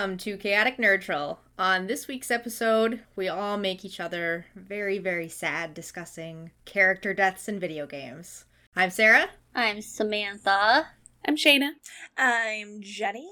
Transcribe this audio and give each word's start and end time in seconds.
Welcome 0.00 0.16
to 0.16 0.38
Chaotic 0.38 0.78
Nerdtril. 0.78 1.36
On 1.58 1.86
this 1.86 2.08
week's 2.08 2.30
episode, 2.30 3.02
we 3.16 3.28
all 3.28 3.58
make 3.58 3.84
each 3.84 4.00
other 4.00 4.46
very, 4.56 4.96
very 4.96 5.28
sad 5.28 5.74
discussing 5.74 6.52
character 6.64 7.12
deaths 7.12 7.50
in 7.50 7.60
video 7.60 7.86
games. 7.86 8.46
I'm 8.74 8.88
Sarah. 8.88 9.28
I'm 9.54 9.82
Samantha. 9.82 10.86
I'm 11.28 11.36
Shayna. 11.36 11.72
I'm 12.16 12.80
Jenny. 12.80 13.28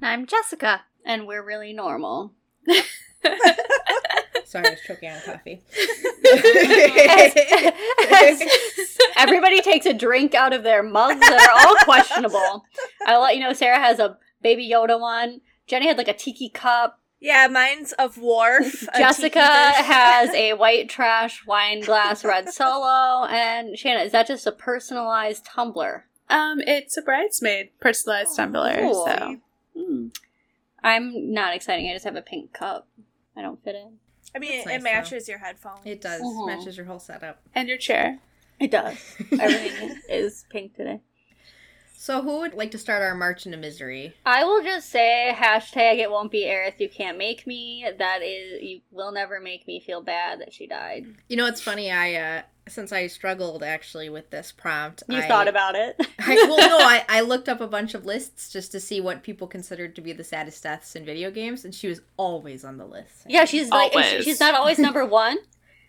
I'm 0.00 0.24
Jessica. 0.26 0.82
And 1.04 1.26
we're 1.26 1.44
really 1.44 1.72
normal. 1.72 2.32
Sorry, 4.44 4.66
I 4.68 4.70
was 4.70 4.78
choking 4.86 5.10
on 5.10 5.20
coffee. 5.22 5.64
As- 7.10 8.40
as 8.40 8.98
everybody 9.16 9.60
takes 9.62 9.84
a 9.84 9.92
drink 9.92 10.36
out 10.36 10.52
of 10.52 10.62
their 10.62 10.84
mugs 10.84 11.18
that 11.18 11.48
are 11.50 11.66
all 11.66 11.74
questionable. 11.82 12.64
I'll 13.06 13.20
let 13.20 13.34
you 13.34 13.42
know 13.42 13.52
Sarah 13.52 13.80
has 13.80 13.98
a 13.98 14.16
baby 14.40 14.70
Yoda 14.72 15.00
one. 15.00 15.40
Jenny 15.68 15.86
had 15.86 15.98
like 15.98 16.08
a 16.08 16.14
tiki 16.14 16.48
cup. 16.48 16.98
Yeah, 17.20 17.48
mine's 17.48 17.92
of 17.94 18.16
Worf. 18.18 18.82
a 18.94 18.98
Jessica 18.98 19.40
has 19.42 20.30
a 20.30 20.52
white 20.54 20.88
trash 20.88 21.44
wine 21.46 21.80
glass 21.80 22.24
red 22.24 22.48
solo. 22.52 23.24
And 23.26 23.76
Shanna, 23.78 24.04
is 24.04 24.12
that 24.12 24.26
just 24.28 24.46
a 24.46 24.52
personalized 24.52 25.44
tumbler? 25.44 26.06
Um, 26.30 26.60
it's 26.60 26.96
a 26.96 27.02
bridesmaid 27.02 27.70
personalized 27.80 28.36
tumbler. 28.36 28.76
cool. 28.78 29.06
So 29.06 29.36
Hmm. 29.76 30.06
I'm 30.82 31.32
not 31.32 31.54
exciting. 31.54 31.88
I 31.88 31.92
just 31.92 32.04
have 32.04 32.16
a 32.16 32.22
pink 32.22 32.52
cup. 32.52 32.86
I 33.36 33.42
don't 33.42 33.62
fit 33.64 33.74
in. 33.74 33.98
I 34.34 34.38
mean, 34.38 34.50
That's 34.58 34.66
it 34.66 34.70
nice, 34.74 34.82
matches 34.82 35.28
your 35.28 35.38
headphones. 35.38 35.80
it 35.84 36.00
does. 36.00 36.20
Mhm. 36.20 36.46
Matches 36.46 36.76
your 36.76 36.86
whole 36.86 36.98
setup. 36.98 37.40
and 37.54 37.68
your 37.68 37.78
chair. 37.78 38.18
It 38.60 38.70
does. 38.72 38.96
Everything 39.40 39.98
is 40.08 40.44
pink 40.50 40.74
today. 40.76 41.00
So, 42.00 42.22
who 42.22 42.38
would 42.38 42.54
like 42.54 42.70
to 42.70 42.78
start 42.78 43.02
our 43.02 43.16
march 43.16 43.44
into 43.44 43.58
misery? 43.58 44.14
I 44.24 44.44
will 44.44 44.62
just 44.62 44.88
say 44.88 45.34
hashtag 45.36 45.98
it 45.98 46.08
won't 46.08 46.30
be 46.30 46.44
Aerith. 46.44 46.78
You 46.78 46.88
can't 46.88 47.18
make 47.18 47.44
me. 47.44 47.84
That 47.98 48.22
is, 48.22 48.62
you 48.62 48.82
will 48.92 49.10
never 49.10 49.40
make 49.40 49.66
me 49.66 49.80
feel 49.80 50.00
bad 50.00 50.40
that 50.40 50.54
she 50.54 50.68
died. 50.68 51.06
You 51.28 51.36
know, 51.36 51.46
it's 51.46 51.60
funny. 51.60 51.90
I 51.90 52.14
uh, 52.14 52.42
since 52.68 52.92
I 52.92 53.08
struggled 53.08 53.64
actually 53.64 54.10
with 54.10 54.30
this 54.30 54.52
prompt, 54.52 55.02
You 55.08 55.18
I, 55.18 55.22
thought 55.26 55.48
about 55.48 55.74
it. 55.74 55.96
I, 56.20 56.34
well, 56.48 56.56
no, 56.68 56.78
I, 56.78 57.04
I 57.08 57.20
looked 57.22 57.48
up 57.48 57.60
a 57.60 57.66
bunch 57.66 57.94
of 57.94 58.06
lists 58.06 58.52
just 58.52 58.70
to 58.72 58.80
see 58.80 59.00
what 59.00 59.24
people 59.24 59.48
considered 59.48 59.96
to 59.96 60.00
be 60.00 60.12
the 60.12 60.22
saddest 60.22 60.62
deaths 60.62 60.94
in 60.94 61.04
video 61.04 61.32
games, 61.32 61.64
and 61.64 61.74
she 61.74 61.88
was 61.88 62.00
always 62.16 62.64
on 62.64 62.76
the 62.76 62.86
list. 62.86 63.24
yeah, 63.26 63.44
she's 63.44 63.70
like 63.70 63.92
Always. 63.92 64.24
she's 64.24 64.38
not 64.38 64.54
always 64.54 64.78
number 64.78 65.04
one. 65.04 65.38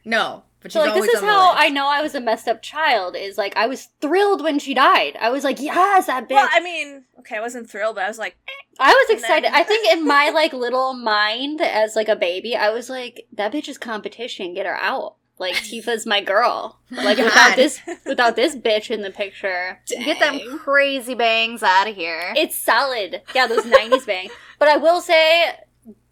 No, 0.05 0.43
but 0.61 0.71
she's 0.71 0.73
So 0.73 0.79
like 0.81 0.89
always 0.91 1.05
this 1.05 1.15
is 1.15 1.23
on 1.23 1.29
how. 1.29 1.53
I 1.55 1.69
know 1.69 1.87
I 1.87 2.01
was 2.01 2.15
a 2.15 2.21
messed 2.21 2.47
up 2.47 2.61
child. 2.61 3.15
Is 3.15 3.37
like 3.37 3.55
I 3.57 3.67
was 3.67 3.87
thrilled 4.01 4.43
when 4.43 4.59
she 4.59 4.73
died. 4.73 5.17
I 5.19 5.29
was 5.29 5.43
like, 5.43 5.59
yes, 5.59 6.07
that 6.07 6.25
bitch. 6.25 6.31
Well, 6.35 6.49
I 6.51 6.59
mean, 6.61 7.03
okay, 7.19 7.37
I 7.37 7.41
wasn't 7.41 7.69
thrilled, 7.69 7.95
but 7.95 8.03
I 8.03 8.07
was 8.07 8.19
like, 8.19 8.35
eh. 8.47 8.51
I 8.81 8.91
was 8.93 9.09
And 9.09 9.19
excited. 9.19 9.43
then- 9.45 9.55
I 9.55 9.63
think 9.63 9.91
in 9.91 10.05
my 10.07 10.29
like 10.29 10.53
little 10.53 10.93
mind 10.93 11.61
as 11.61 11.95
like 11.95 12.07
a 12.09 12.15
baby, 12.15 12.55
I 12.55 12.69
was 12.69 12.89
like, 12.89 13.27
that 13.33 13.51
bitch 13.51 13.67
is 13.69 13.77
competition. 13.77 14.53
Get 14.53 14.65
her 14.65 14.75
out. 14.75 15.15
Like 15.37 15.53
Tifa's 15.63 16.05
my 16.05 16.21
girl. 16.21 16.79
Like 16.91 17.17
God. 17.17 17.23
without 17.25 17.55
this 17.55 17.79
without 18.05 18.35
this 18.35 18.55
bitch 18.57 18.89
in 18.91 19.01
the 19.01 19.11
picture, 19.11 19.79
Get 19.87 20.19
them 20.19 20.59
crazy 20.59 21.13
bangs 21.15 21.63
out 21.63 21.87
of 21.87 21.95
here. 21.95 22.33
it's 22.35 22.57
solid. 22.57 23.21
Yeah, 23.33 23.47
those 23.47 23.63
'90s 23.63 24.05
bang. 24.05 24.29
But 24.59 24.67
I 24.67 24.75
will 24.75 24.99
say, 24.99 25.51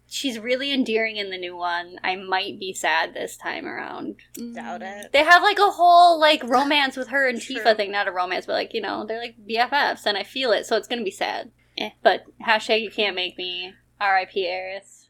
she's 0.08 0.38
really 0.38 0.72
endearing 0.72 1.16
in 1.16 1.30
the 1.30 1.38
new 1.38 1.56
one. 1.56 1.98
I 2.02 2.16
might 2.16 2.58
be 2.58 2.72
sad 2.72 3.14
this 3.14 3.36
time 3.36 3.66
around. 3.66 4.16
doubt 4.54 4.82
it. 4.82 5.12
They 5.12 5.22
have 5.24 5.42
like 5.42 5.58
a 5.58 5.70
whole 5.70 6.18
like 6.18 6.42
romance 6.44 6.96
with 6.96 7.08
her 7.08 7.28
and 7.28 7.40
True. 7.40 7.56
Tifa 7.56 7.76
thing. 7.76 7.92
Not 7.92 8.08
a 8.08 8.12
romance, 8.12 8.46
but 8.46 8.54
like 8.54 8.74
you 8.74 8.80
know 8.80 9.04
they're 9.06 9.20
like 9.20 9.36
BFFs, 9.48 10.06
and 10.06 10.16
I 10.18 10.22
feel 10.24 10.50
it. 10.52 10.66
So 10.66 10.76
it's 10.76 10.88
gonna 10.88 11.04
be 11.04 11.10
sad. 11.10 11.50
Eh. 11.76 11.90
But 12.02 12.24
hashtag 12.46 12.82
you 12.82 12.90
can't 12.90 13.14
make 13.16 13.36
me. 13.38 13.74
R.I.P. 14.00 14.44
Aerith. 14.46 15.06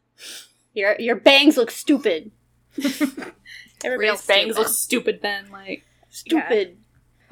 Your 0.75 0.97
your 0.99 1.17
bangs 1.17 1.57
look 1.57 1.71
stupid. 1.71 2.31
Everybody's 2.79 3.99
Real 3.99 4.15
bangs 4.15 4.23
stupid. 4.27 4.57
look 4.59 4.69
stupid 4.69 5.19
then. 5.23 5.51
Like, 5.51 5.85
Stupid. 6.11 6.79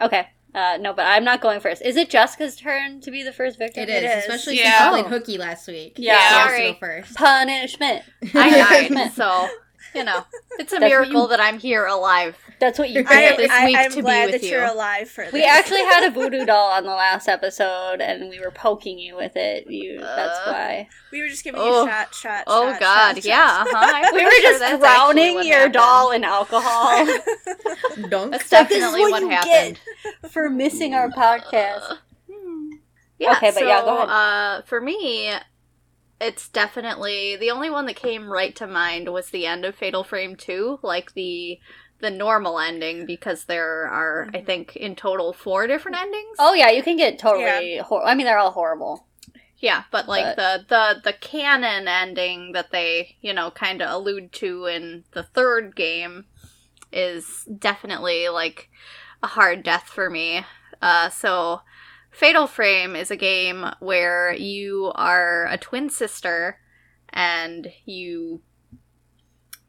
Okay. 0.00 0.28
Uh, 0.56 0.78
no, 0.80 0.92
but 0.94 1.06
I'm 1.06 1.22
not 1.22 1.42
going 1.42 1.60
first. 1.60 1.82
Is 1.82 1.96
it 1.96 2.08
Jessica's 2.08 2.56
turn 2.56 3.00
to 3.02 3.10
be 3.10 3.22
the 3.22 3.32
first 3.32 3.58
victim? 3.58 3.82
It 3.82 3.90
is, 3.90 4.02
It 4.02 4.06
is. 4.06 4.24
especially 4.24 4.56
Yeah. 4.58 4.62
since 4.78 4.80
you 4.80 4.86
Oh. 4.86 4.90
played 5.02 5.06
hooky 5.20 5.38
last 5.38 5.68
week. 5.68 5.92
Yeah. 5.98 6.14
She 6.18 6.18
has 6.24 6.32
to 6.32 6.48
Sorry. 6.56 6.72
go 6.72 6.78
first. 6.78 7.14
Punishment. 7.16 8.02
I 8.34 8.50
died, 8.90 9.12
so 9.14 9.48
you 9.94 10.02
know 10.04 10.24
it's 10.58 10.72
a 10.72 10.78
That's 10.78 10.88
miracle 10.90 11.22
you- 11.22 11.28
that 11.28 11.40
I'm 11.40 11.58
here 11.58 11.84
alive. 11.86 12.36
That's 12.58 12.78
what 12.78 12.88
you 12.88 13.04
I, 13.06 13.20
did. 13.28 13.38
this 13.38 13.50
I, 13.50 13.66
week 13.66 13.76
I'm 13.76 13.90
to 13.90 13.96
be 13.96 14.02
glad 14.02 14.30
with 14.32 14.40
that 14.40 14.48
you're 14.48 14.64
alive 14.64 15.10
for 15.10 15.24
this. 15.24 15.32
We 15.34 15.44
actually 15.44 15.80
had 15.84 16.04
a 16.04 16.10
voodoo 16.10 16.44
doll 16.46 16.70
on 16.72 16.84
the 16.84 16.90
last 16.94 17.28
episode, 17.28 18.00
and 18.00 18.30
we 18.30 18.40
were 18.40 18.50
poking 18.50 18.98
you 18.98 19.14
with 19.14 19.36
it. 19.36 19.70
You. 19.70 20.00
That's 20.00 20.38
Uh, 20.38 20.52
why. 20.52 20.88
we 21.12 21.20
were 21.20 21.28
just 21.28 21.44
giving 21.44 21.60
Oh. 21.62 21.82
you 21.84 21.90
shot, 21.90 22.14
shot, 22.14 22.44
Oh 22.46 22.70
shot, 22.72 22.80
God, 22.80 23.14
shot, 23.16 23.24
yeah, 23.26 23.64
uh-huh. 23.66 24.10
We 24.14 24.24
were 24.24 24.30
sure 24.30 24.40
just 24.42 24.60
that's 24.60 24.78
drowning 24.78 25.44
your 25.44 25.56
happened. 25.58 25.74
doll 25.74 26.12
in 26.12 26.24
alcohol 26.24 27.04
Dunk. 28.08 28.32
That's 28.32 28.46
So 28.46 28.64
this 28.64 28.72
is 28.72 28.80
definitely 28.80 29.00
what 29.02 29.12
what 29.12 29.22
you 29.22 29.28
happened. 29.30 29.80
for 30.30 30.48
missing 30.48 30.94
our 30.94 31.10
podcast. 31.10 31.98
Yeah, 33.18 33.32
Okay, 33.32 33.46
but 33.50 33.54
so, 33.54 33.66
yeah, 33.66 33.80
go 33.82 33.96
ahead. 33.96 34.08
Uh, 34.10 34.62
for 34.62 34.80
me, 34.80 35.32
it's 36.20 36.48
definitely 36.48 37.36
the 37.36 37.50
only 37.50 37.70
one 37.70 37.86
that 37.86 37.96
came 37.96 38.28
right 38.28 38.54
to 38.56 38.66
mind 38.66 39.10
was 39.12 39.30
the 39.30 39.46
end 39.46 39.64
of 39.64 39.74
Fatal 39.74 40.04
Frame 40.04 40.36
Two, 40.36 40.78
like 40.82 41.14
the 41.14 41.58
the 42.00 42.10
normal 42.10 42.58
ending, 42.58 43.06
because 43.06 43.44
there 43.44 43.86
are 43.88 44.28
I 44.34 44.42
think 44.42 44.76
in 44.76 44.96
total 44.96 45.32
four 45.32 45.66
different 45.66 45.98
endings. 45.98 46.36
Oh 46.38 46.54
yeah, 46.54 46.70
you 46.70 46.82
can 46.82 46.96
get 46.96 47.18
totally. 47.18 47.78
Hor- 47.78 48.04
I 48.04 48.14
mean, 48.14 48.26
they're 48.26 48.38
all 48.38 48.50
horrible. 48.50 49.06
Yeah, 49.58 49.84
but 49.90 50.06
like 50.06 50.36
the 50.36 50.64
the 50.68 51.00
the 51.02 51.12
canon 51.14 51.88
ending 51.88 52.52
that 52.52 52.70
they 52.72 53.16
you 53.20 53.32
know 53.32 53.50
kind 53.50 53.80
of 53.80 53.90
allude 53.90 54.32
to 54.32 54.66
in 54.66 55.04
the 55.12 55.22
third 55.22 55.74
game 55.74 56.26
is 56.92 57.48
definitely 57.58 58.28
like 58.28 58.68
a 59.22 59.28
hard 59.28 59.62
death 59.62 59.84
for 59.84 60.10
me. 60.10 60.44
Uh, 60.82 61.08
so 61.08 61.62
Fatal 62.10 62.46
Frame 62.46 62.94
is 62.94 63.10
a 63.10 63.16
game 63.16 63.66
where 63.80 64.32
you 64.32 64.92
are 64.94 65.46
a 65.46 65.58
twin 65.58 65.90
sister 65.90 66.58
and 67.10 67.72
you 67.84 68.42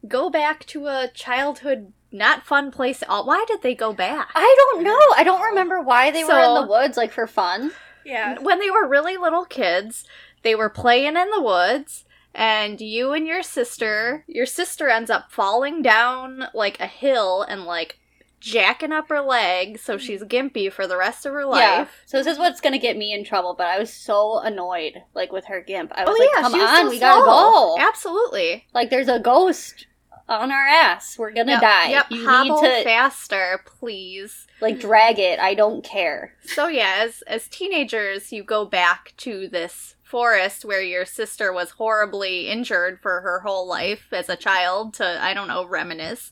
go 0.06 0.30
back 0.30 0.64
to 0.66 0.86
a 0.86 1.10
childhood 1.12 1.92
not 2.10 2.44
fun 2.46 2.70
place. 2.70 3.02
at 3.02 3.08
all. 3.08 3.26
Why 3.26 3.44
did 3.48 3.62
they 3.62 3.74
go 3.74 3.92
back? 3.92 4.30
I 4.34 4.54
don't 4.58 4.82
know. 4.84 4.98
I 5.16 5.24
don't 5.24 5.42
remember 5.42 5.80
why 5.80 6.10
they 6.10 6.24
were 6.24 6.38
in 6.38 6.54
the 6.54 6.66
woods, 6.68 6.96
like 6.96 7.12
for 7.12 7.26
fun. 7.26 7.72
yeah. 8.04 8.38
when 8.40 8.58
they 8.60 8.70
were 8.70 8.88
really 8.88 9.16
little 9.16 9.44
kids, 9.44 10.04
they 10.42 10.54
were 10.54 10.70
playing 10.70 11.16
in 11.16 11.30
the 11.30 11.42
woods, 11.42 12.04
and 12.34 12.80
you 12.80 13.12
and 13.12 13.26
your 13.26 13.42
sister, 13.42 14.24
your 14.26 14.46
sister 14.46 14.88
ends 14.88 15.10
up 15.10 15.30
falling 15.30 15.82
down 15.82 16.44
like 16.54 16.78
a 16.80 16.86
hill 16.86 17.42
and 17.42 17.64
like 17.64 17.98
jacking 18.40 18.92
up 18.92 19.08
her 19.08 19.20
leg, 19.20 19.78
so 19.78 19.94
hmm. 19.94 19.98
she's 19.98 20.22
gimpy 20.22 20.72
for 20.72 20.86
the 20.86 20.96
rest 20.96 21.26
of 21.26 21.32
her 21.32 21.40
Yeah. 21.40 21.46
life. 21.48 22.02
So 22.06 22.18
this 22.18 22.26
is 22.26 22.38
what's 22.38 22.60
gonna 22.60 22.78
get 22.78 22.96
me 22.96 23.12
in 23.12 23.24
trouble. 23.24 23.54
But 23.58 23.66
I 23.66 23.78
was 23.78 23.92
so 23.92 24.38
annoyed, 24.38 25.02
like 25.14 25.32
with 25.32 25.46
her 25.46 25.60
gimp. 25.60 25.92
I 25.94 26.04
was 26.04 26.16
oh 26.16 26.22
like, 26.22 26.30
yeah, 26.34 26.42
"Come 26.42 26.54
on, 26.54 26.84
so 26.84 26.90
we 26.90 27.00
gotta 27.00 27.24
slow. 27.24 27.76
go! 27.76 27.76
Absolutely. 27.80 28.64
Like, 28.72 28.90
there's 28.90 29.08
a 29.08 29.18
ghost 29.18 29.86
on 30.28 30.52
our 30.52 30.66
ass. 30.66 31.16
We're 31.18 31.32
gonna 31.32 31.52
Yep, 31.52 31.60
die. 31.60 31.88
Yep. 31.90 32.06
You 32.10 32.26
Hobble 32.28 32.62
need 32.62 32.78
to 32.78 32.84
faster, 32.84 33.62
please. 33.64 34.46
like 34.60 34.78
drag 34.80 35.18
it. 35.18 35.38
I 35.38 35.54
don't 35.54 35.82
care. 35.84 36.34
So 36.42 36.66
yeah, 36.68 36.96
as 36.98 37.22
as 37.22 37.48
teenagers, 37.48 38.32
you 38.32 38.42
go 38.42 38.64
back 38.64 39.14
to 39.18 39.48
this 39.48 39.94
forest 40.02 40.64
where 40.64 40.80
your 40.82 41.04
sister 41.04 41.52
was 41.52 41.70
horribly 41.72 42.48
injured 42.48 43.00
for 43.02 43.20
her 43.20 43.40
whole 43.40 43.66
life 43.68 44.06
as 44.12 44.28
a 44.28 44.36
child 44.36 44.94
to 44.94 45.22
I 45.22 45.34
don't 45.34 45.48
know 45.48 45.64
reminisce, 45.66 46.30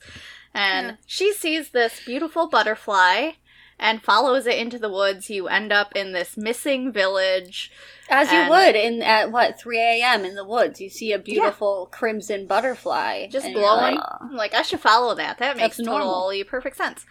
and 0.54 0.86
Yeah. 0.88 0.94
she 1.06 1.32
sees 1.32 1.70
this 1.70 2.00
beautiful 2.04 2.48
butterfly 2.48 3.32
and 3.78 4.02
follows 4.02 4.46
it 4.46 4.58
into 4.58 4.78
the 4.78 4.88
woods. 4.90 5.28
You 5.30 5.48
end 5.48 5.72
up 5.72 5.94
in 5.94 6.12
this 6.12 6.36
missing 6.36 6.92
village. 6.92 7.70
As 8.08 8.30
you 8.32 8.48
would 8.48 8.76
in 8.76 9.02
at 9.02 9.32
what 9.32 9.58
3 9.58 9.78
a.m. 9.78 10.24
in 10.24 10.34
the 10.36 10.44
woods, 10.44 10.80
you 10.80 10.88
see 10.88 11.12
a 11.12 11.18
beautiful 11.18 11.88
crimson 11.90 12.46
butterfly, 12.46 13.26
Just 13.26 13.46
and 13.46 13.54
glowing. 13.54 13.96
like, 13.96 14.04
I'm 14.20 14.36
like 14.36 14.54
I 14.54 14.62
should 14.62 14.80
follow 14.80 15.14
that. 15.16 15.38
That 15.38 15.56
makes 15.56 15.76
That's 15.78 15.86
normal. 15.86 16.12
totally 16.14 16.44
perfect 16.44 16.76
sense. 16.76 17.04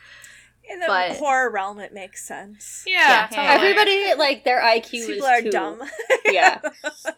In 0.67 0.79
the 0.79 0.87
But- 0.87 1.17
horror 1.17 1.51
realm, 1.51 1.79
it 1.79 1.93
makes 1.93 2.25
sense. 2.25 2.83
yeah, 2.87 2.97
Yeah. 2.97 3.27
totally. 3.27 3.47
Everybody 3.69 4.15
like 4.15 4.45
their 4.45 4.61
IQ 4.61 4.89
People 4.91 5.11
is 5.15 5.23
are 5.23 5.41
two. 5.41 5.51
dumb. 5.51 5.81
Yeah. 6.31 6.59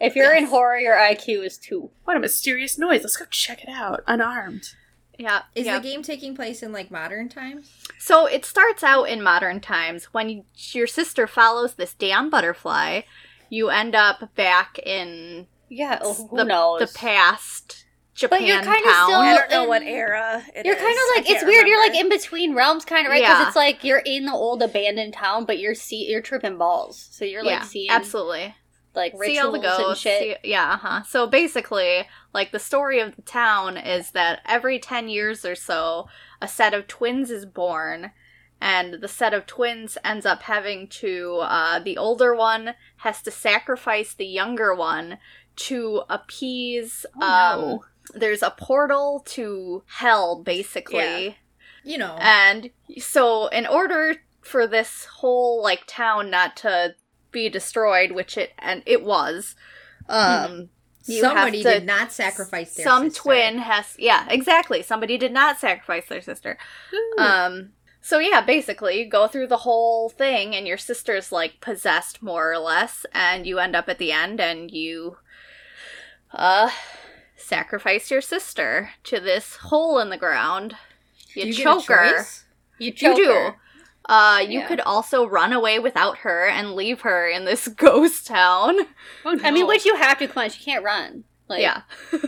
If 0.02 0.16
you're 0.16 0.34
in 0.34 0.44
horror, 0.46 0.78
your 0.78 0.94
IQ 0.96 1.46
is 1.46 1.56
two. 1.56 1.90
What 2.04 2.16
a 2.16 2.20
mysterious 2.20 2.76
noise. 2.78 3.02
Let's 3.04 3.16
go 3.16 3.24
check 3.30 3.62
it 3.62 3.70
out. 3.70 4.02
Unarmed. 4.06 4.74
Yeah. 5.18 5.42
Is 5.54 5.66
yeah. 5.66 5.78
the 5.78 5.82
game 5.88 6.02
taking 6.02 6.34
place 6.36 6.62
in 6.62 6.72
like 6.72 6.90
modern 6.90 7.28
times? 7.28 7.70
So 7.98 8.26
it 8.26 8.44
starts 8.44 8.82
out 8.84 9.04
in 9.04 9.20
modern 9.22 9.60
times 9.60 10.04
when 10.06 10.28
you, 10.28 10.44
your 10.72 10.86
sister 10.86 11.26
follows 11.26 11.74
this 11.74 11.92
damn 11.94 12.30
butterfly. 12.30 13.02
You 13.50 13.68
end 13.70 13.94
up 13.94 14.34
back 14.36 14.78
in 14.78 15.46
Yeah, 15.68 15.98
oh, 16.00 16.14
who 16.30 16.36
the, 16.36 16.44
knows? 16.44 16.80
the 16.80 16.98
past 16.98 17.84
Japan 18.14 18.38
But 18.40 18.46
you're 18.48 18.62
kinda 18.62 18.78
still- 18.78 19.16
I 19.16 19.34
don't 19.36 19.50
know 19.50 19.60
and 19.62 19.68
what 19.68 19.82
era 19.82 20.42
it 20.54 20.66
You're 20.66 20.74
is. 20.74 20.80
kind 20.82 20.94
of 20.96 21.16
like 21.16 21.30
it's 21.30 21.40
can't 21.40 21.46
weird. 21.46 21.66
You're 21.68 21.80
like 21.80 21.94
in 21.98 22.08
between 22.08 22.54
realms, 22.54 22.84
kind 22.84 23.06
of 23.06 23.10
right? 23.10 23.22
Because 23.22 23.40
Yeah. 23.40 23.46
it's 23.46 23.56
like 23.56 23.84
you're 23.84 24.02
in 24.04 24.24
the 24.26 24.32
old 24.32 24.60
abandoned 24.62 25.14
town, 25.14 25.44
but 25.44 25.58
you're 25.58 25.74
see 25.74 26.08
you're 26.10 26.20
tripping 26.20 26.58
balls. 26.58 27.08
So 27.12 27.24
you're 27.24 27.42
like 27.44 27.60
yeah, 27.60 27.62
seeing 27.62 27.90
absolutely. 27.90 28.54
Like 28.98 29.12
see 29.12 29.38
all 29.38 29.50
rituals 29.50 29.52
the 29.52 29.68
and 29.68 29.78
ghosts. 29.78 30.02
shit. 30.02 30.20
see- 30.42 30.50
yeah, 30.50 30.72
uh-huh. 30.74 31.02
So 31.04 31.26
basically, 31.26 32.06
like 32.34 32.52
the 32.52 32.58
story 32.58 33.00
of 33.00 33.16
the 33.16 33.22
town 33.22 33.76
is 33.78 34.10
that 34.10 34.40
every 34.44 34.78
10 34.78 35.08
years 35.08 35.44
or 35.46 35.54
so, 35.54 36.08
a 36.42 36.46
set 36.48 36.74
of 36.74 36.86
twins 36.86 37.30
is 37.30 37.46
born 37.46 38.10
and 38.60 38.94
the 39.00 39.08
set 39.08 39.32
of 39.32 39.46
twins 39.46 39.96
ends 40.04 40.26
up 40.26 40.42
having 40.42 40.88
to 40.88 41.36
uh 41.42 41.78
the 41.78 41.96
older 41.96 42.34
one 42.34 42.74
has 42.98 43.22
to 43.22 43.30
sacrifice 43.30 44.12
the 44.14 44.26
younger 44.26 44.74
one 44.74 45.18
to 45.54 46.02
appease 46.10 47.06
Oh, 47.20 47.26
um 47.54 47.60
no. 47.60 47.84
there's 48.14 48.42
a 48.42 48.50
portal 48.50 49.22
to 49.26 49.82
hell 49.86 50.42
basically. 50.42 51.36
You 51.84 51.98
know. 51.98 52.16
And 52.20 52.70
so, 52.98 53.46
in 53.48 53.66
order 53.66 54.16
for 54.42 54.66
this 54.66 55.04
whole 55.06 55.62
like 55.62 55.84
town 55.86 56.28
not 56.30 56.56
to 56.58 56.94
be 57.32 57.48
destroyed, 57.48 58.12
which 58.12 58.36
it 58.38 58.52
and 58.58 58.82
it 58.86 59.02
was, 59.04 59.54
um, 60.08 60.68
you 61.06 61.22
have 61.24 61.32
Somebody 61.32 61.62
to- 61.62 61.70
did 61.70 61.86
not 61.86 62.12
sacrifice 62.12 62.74
their 62.74 62.84
some 62.84 63.04
sister. 63.10 63.22
twin 63.22 63.58
has 63.58 63.94
yeah 63.98 64.26
exactly 64.30 64.82
somebody 64.82 65.16
did 65.16 65.32
not 65.32 65.58
sacrifice 65.58 66.06
their 66.08 66.20
sister. 66.20 66.58
Um, 67.18 67.70
so 68.00 68.18
yeah, 68.18 68.40
basically, 68.40 69.00
you 69.00 69.08
go 69.08 69.26
through 69.26 69.48
the 69.48 69.58
whole 69.58 70.08
thing, 70.08 70.54
and 70.54 70.66
your 70.66 70.78
sister's 70.78 71.30
like 71.32 71.60
possessed 71.60 72.22
more 72.22 72.52
or 72.52 72.58
less, 72.58 73.04
and 73.12 73.46
you 73.46 73.58
end 73.58 73.74
up 73.76 73.88
at 73.88 73.98
the 73.98 74.12
end, 74.12 74.40
and 74.40 74.70
you 74.70 75.16
uh 76.32 76.70
sacrifice 77.36 78.10
your 78.10 78.20
sister 78.20 78.90
to 79.04 79.18
this 79.20 79.56
hole 79.56 79.98
in 79.98 80.10
the 80.10 80.16
ground. 80.18 80.74
You, 81.34 81.46
you 81.46 81.52
choke 81.54 81.86
her. 81.86 82.24
You 82.78 82.86
You 82.86 82.92
choke 82.92 83.16
do. 83.16 83.32
her. 83.32 83.56
Uh, 84.08 84.40
you 84.46 84.60
Yeah. 84.60 84.66
could 84.68 84.80
also 84.80 85.26
run 85.26 85.52
away 85.52 85.78
without 85.78 86.18
her 86.18 86.46
and 86.46 86.74
leave 86.74 87.02
her 87.02 87.28
in 87.28 87.44
this 87.44 87.68
ghost 87.76 88.26
town. 88.26 88.78
Oh, 89.24 89.38
I 89.44 89.50
mean, 89.50 89.62
no. 89.62 89.66
which 89.68 89.84
you 89.84 89.96
have 89.96 90.18
to 90.18 90.26
clench. 90.26 90.58
You 90.58 90.64
can't 90.64 90.84
run. 90.84 91.24
Like, 91.48 91.60
yeah. 91.60 91.82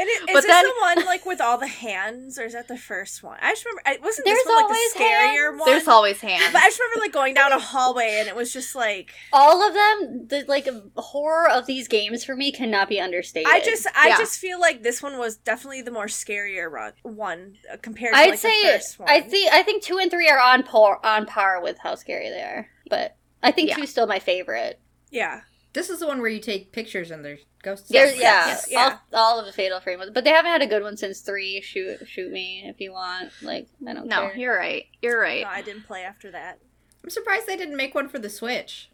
And 0.00 0.08
it, 0.08 0.12
is 0.12 0.26
But 0.26 0.34
this 0.42 0.46
then- 0.46 0.64
the 0.64 0.74
one 0.80 1.04
like 1.06 1.26
with 1.26 1.40
all 1.40 1.58
the 1.58 1.66
hands, 1.86 2.38
or 2.38 2.44
is 2.44 2.52
that 2.52 2.68
the 2.68 2.78
first 2.78 3.22
one? 3.22 3.36
I 3.42 3.50
just 3.52 3.64
remember. 3.64 3.82
I 3.84 3.98
wasn't 4.00 4.26
There's 4.26 4.38
this 4.38 4.46
one 4.46 4.54
like 4.56 4.64
always 4.66 4.92
the 4.92 4.98
scarier 5.00 5.48
hands. 5.48 5.60
one. 5.60 5.70
There's 5.70 5.88
always 5.88 6.20
hands. 6.20 6.52
But 6.52 6.62
I 6.62 6.66
just 6.68 6.78
remember 6.80 7.00
like 7.00 7.12
going 7.12 7.34
down 7.34 7.52
a 7.52 7.58
hallway 7.72 8.18
and 8.20 8.28
it 8.28 8.36
was 8.36 8.52
just 8.52 8.74
like 8.76 9.12
all 9.32 9.66
of 9.66 9.74
them. 9.74 10.26
The 10.28 10.44
like 10.46 10.68
horror 10.96 11.50
of 11.50 11.66
these 11.66 11.88
games 11.88 12.22
for 12.24 12.36
me 12.36 12.52
cannot 12.52 12.88
be 12.88 13.00
understated. 13.00 13.50
I 13.50 13.60
just 13.60 13.88
I 13.96 14.08
Yeah. 14.08 14.18
just 14.18 14.38
feel 14.38 14.60
like 14.60 14.82
this 14.84 15.02
one 15.02 15.18
was 15.18 15.36
definitely 15.36 15.82
the 15.82 15.90
more 15.90 16.06
scarier 16.06 16.70
run, 16.70 16.92
one 17.02 17.56
uh, 17.72 17.76
compared 17.82 18.14
to 18.14 18.18
I'd 18.20 18.30
like 18.30 18.38
say 18.38 18.62
the 18.62 18.78
first 18.78 18.98
one. 19.00 19.08
I 19.10 19.20
think 19.20 19.52
I 19.52 19.62
think 19.64 19.82
two 19.82 19.98
and 19.98 20.10
three 20.10 20.28
are 20.28 20.38
on 20.40 20.62
par 20.62 21.00
on 21.04 21.26
par 21.26 21.60
with 21.60 21.78
how 21.78 21.96
scary 21.96 22.28
they 22.30 22.42
are, 22.42 22.68
but 22.88 23.16
I 23.42 23.50
think 23.50 23.70
Yeah. 23.70 23.74
two's 23.76 23.90
still 23.90 24.06
my 24.06 24.20
favorite. 24.20 24.80
yeah. 25.10 25.40
This 25.74 25.90
is 25.90 26.00
the 26.00 26.06
one 26.06 26.20
where 26.20 26.30
you 26.30 26.40
take 26.40 26.72
pictures 26.72 27.10
and 27.10 27.24
there's 27.24 27.40
ghosts. 27.62 27.88
There's 27.90 28.16
Yes, 28.16 28.20
yeah, 28.20 28.46
yes, 28.46 28.66
yeah. 28.70 28.98
All, 29.12 29.20
all 29.34 29.38
of 29.40 29.46
the 29.46 29.52
Fatal 29.52 29.80
Frame, 29.80 29.98
was- 30.00 30.10
but 30.10 30.24
they 30.24 30.30
haven't 30.30 30.50
had 30.50 30.62
a 30.62 30.66
good 30.66 30.82
one 30.82 30.96
since 30.96 31.20
three. 31.20 31.60
Shoot, 31.60 32.08
shoot 32.08 32.32
me 32.32 32.62
if 32.66 32.80
you 32.80 32.92
want. 32.92 33.30
Like 33.42 33.68
I 33.86 33.92
don't 33.92 34.06
no, 34.06 34.28
care. 34.28 34.36
you're 34.36 34.56
right. 34.56 34.84
You're 35.02 35.20
right. 35.20 35.42
No, 35.42 35.50
I 35.50 35.62
didn't 35.62 35.86
play 35.86 36.02
after 36.02 36.30
that. 36.30 36.58
I'm 37.04 37.10
surprised 37.10 37.46
they 37.46 37.56
didn't 37.56 37.76
make 37.76 37.94
one 37.94 38.08
for 38.08 38.18
the 38.18 38.30
Switch. 38.30 38.90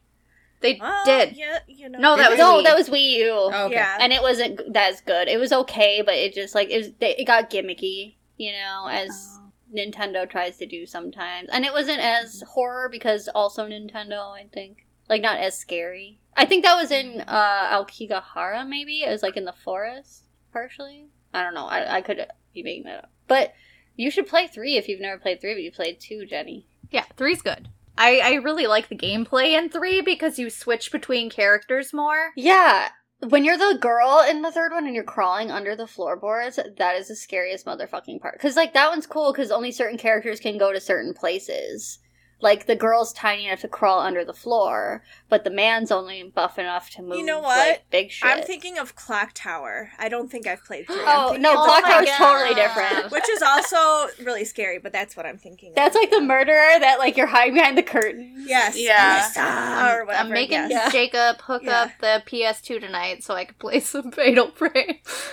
They 0.60 0.78
Well, 0.80 1.04
did. 1.04 1.36
Yeah, 1.36 1.58
you 1.68 1.88
know. 1.88 1.98
No, 1.98 2.16
that 2.16 2.30
was 2.30 2.38
they? 2.38 2.42
no, 2.44 2.54
Wii. 2.54 2.58
Oh, 2.60 2.62
that 2.62 2.76
was 2.76 2.88
Wii 2.88 3.10
U, 3.18 3.30
Oh, 3.32 3.64
okay. 3.66 3.74
Yeah. 3.74 3.98
and 4.00 4.12
it 4.12 4.22
wasn't 4.22 4.58
g- 4.58 4.64
that 4.70 5.02
good. 5.04 5.28
It 5.28 5.38
was 5.38 5.52
okay, 5.52 6.02
but 6.04 6.14
it 6.14 6.32
just 6.34 6.54
like 6.54 6.70
it 6.70 6.78
was. 6.78 6.90
they- 7.00 7.16
It 7.16 7.24
got 7.26 7.50
gimmicky, 7.50 8.14
you 8.36 8.52
know, 8.52 8.82
oh. 8.84 8.88
as 8.88 9.38
Nintendo 9.74 10.28
tries 10.28 10.56
to 10.58 10.66
do 10.66 10.86
sometimes, 10.86 11.48
and 11.52 11.64
it 11.64 11.72
wasn't 11.72 12.00
as 12.00 12.42
horror 12.48 12.88
because 12.88 13.28
also 13.34 13.68
Nintendo, 13.68 14.32
I 14.32 14.46
think, 14.52 14.86
like 15.08 15.20
not 15.22 15.38
as 15.38 15.56
scary. 15.58 16.18
I 16.36 16.44
think 16.44 16.64
that 16.64 16.76
was 16.76 16.90
in 16.90 17.22
uh 17.26 17.78
Aokigahara, 17.78 18.66
maybe 18.68 19.02
it 19.02 19.10
was 19.10 19.22
like 19.22 19.36
in 19.36 19.44
the 19.44 19.52
forest, 19.52 20.24
partially. 20.52 21.06
I 21.32 21.42
don't 21.42 21.54
know. 21.54 21.66
I 21.66 21.96
I 21.96 22.00
could 22.00 22.26
be 22.52 22.62
making 22.62 22.84
that 22.84 23.04
up, 23.04 23.10
but 23.28 23.54
you 23.96 24.10
should 24.10 24.26
play 24.26 24.46
three 24.46 24.76
if 24.76 24.88
you've 24.88 25.00
never 25.00 25.18
played 25.18 25.40
three, 25.40 25.54
but 25.54 25.62
you 25.62 25.70
played 25.70 26.00
two, 26.00 26.26
Jenny. 26.26 26.66
Yeah, 26.90 27.04
three's 27.16 27.42
good. 27.42 27.68
I, 27.96 28.20
I 28.24 28.34
really 28.34 28.66
like 28.66 28.88
the 28.88 28.96
gameplay 28.96 29.56
in 29.56 29.68
three 29.68 30.00
because 30.00 30.38
you 30.38 30.50
switch 30.50 30.90
between 30.90 31.30
characters 31.30 31.92
more. 31.92 32.32
Yeah. 32.36 32.88
When 33.20 33.44
you're 33.44 33.56
the 33.56 33.78
girl 33.80 34.24
in 34.28 34.42
the 34.42 34.50
third 34.50 34.72
one 34.72 34.86
and 34.86 34.94
you're 34.94 35.04
crawling 35.04 35.50
under 35.50 35.76
the 35.76 35.86
floorboards, 35.86 36.58
that 36.76 36.96
is 36.96 37.08
the 37.08 37.14
scariest 37.14 37.64
motherfucking 37.64 38.20
part. 38.20 38.34
Because, 38.34 38.56
like, 38.56 38.74
that 38.74 38.90
one's 38.90 39.06
cool 39.06 39.32
because 39.32 39.50
only 39.50 39.70
certain 39.70 39.96
characters 39.96 40.40
can 40.40 40.58
go 40.58 40.72
to 40.72 40.80
certain 40.80 41.14
places. 41.14 42.00
Like, 42.44 42.66
the 42.66 42.76
girl's 42.76 43.12
tiny 43.14 43.46
enough 43.46 43.62
to 43.62 43.68
crawl 43.68 44.00
under 44.00 44.22
the 44.22 44.34
floor, 44.34 45.02
but 45.30 45.44
the 45.44 45.50
man's 45.50 45.90
only 45.90 46.22
buff 46.24 46.58
enough 46.58 46.90
to 46.90 47.02
move, 47.02 47.16
You 47.16 47.24
know 47.24 47.40
what? 47.40 47.56
like, 47.68 47.90
big 47.90 48.10
shit. 48.10 48.28
I'm 48.30 48.42
thinking 48.42 48.78
of 48.78 48.94
Clock 48.94 49.30
Tower. 49.32 49.90
I 49.98 50.10
don't 50.10 50.30
think 50.30 50.46
I've 50.46 50.62
played 50.62 50.86
three. 50.86 51.00
I'm 51.00 51.04
Oh, 51.08 51.36
no, 51.36 51.54
Clock 51.64 51.82
my 51.84 52.04
Tower's 52.04 52.10
totally 52.18 52.54
different. 52.54 53.10
which 53.12 53.26
is 53.30 53.40
also 53.40 54.08
really 54.22 54.44
scary, 54.44 54.78
but 54.78 54.92
that's 54.92 55.16
what 55.16 55.24
I'm 55.24 55.38
thinking. 55.38 55.70
of. 55.70 55.74
That's 55.76 55.94
like 55.96 56.10
the 56.10 56.20
murderer 56.20 56.78
that, 56.80 56.98
like, 56.98 57.16
you're 57.16 57.26
hiding 57.26 57.54
behind 57.54 57.78
the 57.78 57.82
curtain. 57.82 58.34
Yes. 58.46 58.78
Yeah. 58.78 59.22
Melissa, 59.34 59.94
or 59.96 60.04
whatever. 60.04 60.24
I'm 60.26 60.30
making 60.30 60.68
yes. 60.68 60.92
Jacob 60.92 61.40
hook 61.40 61.62
Yeah. 61.64 61.84
up 61.84 61.90
the 62.00 62.22
PS2 62.26 62.78
tonight 62.78 63.24
so 63.24 63.32
I 63.34 63.46
can 63.46 63.54
play 63.54 63.80
some 63.94 64.12
Fatal 64.12 64.50
Frame. 64.50 64.98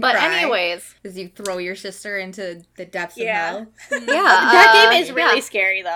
but 0.00 0.14
cry 0.14 0.38
anyways, 0.40 0.94
as 1.04 1.18
you 1.18 1.28
throw 1.28 1.58
your 1.58 1.76
sister 1.76 2.16
into 2.18 2.62
the 2.76 2.86
depths 2.86 3.18
Yeah. 3.18 3.50
of 3.50 3.68
hell. 3.90 4.00
yeah, 4.00 4.06
that 4.06 4.86
uh, 4.88 4.90
game 4.92 5.02
is 5.02 5.12
really 5.12 5.36
yeah. 5.40 5.44
scary, 5.44 5.82
though. 5.82 5.89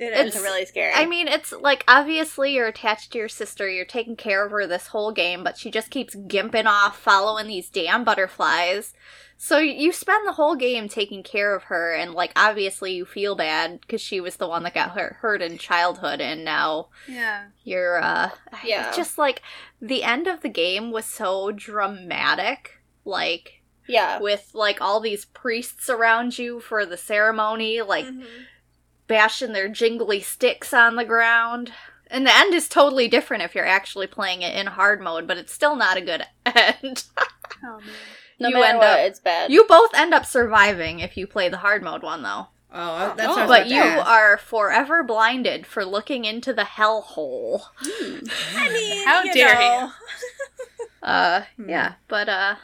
It 0.00 0.12
It's 0.26 0.36
is. 0.36 0.42
really 0.42 0.64
scary. 0.64 0.92
I 0.94 1.06
mean, 1.06 1.26
it's 1.26 1.50
like 1.52 1.82
obviously 1.88 2.54
you're 2.54 2.68
attached 2.68 3.10
to 3.12 3.18
your 3.18 3.28
sister, 3.28 3.68
you're 3.68 3.84
taking 3.84 4.14
care 4.14 4.44
of 4.46 4.52
her 4.52 4.64
this 4.66 4.86
whole 4.88 5.10
game, 5.10 5.42
but 5.42 5.58
she 5.58 5.70
just 5.72 5.90
keeps 5.90 6.14
gimping 6.14 6.66
off, 6.66 6.96
following 6.96 7.48
these 7.48 7.68
damn 7.68 8.04
butterflies. 8.04 8.92
So 9.40 9.58
you 9.58 9.92
spend 9.92 10.26
the 10.26 10.32
whole 10.32 10.54
game 10.56 10.88
taking 10.88 11.22
care 11.24 11.54
of 11.54 11.64
her, 11.64 11.94
and 11.94 12.12
like 12.12 12.32
obviously 12.36 12.92
you 12.94 13.04
feel 13.04 13.34
bad 13.34 13.80
because 13.80 14.00
she 14.00 14.20
was 14.20 14.36
the 14.36 14.48
one 14.48 14.62
that 14.64 14.74
got 14.74 14.90
hurt, 14.90 15.14
hurt 15.14 15.42
in 15.42 15.58
childhood, 15.58 16.20
and 16.20 16.44
now 16.44 16.88
Yeah. 17.08 17.46
you're 17.64 18.00
uh, 18.00 18.30
Yeah. 18.64 18.92
just 18.94 19.18
like 19.18 19.42
the 19.80 20.04
end 20.04 20.26
of 20.28 20.42
the 20.42 20.48
game 20.48 20.90
was 20.92 21.06
so 21.06 21.50
dramatic, 21.52 22.80
like 23.04 23.62
yeah. 23.88 24.18
with 24.20 24.50
like 24.54 24.80
all 24.80 25.00
these 25.00 25.24
priests 25.24 25.88
around 25.90 26.38
you 26.38 26.60
for 26.60 26.84
the 26.86 26.96
ceremony, 26.96 27.80
like 27.82 28.06
Mhm. 28.06 28.26
Bashing 29.08 29.52
their 29.52 29.68
jingly 29.68 30.20
sticks 30.20 30.72
on 30.72 30.96
the 30.96 31.04
ground. 31.04 31.72
And 32.10 32.26
the 32.26 32.34
end 32.34 32.54
is 32.54 32.68
totally 32.68 33.08
different 33.08 33.42
if 33.42 33.54
you're 33.54 33.66
actually 33.66 34.06
playing 34.06 34.42
it 34.42 34.54
in 34.54 34.66
hard 34.66 35.00
mode, 35.00 35.26
but 35.26 35.36
it's 35.36 35.52
still 35.52 35.76
not 35.76 35.96
a 35.96 36.00
good 36.00 36.22
end. 36.46 37.04
Oh. 37.64 37.80
No 38.40 38.48
you 38.48 38.54
matter 38.54 38.66
end 38.66 38.78
what, 38.78 38.86
up- 38.86 38.98
it's 39.00 39.18
bad. 39.18 39.50
you 39.50 39.64
both 39.68 39.90
end 39.94 40.14
up 40.14 40.24
surviving 40.24 41.00
if 41.00 41.16
you 41.16 41.26
play 41.26 41.48
the 41.48 41.56
hard 41.58 41.82
mode 41.82 42.02
one, 42.02 42.22
though. 42.22 42.46
Oh, 42.72 43.14
that's 43.16 43.26
Oh. 43.28 43.30
what 43.30 43.38
I 43.38 43.46
was 43.46 43.48
But 43.48 43.66
you 43.68 43.80
ask. 43.80 44.06
are 44.08 44.36
forever 44.38 45.02
blinded 45.02 45.66
for 45.66 45.84
looking 45.84 46.24
into 46.24 46.52
the 46.52 46.62
hellhole. 46.62 47.62
Hmm. 47.78 48.18
I 48.56 48.68
mean, 48.72 49.06
How 49.06 49.22
you 49.24 49.32
dare 49.34 49.54
know. 49.54 49.90
Uh, 51.02 51.42
Hmm. 51.56 51.68
yeah, 51.68 51.92
but 52.08 52.28
uh, 52.28 52.54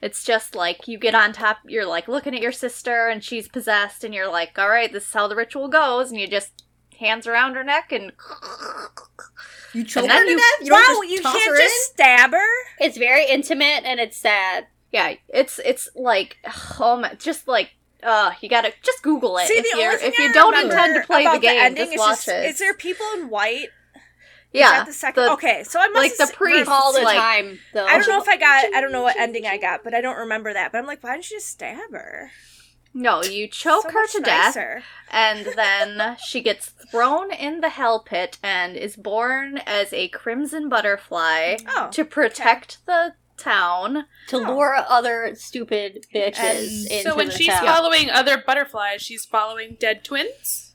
it's 0.00 0.24
just 0.24 0.54
like 0.54 0.86
you 0.88 0.98
get 0.98 1.14
on 1.14 1.32
top. 1.32 1.58
You're 1.66 1.86
like 1.86 2.08
looking 2.08 2.34
at 2.34 2.40
your 2.42 2.52
sister, 2.52 3.08
and 3.08 3.22
she's 3.22 3.48
possessed, 3.48 4.04
and 4.04 4.14
you're 4.14 4.30
like, 4.30 4.58
"All 4.58 4.68
right, 4.68 4.92
this 4.92 5.06
is 5.06 5.12
how 5.12 5.26
the 5.28 5.36
ritual 5.36 5.68
goes," 5.68 6.10
and 6.10 6.20
you 6.20 6.26
just 6.28 6.64
hands 6.98 7.26
around 7.26 7.54
her 7.54 7.62
neck 7.64 7.92
and 7.92 8.12
You 9.74 9.84
choke 9.84 10.06
then 10.08 10.18
her 10.18 10.24
to 10.24 10.30
you- 10.30 10.36
death? 10.36 10.46
You 10.62 10.70
don't 10.70 10.80
wow, 10.80 11.00
just 11.02 11.10
you 11.12 11.22
toss 11.22 11.32
can't 11.36 11.50
her 11.50 11.56
just 11.62 11.74
in? 11.90 11.94
stab 11.94 12.30
her. 12.32 12.64
It's 12.80 12.96
very 12.98 13.26
intimate 13.28 13.84
and 13.84 14.00
it's 14.00 14.16
sad. 14.16 14.66
yeah, 14.92 15.14
it's 15.28 15.58
it's 15.64 15.88
like 15.94 16.38
oh 16.80 16.96
my, 17.00 17.14
just 17.14 17.46
like 17.46 17.70
uh, 18.02 18.32
you 18.40 18.48
gotta 18.48 18.72
just 18.82 19.02
Google 19.02 19.36
it 19.38 19.46
See, 19.48 19.54
if 19.54 19.72
the 19.72 19.78
you're 19.78 19.88
only 19.88 19.98
thing 20.00 20.12
if 20.12 20.18
you 20.18 20.32
don't 20.32 20.52
remember 20.52 20.72
intend 20.74 20.94
to 20.94 21.06
play 21.06 21.24
the 21.24 21.30
about 21.30 21.42
game, 21.42 21.56
ending 21.60 21.84
just 21.84 21.92
is 21.94 21.98
watch 21.98 22.16
just, 22.26 22.28
it. 22.28 22.44
Is 22.46 22.58
there 22.60 22.74
people 22.74 23.06
in 23.16 23.28
white? 23.28 23.68
Is 24.52 24.60
yeah, 24.60 24.70
that 24.78 24.86
the 24.86 24.92
second. 24.94 25.24
the- 25.24 25.32
okay, 25.32 25.62
so 25.64 25.78
I 25.78 25.88
must 25.88 25.96
like 25.96 26.10
have 26.12 26.18
the 26.18 26.24
s- 26.24 26.32
priest 26.34 26.70
All 26.70 26.92
the 26.92 27.02
like- 27.02 27.18
time, 27.18 27.58
though. 27.74 27.84
I 27.84 27.98
don't 27.98 28.08
know 28.08 28.20
if 28.20 28.28
I 28.28 28.36
got. 28.38 28.74
I 28.74 28.80
don't 28.80 28.92
know 28.92 29.02
what 29.02 29.16
ending 29.18 29.46
I 29.46 29.58
got, 29.58 29.84
but 29.84 29.92
I 29.94 30.00
don't 30.00 30.16
remember 30.16 30.52
that. 30.54 30.72
But 30.72 30.78
I'm 30.78 30.86
like, 30.86 31.02
why 31.02 31.12
didn't 31.12 31.30
you 31.30 31.36
just 31.36 31.48
stab 31.50 31.92
her? 31.92 32.30
no, 32.94 33.22
you 33.22 33.46
choke 33.46 33.82
So 33.82 33.90
her 33.90 34.00
much 34.02 34.12
to 34.12 34.20
death. 34.20 34.56
and 35.10 35.46
then 35.54 36.16
she 36.26 36.40
gets 36.40 36.72
thrown 36.90 37.30
in 37.30 37.60
the 37.60 37.68
hell 37.68 38.00
pit 38.00 38.38
and 38.42 38.76
is 38.76 38.96
born 38.96 39.58
as 39.66 39.92
a 39.92 40.08
crimson 40.08 40.68
butterfly 40.70 41.58
Oh, 41.68 41.90
to 41.92 42.04
protect 42.04 42.84
the 42.86 43.12
town. 43.36 44.06
to 44.28 44.36
oh. 44.38 44.40
lure 44.54 44.74
other 44.88 45.32
stupid 45.36 46.06
bitches 46.12 46.38
And 46.38 46.90
into 46.90 47.02
So 47.02 47.14
when 47.14 47.26
the 47.28 47.34
she's 47.34 47.48
town. 47.48 47.66
following 47.66 48.08
other 48.10 48.38
butterflies, 48.44 49.02
she's 49.02 49.26
following 49.26 49.76
dead 49.78 50.02
twins. 50.02 50.74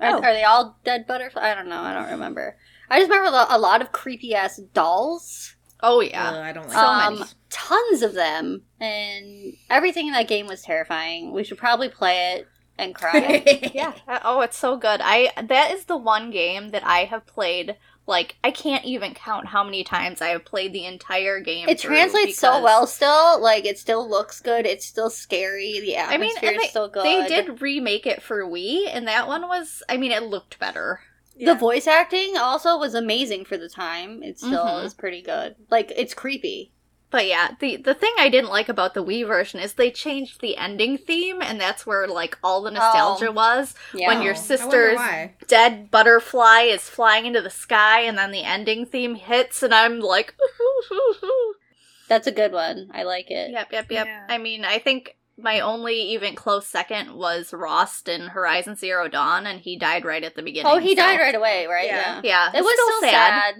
Are, 0.00 0.10
Oh. 0.16 0.22
are 0.22 0.32
they 0.32 0.44
all 0.44 0.78
dead 0.84 1.06
butterflies? 1.06 1.44
I 1.44 1.54
don't 1.54 1.68
know. 1.68 1.80
I 1.80 1.94
don't 1.94 2.10
remember. 2.10 2.56
I 2.90 2.98
just 3.00 3.10
remember 3.10 3.46
a 3.48 3.58
lot 3.58 3.80
of 3.80 3.92
creepy 3.92 4.34
ass 4.34 4.58
dolls. 4.74 5.54
Oh 5.82 5.98
Uh, 6.00 6.02
yeah. 6.02 6.40
I 6.42 6.52
don't 6.52 6.64
like 6.68 6.72
So 6.72 6.80
um, 6.86 7.14
many. 7.20 7.30
tons 7.50 8.02
of 8.02 8.14
them, 8.14 8.62
and 8.80 9.54
everything 9.70 10.06
in 10.06 10.12
that 10.14 10.28
game 10.28 10.46
was 10.46 10.62
terrifying. 10.62 11.32
We 11.32 11.44
should 11.44 11.58
probably 11.58 11.88
play 11.88 12.34
it 12.34 12.48
and 12.78 12.94
cry. 12.94 13.70
yeah. 13.74 13.92
Uh, 14.08 14.18
Oh, 14.24 14.40
it's 14.40 14.56
so 14.56 14.76
good. 14.76 15.00
I 15.02 15.30
that 15.40 15.70
is 15.72 15.84
the 15.84 15.96
one 15.96 16.30
game 16.30 16.70
that 16.70 16.84
I 16.86 17.04
have 17.04 17.26
played. 17.26 17.76
Like 18.06 18.36
I 18.44 18.50
can't 18.50 18.84
even 18.84 19.14
count 19.14 19.46
how 19.46 19.64
many 19.64 19.82
times 19.82 20.20
I 20.20 20.28
have 20.28 20.44
played 20.44 20.72
the 20.74 20.84
entire 20.84 21.40
game. 21.40 21.68
it 21.68 21.78
translates 21.78 22.38
so 22.38 22.62
well 22.62 22.86
still. 22.86 23.40
Like 23.40 23.64
it 23.64 23.78
still 23.78 24.06
looks 24.08 24.40
good. 24.40 24.66
It's 24.66 24.84
still 24.84 25.08
scary. 25.08 25.80
The 25.80 25.96
I 25.96 26.18
mean, 26.18 26.30
atmosphere 26.36 26.50
they, 26.58 26.64
is 26.64 26.70
still 26.70 26.88
good. 26.88 27.04
they 27.04 27.26
did 27.26 27.62
remake 27.62 28.06
it 28.06 28.22
for 28.22 28.44
Wii, 28.44 28.88
and 28.92 29.08
that 29.08 29.26
one 29.26 29.42
was. 29.48 29.82
I 29.88 29.96
mean, 29.96 30.12
it 30.12 30.24
looked 30.24 30.58
better. 30.58 31.00
The 31.36 31.54
voice 31.54 31.86
acting 31.88 32.36
also 32.36 32.78
was 32.78 32.94
amazing 32.94 33.46
for 33.46 33.56
the 33.56 33.68
time. 33.68 34.22
It 34.22 34.38
still 34.38 34.66
Mhm. 34.66 34.84
is 34.84 34.94
pretty 34.94 35.20
good. 35.22 35.56
Like 35.70 35.90
it's 35.96 36.14
creepy. 36.14 36.72
But 37.14 37.28
yeah, 37.28 37.52
the 37.60 37.76
the 37.76 37.94
thing 37.94 38.12
I 38.18 38.28
didn't 38.28 38.50
like 38.50 38.68
about 38.68 38.94
the 38.94 39.04
Wii 39.04 39.24
version 39.24 39.60
is 39.60 39.74
they 39.74 39.92
changed 39.92 40.40
the 40.40 40.56
ending 40.56 40.98
theme, 40.98 41.40
and 41.40 41.60
that's 41.60 41.86
where 41.86 42.08
like 42.08 42.36
all 42.42 42.60
the 42.60 42.72
nostalgia 42.72 43.28
Oh. 43.28 43.32
was. 43.32 43.72
Yeah. 43.94 44.08
When 44.08 44.20
your 44.20 44.34
sister's 44.34 44.98
dead 45.46 45.92
butterfly 45.92 46.62
is 46.62 46.90
flying 46.90 47.24
into 47.26 47.40
the 47.40 47.50
sky, 47.50 48.00
and 48.00 48.18
then 48.18 48.32
the 48.32 48.42
ending 48.42 48.84
theme 48.84 49.14
hits, 49.14 49.62
and 49.62 49.72
I'm 49.72 50.00
like, 50.00 50.34
That's 52.08 52.26
a 52.26 52.32
good 52.32 52.50
one. 52.52 52.90
I 52.92 53.04
like 53.04 53.30
it. 53.30 53.52
yep, 53.52 53.68
yep, 53.70 53.90
yep. 53.92 54.06
Yeah. 54.06 54.26
I 54.28 54.38
mean, 54.38 54.64
I 54.64 54.80
think 54.80 55.16
my 55.38 55.60
only 55.60 55.94
even 56.14 56.34
close 56.34 56.66
second 56.66 57.14
was 57.14 57.52
Rost 57.52 58.08
in 58.08 58.22
Horizon 58.28 58.74
Zero 58.74 59.06
Dawn, 59.08 59.46
and 59.46 59.60
he 59.60 59.78
died 59.78 60.04
right 60.04 60.24
at 60.24 60.34
the 60.34 60.42
beginning. 60.42 60.70
Oh, 60.72 60.78
he 60.78 60.96
so- 60.96 61.02
died 61.02 61.20
right 61.20 61.34
away, 61.36 61.66
right? 61.66 61.86
Yeah. 61.86 62.20
Yeah, 62.24 62.48
It 62.54 62.62
was 62.62 62.72
still 62.74 63.00
so 63.02 63.06
sad. 63.08 63.54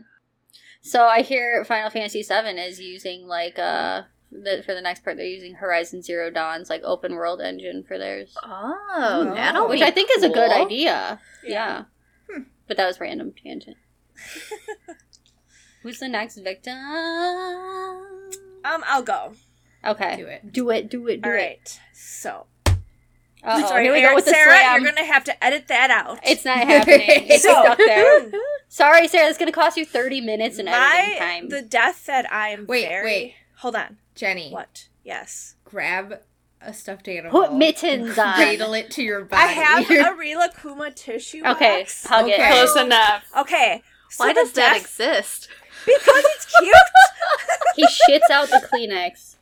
So 0.87 1.07
I 1.07 1.23
hear 1.23 1.65
Final 1.65 1.89
Fantasy 1.89 2.23
VII 2.23 2.59
is 2.61 2.79
using 2.79 3.27
like 3.27 3.59
uh 3.59 4.03
the, 4.31 4.63
for 4.67 4.75
the 4.75 4.83
next 4.83 5.03
part 5.03 5.17
they're 5.17 5.25
using 5.27 5.55
Horizon 5.55 6.03
Zero 6.03 6.29
Dawn's 6.31 6.69
like 6.69 6.83
open 6.85 7.15
world 7.15 7.41
engine 7.41 7.85
for 7.89 7.97
theirs, 7.99 8.37
Oh, 8.45 8.77
Oh. 8.95 9.35
that'll 9.35 9.69
which 9.69 9.81
be 9.81 9.85
I 9.87 9.91
think 9.91 10.11
is 10.17 10.23
a 10.25 10.29
good 10.29 10.51
idea. 10.53 11.21
Yeah. 11.43 11.49
Yeah, 11.55 11.85
Hmm. 12.31 12.43
but 12.69 12.77
that 12.77 12.87
was 12.87 13.01
random 13.01 13.33
tangent. 13.33 13.77
Who's 15.83 16.01
the 16.01 16.09
next 16.09 16.37
victim? 16.39 16.77
Um, 18.65 18.83
I'll 18.87 19.03
go. 19.03 19.33
Okay, 19.85 20.17
Do 20.17 20.27
it. 20.27 20.53
do 20.53 20.71
it, 20.71 20.91
do 20.91 21.07
it, 21.09 21.21
do 21.23 21.29
All 21.29 21.35
it. 21.35 21.39
right. 21.39 21.81
So, 21.93 22.47
Uh-oh, 23.45 23.69
sorry, 23.69 23.85
here 23.85 23.93
we 23.93 23.99
Aaron, 24.01 24.13
go 24.13 24.15
with 24.17 24.25
the 24.25 24.31
Sarah. 24.31 24.57
slam. 24.57 24.83
You're 24.83 24.93
gonna 24.93 25.07
have 25.07 25.25
to 25.25 25.45
edit 25.45 25.69
that 25.69 25.91
out. 25.91 26.19
It's 26.25 26.45
not 26.45 26.59
happening. 26.67 27.01
It's 27.07 27.43
So- 27.43 27.51
stuck 27.53 27.79
there. 27.79 28.31
Sorry, 28.69 29.07
Sarah. 29.07 29.29
It's 29.29 29.39
gonna 29.39 29.53
cost 29.53 29.77
you 29.77 29.85
thirty 29.85 30.21
minutes 30.21 30.59
in 30.59 30.67
editing 30.67 31.13
My 31.13 31.19
time. 31.19 31.49
the 31.51 31.63
death 31.63 32.07
that 32.07 32.31
I 32.33 32.49
am 32.49 32.67
Wait, 32.67 32.89
very. 32.89 33.05
wait. 33.05 33.35
Hold 33.59 33.77
on. 33.77 33.99
Jenny, 34.15 34.51
What? 34.51 34.89
Yes. 35.05 35.55
grab 35.65 36.21
a 36.61 36.73
stuffed 36.73 37.07
animal. 37.09 37.31
Put 37.43 37.53
mittens 37.55 38.19
on. 38.19 38.35
Cradle 38.35 38.73
it 38.75 38.91
to 38.93 39.03
your 39.03 39.25
body. 39.25 39.43
I 39.43 39.47
have 39.49 39.91
a 39.91 40.17
Rilakkuma 40.19 40.95
tissue 40.95 41.43
Okay, 41.45 41.81
box. 41.83 42.07
hug 42.07 42.27
it. 42.29 42.41
Close 42.41 42.77
enough. 42.77 43.25
Okay. 43.39 43.83
So 44.11 44.25
Why 44.25 44.33
the 44.33 44.41
does 44.41 44.53
that 44.53 44.73
death- 44.75 44.81
exist? 44.83 45.49
Because 45.85 46.25
it's 46.35 46.47
cute. 46.59 46.75
he 47.77 47.85
shits 47.87 48.31
out 48.33 48.49
the 48.49 48.67
Kleenex. 48.73 49.34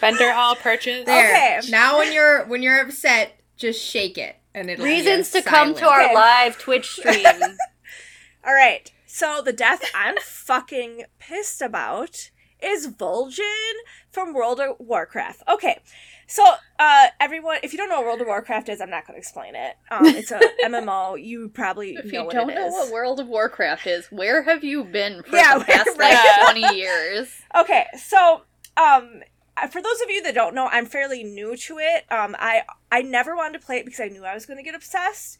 Vendor 0.00 0.30
all 0.32 0.54
purchase. 0.56 1.04
there. 1.06 1.30
Okay. 1.60 1.60
Now 1.70 1.98
when 1.98 2.12
you're 2.12 2.44
when 2.46 2.62
you're 2.62 2.80
upset, 2.80 3.40
just 3.56 3.82
shake 3.84 4.16
it 4.18 4.36
and 4.54 4.70
it'll 4.70 4.84
be 4.84 4.90
Reasons 4.90 5.30
to 5.32 5.38
a 5.38 5.42
come 5.42 5.74
to 5.74 5.86
our 5.88 6.02
Okay. 6.04 6.14
live 6.14 6.58
Twitch 6.58 6.90
stream. 6.92 7.24
All 8.44 8.54
right. 8.54 8.90
So 9.06 9.42
the 9.44 9.52
death 9.52 9.82
I'm 9.94 10.16
fucking 10.18 11.04
pissed 11.18 11.60
about 11.60 12.30
is 12.62 12.88
Vol'jin 12.88 13.72
from 14.10 14.32
World 14.34 14.60
of 14.60 14.76
Warcraft. 14.78 15.42
Okay. 15.48 15.80
So, 16.26 16.44
uh, 16.78 17.08
everyone, 17.18 17.56
if 17.64 17.72
you 17.72 17.76
don't 17.78 17.88
know 17.88 17.96
what 17.96 18.04
World 18.06 18.20
of 18.20 18.28
Warcraft 18.28 18.68
is, 18.68 18.80
I'm 18.80 18.88
not 18.88 19.04
going 19.04 19.16
to 19.16 19.18
explain 19.18 19.56
it. 19.56 19.74
Um, 19.90 20.06
it's 20.06 20.30
a 20.30 20.38
MMO. 20.64 21.20
You 21.20 21.48
probably 21.48 21.94
If 21.96 22.04
know 22.12 22.20
you 22.20 22.24
what 22.26 22.32
don't 22.34 22.54
know 22.54 22.66
is. 22.68 22.72
what 22.72 22.92
World 22.92 23.18
of 23.18 23.26
Warcraft 23.26 23.86
is, 23.88 24.06
where 24.12 24.44
have 24.44 24.62
you 24.62 24.84
been 24.84 25.24
for 25.24 25.34
Yeah, 25.36 25.58
the 25.58 25.64
past 25.64 25.90
right. 25.98 26.14
like 26.14 26.44
twenty 26.44 26.76
years? 26.78 27.28
Okay, 27.58 27.84
so 27.98 28.42
um 28.76 29.22
for 29.66 29.82
those 29.82 30.00
of 30.00 30.10
you 30.10 30.22
that 30.22 30.34
don't 30.34 30.54
know, 30.54 30.68
I'm 30.68 30.86
fairly 30.86 31.22
new 31.22 31.56
to 31.56 31.78
it. 31.78 32.04
Um 32.10 32.36
I 32.38 32.62
I 32.90 33.02
never 33.02 33.36
wanted 33.36 33.60
to 33.60 33.66
play 33.66 33.78
it 33.78 33.84
because 33.84 34.00
I 34.00 34.08
knew 34.08 34.24
I 34.24 34.34
was 34.34 34.46
going 34.46 34.56
to 34.56 34.62
get 34.62 34.74
obsessed. 34.74 35.38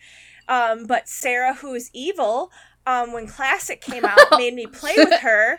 Um 0.48 0.86
but 0.86 1.08
Sarah 1.08 1.54
who 1.54 1.74
is 1.74 1.90
evil 1.92 2.50
um 2.86 3.12
when 3.12 3.26
classic 3.26 3.80
came 3.80 4.04
out 4.04 4.18
made 4.32 4.54
me 4.54 4.66
play 4.66 4.94
with 4.96 5.20
her. 5.20 5.58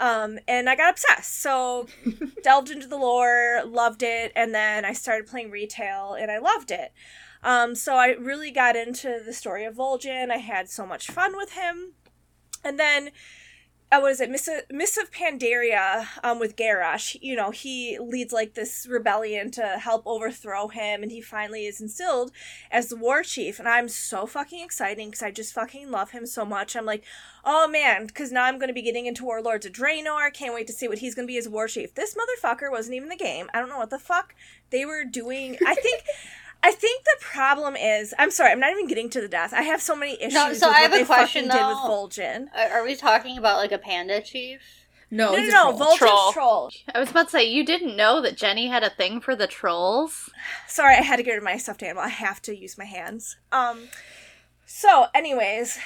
Um 0.00 0.38
and 0.48 0.68
I 0.68 0.76
got 0.76 0.90
obsessed. 0.90 1.40
So 1.40 1.86
delved 2.42 2.70
into 2.70 2.86
the 2.86 2.96
lore, 2.96 3.62
loved 3.66 4.02
it, 4.02 4.32
and 4.34 4.54
then 4.54 4.84
I 4.84 4.92
started 4.92 5.26
playing 5.26 5.50
retail 5.50 6.14
and 6.18 6.30
I 6.30 6.38
loved 6.38 6.70
it. 6.70 6.92
Um 7.42 7.74
so 7.74 7.96
I 7.96 8.08
really 8.08 8.50
got 8.50 8.76
into 8.76 9.20
the 9.24 9.32
story 9.32 9.64
of 9.64 9.76
Vol'jin. 9.76 10.30
I 10.30 10.38
had 10.38 10.68
so 10.68 10.86
much 10.86 11.08
fun 11.08 11.36
with 11.36 11.52
him. 11.52 11.92
And 12.64 12.78
then 12.78 13.10
uh, 13.92 14.00
what 14.00 14.10
is 14.10 14.20
it, 14.22 14.30
Mists 14.30 14.48
of, 14.48 14.62
Mists 14.70 14.96
of 14.96 15.10
Pandaria, 15.10 16.06
um, 16.24 16.38
with 16.38 16.56
Garrosh. 16.56 17.14
You 17.20 17.36
know, 17.36 17.50
he 17.50 17.98
leads 18.00 18.32
like 18.32 18.54
this 18.54 18.86
rebellion 18.88 19.50
to 19.50 19.62
help 19.62 20.02
overthrow 20.06 20.68
him, 20.68 21.02
and 21.02 21.12
he 21.12 21.20
finally 21.20 21.66
is 21.66 21.78
instilled 21.78 22.32
as 22.70 22.88
the 22.88 22.96
war 22.96 23.22
chief. 23.22 23.58
And 23.58 23.68
I'm 23.68 23.88
so 23.88 24.24
fucking 24.24 24.64
excited 24.64 25.04
because 25.04 25.22
I 25.22 25.30
just 25.30 25.52
fucking 25.52 25.90
love 25.90 26.12
him 26.12 26.24
so 26.24 26.46
much. 26.46 26.74
I'm 26.74 26.86
like, 26.86 27.04
oh 27.44 27.68
man, 27.68 28.06
because 28.06 28.32
now 28.32 28.44
I'm 28.44 28.58
going 28.58 28.68
to 28.68 28.74
be 28.74 28.80
getting 28.80 29.04
into 29.04 29.24
Warlords 29.24 29.66
of 29.66 29.72
Draenor. 29.72 30.32
Can't 30.32 30.54
wait 30.54 30.66
to 30.68 30.72
see 30.72 30.88
what 30.88 30.98
he's 30.98 31.14
going 31.14 31.28
to 31.28 31.32
be 31.32 31.36
as 31.36 31.48
war 31.48 31.68
chief. 31.68 31.94
This 31.94 32.16
motherfucker 32.16 32.70
wasn't 32.70 32.96
even 32.96 33.10
the 33.10 33.16
game. 33.16 33.50
I 33.52 33.60
don't 33.60 33.68
know 33.68 33.78
what 33.78 33.90
the 33.90 33.98
fuck 33.98 34.34
they 34.70 34.86
were 34.86 35.04
doing. 35.04 35.58
I 35.66 35.74
think. 35.74 36.02
I 36.64 36.70
think 36.72 37.02
the 37.04 37.16
problem 37.20 37.74
is, 37.76 38.14
I'm 38.18 38.30
sorry, 38.30 38.52
I'm 38.52 38.60
not 38.60 38.70
even 38.72 38.86
getting 38.86 39.10
to 39.10 39.20
the 39.20 39.28
death. 39.28 39.52
I 39.52 39.62
have 39.62 39.82
so 39.82 39.96
many 39.96 40.14
issues 40.20 40.34
No, 40.34 40.52
so 40.52 40.68
with 40.68 40.76
I 40.76 40.82
what 40.82 40.92
have 40.92 41.00
a 41.02 41.04
question, 41.04 41.48
though. 41.48 41.68
with 41.68 41.78
Vol'jin. 41.78 42.46
Are, 42.56 42.78
are 42.80 42.84
we 42.84 42.94
talking 42.94 43.36
about 43.38 43.56
like 43.56 43.72
a 43.72 43.78
panda 43.78 44.20
chief? 44.20 44.60
No, 45.10 45.32
No, 45.32 45.42
no, 45.42 45.46
no, 45.48 45.50
troll. 45.50 45.72
Vol'jin's 45.78 45.98
Troll. 45.98 46.32
troll. 46.32 46.70
I 46.94 47.00
was 47.00 47.10
about 47.10 47.26
to 47.26 47.30
say 47.32 47.44
you 47.44 47.66
didn't 47.66 47.96
know 47.96 48.22
that 48.22 48.36
Jenny 48.36 48.68
had 48.68 48.82
a 48.82 48.90
thing 48.90 49.20
for 49.20 49.34
the 49.36 49.46
trolls. 49.46 50.30
Sorry, 50.68 50.94
I 50.94 51.02
had 51.02 51.16
to 51.16 51.22
get 51.22 51.32
rid 51.32 51.38
of 51.38 51.44
my 51.44 51.56
stuffed 51.58 51.82
animal. 51.82 52.02
I 52.04 52.08
have 52.08 52.40
to 52.42 52.56
use 52.56 52.78
my 52.78 52.86
hands. 52.86 53.36
Um, 53.50 53.88
so, 54.64 55.06
anyways, 55.14 55.78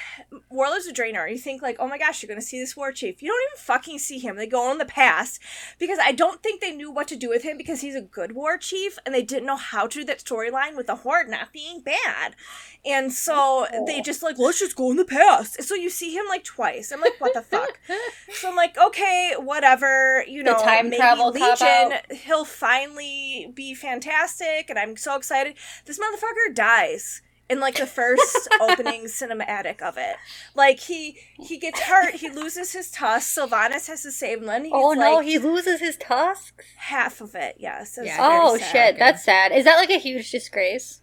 Warlords 0.50 0.87
of 0.87 0.95
Draenor, 0.95 1.30
you 1.30 1.38
think 1.38 1.62
like, 1.62 1.76
oh 1.78 1.88
my 1.88 1.99
gosh, 1.99 2.23
you're 2.23 2.28
gonna 2.28 2.42
see 2.42 2.61
this 2.61 2.76
war 2.76 2.92
chief. 2.92 3.23
You 3.23 3.28
don't 3.28 3.42
even 3.50 3.59
fucking 3.59 3.99
see 3.99 4.18
him. 4.18 4.37
They 4.37 4.47
go 4.47 4.71
in 4.71 4.78
the 4.78 4.85
past 4.85 5.40
because 5.78 5.99
I 6.00 6.12
don't 6.12 6.42
think 6.42 6.61
they 6.61 6.73
knew 6.73 6.90
what 6.90 7.09
to 7.09 7.16
do 7.16 7.28
with 7.28 7.42
him 7.42 7.56
because 7.56 7.80
he's 7.80 7.95
a 7.95 8.02
good 8.02 8.33
war 8.33 8.59
chief 8.59 8.99
and 9.04 9.14
they 9.14 9.23
didn't 9.23 9.47
know 9.47 9.56
how 9.56 9.87
to 9.87 10.00
do 10.00 10.04
that 10.04 10.23
storyline 10.23 10.76
with 10.76 10.87
the 10.87 10.97
horde 10.97 11.28
not 11.28 11.52
being 11.52 11.80
bad. 11.80 12.37
And 12.85 13.12
so 13.12 13.66
they 13.87 13.99
oh. 13.99 14.02
just 14.02 14.23
like, 14.23 14.38
let's 14.38 14.61
just 14.61 14.76
go 14.76 14.90
in 14.90 14.97
the 14.97 15.04
past. 15.04 15.62
So 15.64 15.75
you 15.75 15.90
see 15.90 16.14
him 16.14 16.26
like 16.28 16.45
twice. 16.45 16.92
I'm 16.92 17.00
like, 17.00 17.21
what 17.21 17.35
the 17.35 17.42
fuck? 17.42 17.80
So 18.33 18.50
I'm 18.50 18.56
like, 18.56 18.76
okay, 18.76 19.35
whatever. 19.38 20.23
You 20.28 20.42
know, 20.42 20.59
The 20.59 20.64
time 20.64 20.90
maybe 20.90 20.99
travel 20.99 21.30
Legion, 21.30 21.92
he'll 22.11 22.45
finally 22.45 23.50
be 23.54 23.75
fantastic, 23.75 24.68
and 24.68 24.78
I'm 24.78 24.97
so 24.97 25.16
excited. 25.16 25.54
This 25.87 25.99
motherfucker 25.99 26.54
dies 26.54 27.23
in 27.49 27.61
like 27.61 27.76
the 27.76 27.87
first 27.87 28.49
opening 28.61 29.05
cinematic 29.05 29.81
of 29.83 29.97
it. 29.99 30.17
Like 30.55 30.81
he 30.81 31.19
he 31.38 31.59
gets 31.59 31.81
hurt, 31.81 32.15
he 32.15 32.29
loses 32.31 32.73
his 32.73 32.91
tusk. 32.91 33.37
Sylvanas 33.38 33.87
has 33.88 34.03
to 34.03 34.11
save 34.12 34.38
him. 34.38 34.47
Then 34.47 34.69
Oh 34.73 34.93
gets, 34.95 35.00
no, 35.00 35.15
like, 35.17 35.26
he 35.26 35.38
loses 35.38 35.81
his 35.81 35.97
tusks. 35.97 36.65
half 36.76 37.21
of 37.21 37.35
it. 37.35 37.57
Yes. 37.59 37.97
It's 37.99 38.07
Yeah, 38.07 38.19
Oh 38.21 38.57
sad. 38.59 38.73
shit, 38.73 38.99
that's 38.99 39.25
sad. 39.25 39.53
Is 39.53 39.65
that 39.65 39.76
like 39.76 39.91
a 39.91 39.99
huge 39.99 40.31
disgrace? 40.31 41.03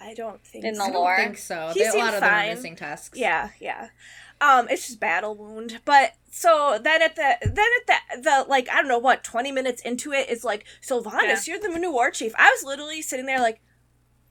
I 0.00 0.14
don't 0.14 0.40
think 0.46 0.64
In 0.64 0.74
the 0.74 0.78
so. 0.78 0.84
I 0.84 0.90
don't 0.90 0.94
lore. 1.02 1.16
think 1.16 1.38
so. 1.38 1.70
He 1.74 1.80
They, 1.82 1.88
a 1.88 1.92
lot 1.94 2.14
of 2.14 2.20
them 2.20 2.24
are 2.24 2.40
fine. 2.42 2.54
missing 2.54 2.76
tusks. 2.76 3.18
Yeah, 3.18 3.48
yeah. 3.60 3.88
Um, 4.40 4.68
it's 4.70 4.86
just 4.86 5.00
battle 5.00 5.34
wound. 5.34 5.80
But 5.84 6.12
so 6.30 6.78
then 6.80 7.02
at 7.02 7.16
the 7.16 7.34
then 7.42 7.66
at 7.80 7.86
the 8.16 8.22
the 8.22 8.44
like 8.48 8.68
I 8.70 8.76
don't 8.76 8.86
know 8.86 8.98
what 9.00 9.24
twenty 9.24 9.50
minutes 9.50 9.82
into 9.82 10.12
it 10.12 10.30
is 10.30 10.44
like 10.44 10.64
Sylvanas, 10.80 11.48
you're 11.48 11.58
the 11.58 11.68
new 11.76 11.90
war 11.90 12.12
chief. 12.12 12.32
I 12.38 12.48
was 12.50 12.62
literally 12.62 13.02
sitting 13.02 13.26
there 13.26 13.40
like, 13.40 13.60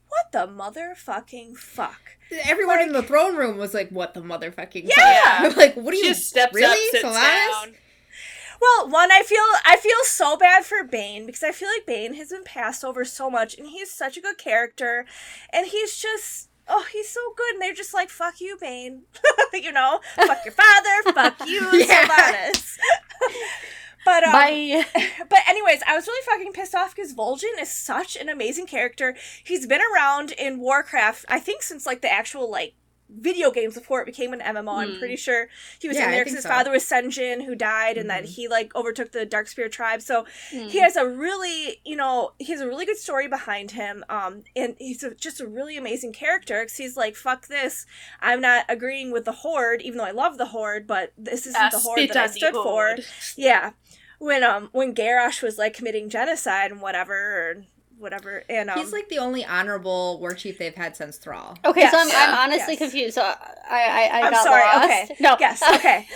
what 0.10 0.32
the 0.32 0.48
motherfucking 0.48 1.58
fuck? 1.58 2.02
Everyone 2.46 2.82
in 2.82 2.92
the 2.94 3.04
throne 3.04 3.36
room 3.36 3.58
was 3.58 3.74
like, 3.74 3.90
"What 3.90 4.14
the 4.14 4.22
motherfucking?" 4.22 4.90
Yeah. 4.98 5.44
fuck?" 5.50 5.58
like, 5.58 5.76
what 5.76 5.94
are 5.94 5.98
She 5.98 6.04
you 6.08 6.14
just 6.14 6.28
steps 6.30 6.54
really? 6.54 6.66
up, 6.72 6.78
sits 6.92 7.02
Solaris? 7.02 7.24
down. 7.64 7.76
Well, 8.60 8.90
one, 8.90 9.12
I 9.12 9.22
feel 9.24 9.40
I 9.66 9.78
feel 9.78 10.04
so 10.04 10.36
bad 10.36 10.66
for 10.66 10.84
Baine 10.84 11.26
because 11.28 11.44
I 11.44 11.52
feel 11.52 11.70
like 11.70 11.86
Baine 11.86 12.16
has 12.16 12.30
been 12.30 12.44
passed 12.44 12.84
over 12.84 13.06
so 13.06 13.30
much, 13.30 13.58
and 13.58 13.68
he's 13.68 13.92
such 13.92 14.18
a 14.18 14.22
good 14.22 14.38
character, 14.38 15.06
and 15.54 15.68
he's 15.68 15.96
just 15.98 16.50
oh, 16.68 16.86
he's 16.92 17.08
so 17.10 17.20
good, 17.38 17.54
and 17.54 17.62
they're 17.62 17.74
just 17.74 17.94
like 17.94 18.10
fuck 18.10 18.42
you, 18.42 18.58
Baine, 18.60 19.04
you 19.54 19.72
know, 19.72 20.00
fuck 20.16 20.40
your 20.44 20.54
father, 20.54 21.14
fuck 21.14 21.40
you, 21.48 21.70
Yeah. 21.88 22.52
But 24.08 24.24
um, 24.24 24.32
Bye. 24.32 24.86
but 25.30 25.40
anyways, 25.50 25.82
I 25.86 25.94
was 25.94 26.08
really 26.08 26.26
fucking 26.26 26.54
pissed 26.54 26.74
off 26.74 26.96
because 26.96 27.14
Vol'jin 27.14 27.60
is 27.60 27.70
such 27.70 28.16
an 28.16 28.30
amazing 28.30 28.66
character. 28.66 29.18
He's 29.44 29.68
been 29.68 29.82
around 29.94 30.32
in 30.32 30.60
Warcraft, 30.60 31.26
I 31.28 31.42
think, 31.42 31.62
since 31.62 31.86
like 31.86 32.00
the 32.00 32.10
actual 32.10 32.50
like 32.50 32.74
video 33.10 33.52
games 33.52 33.76
before 33.76 34.02
it 34.02 34.06
became 34.06 34.34
an 34.34 34.42
MMO. 34.42 34.78
I'm 34.82 34.92
Hmm. 34.94 35.00
pretty 35.00 35.16
sure 35.16 35.48
he 35.80 35.88
was 35.88 35.98
Yeah, 35.98 36.06
in 36.06 36.12
there 36.12 36.22
because 36.22 36.34
his 36.36 36.44
so. 36.44 36.50
father 36.50 36.72
was 36.72 36.84
Sen'jin 36.84 37.46
who 37.46 37.56
died, 37.56 37.98
and 37.98 38.10
that 38.10 38.24
Mhm. 38.24 38.28
he 38.36 38.48
like 38.48 38.76
overtook 38.76 39.12
the 39.12 39.26
Darkspear 39.26 39.72
tribe. 39.72 40.02
So 40.02 40.26
Hmm. 40.52 40.68
he 40.68 40.80
has 40.80 40.96
a 40.96 41.08
really 41.08 41.82
you 41.86 41.96
know 41.96 42.34
he 42.40 42.52
has 42.52 42.62
a 42.62 42.68
really 42.68 42.86
good 42.86 42.98
story 42.98 43.28
behind 43.28 43.72
him 43.72 44.04
um 44.10 44.44
and 44.56 44.76
he's 44.80 45.04
a, 45.04 45.14
just 45.16 45.40
a 45.40 45.48
really 45.48 45.78
amazing 45.78 46.14
character 46.14 46.62
because 46.62 46.78
he's 46.78 46.98
like 46.98 47.16
fuck 47.16 47.48
this 47.48 47.86
i'm 48.22 48.42
not 48.42 48.66
agreeing 48.70 49.12
with 49.12 49.26
the 49.26 49.32
horde 49.32 49.82
even 49.82 49.98
though 49.98 50.04
i 50.06 50.12
love 50.12 50.38
the 50.38 50.48
horde 50.48 50.86
but 50.88 51.14
this 51.18 51.46
isn't 51.48 51.72
the 51.72 51.80
horde 51.80 52.08
that 52.10 52.18
i 52.18 52.28
stood 52.28 52.54
for 52.54 52.96
yeah 53.36 53.72
when 54.20 54.44
um 54.44 54.70
when 54.72 54.94
Garrosh 54.94 55.42
was 55.42 55.58
like 55.58 55.74
committing 55.74 56.10
genocide 56.10 56.72
and 56.72 56.82
whatever 56.82 57.14
or 57.14 57.64
whatever 58.00 58.44
and 58.50 58.70
um 58.70 58.80
He's 58.80 58.94
like 58.94 59.10
the 59.10 59.18
only 59.20 59.44
honorable 59.46 60.20
war 60.20 60.34
chief 60.34 60.58
they've 60.58 60.76
had 60.76 60.96
since 60.96 61.18
Thrall. 61.18 61.58
Okay, 61.66 61.88
so 61.90 61.98
I'm, 61.98 62.10
I'm 62.12 62.36
honestly 62.52 62.74
Yes. 62.74 62.80
confused. 62.80 63.16
So 63.16 63.22
I 63.24 63.34
I, 63.70 64.10
I 64.14 64.22
I'm 64.26 64.32
got 64.32 64.44
sorry, 64.44 64.62
lost. 64.64 64.86
okay. 64.86 65.16
No. 65.20 65.38
yes 65.40 65.62
okay 65.76 66.08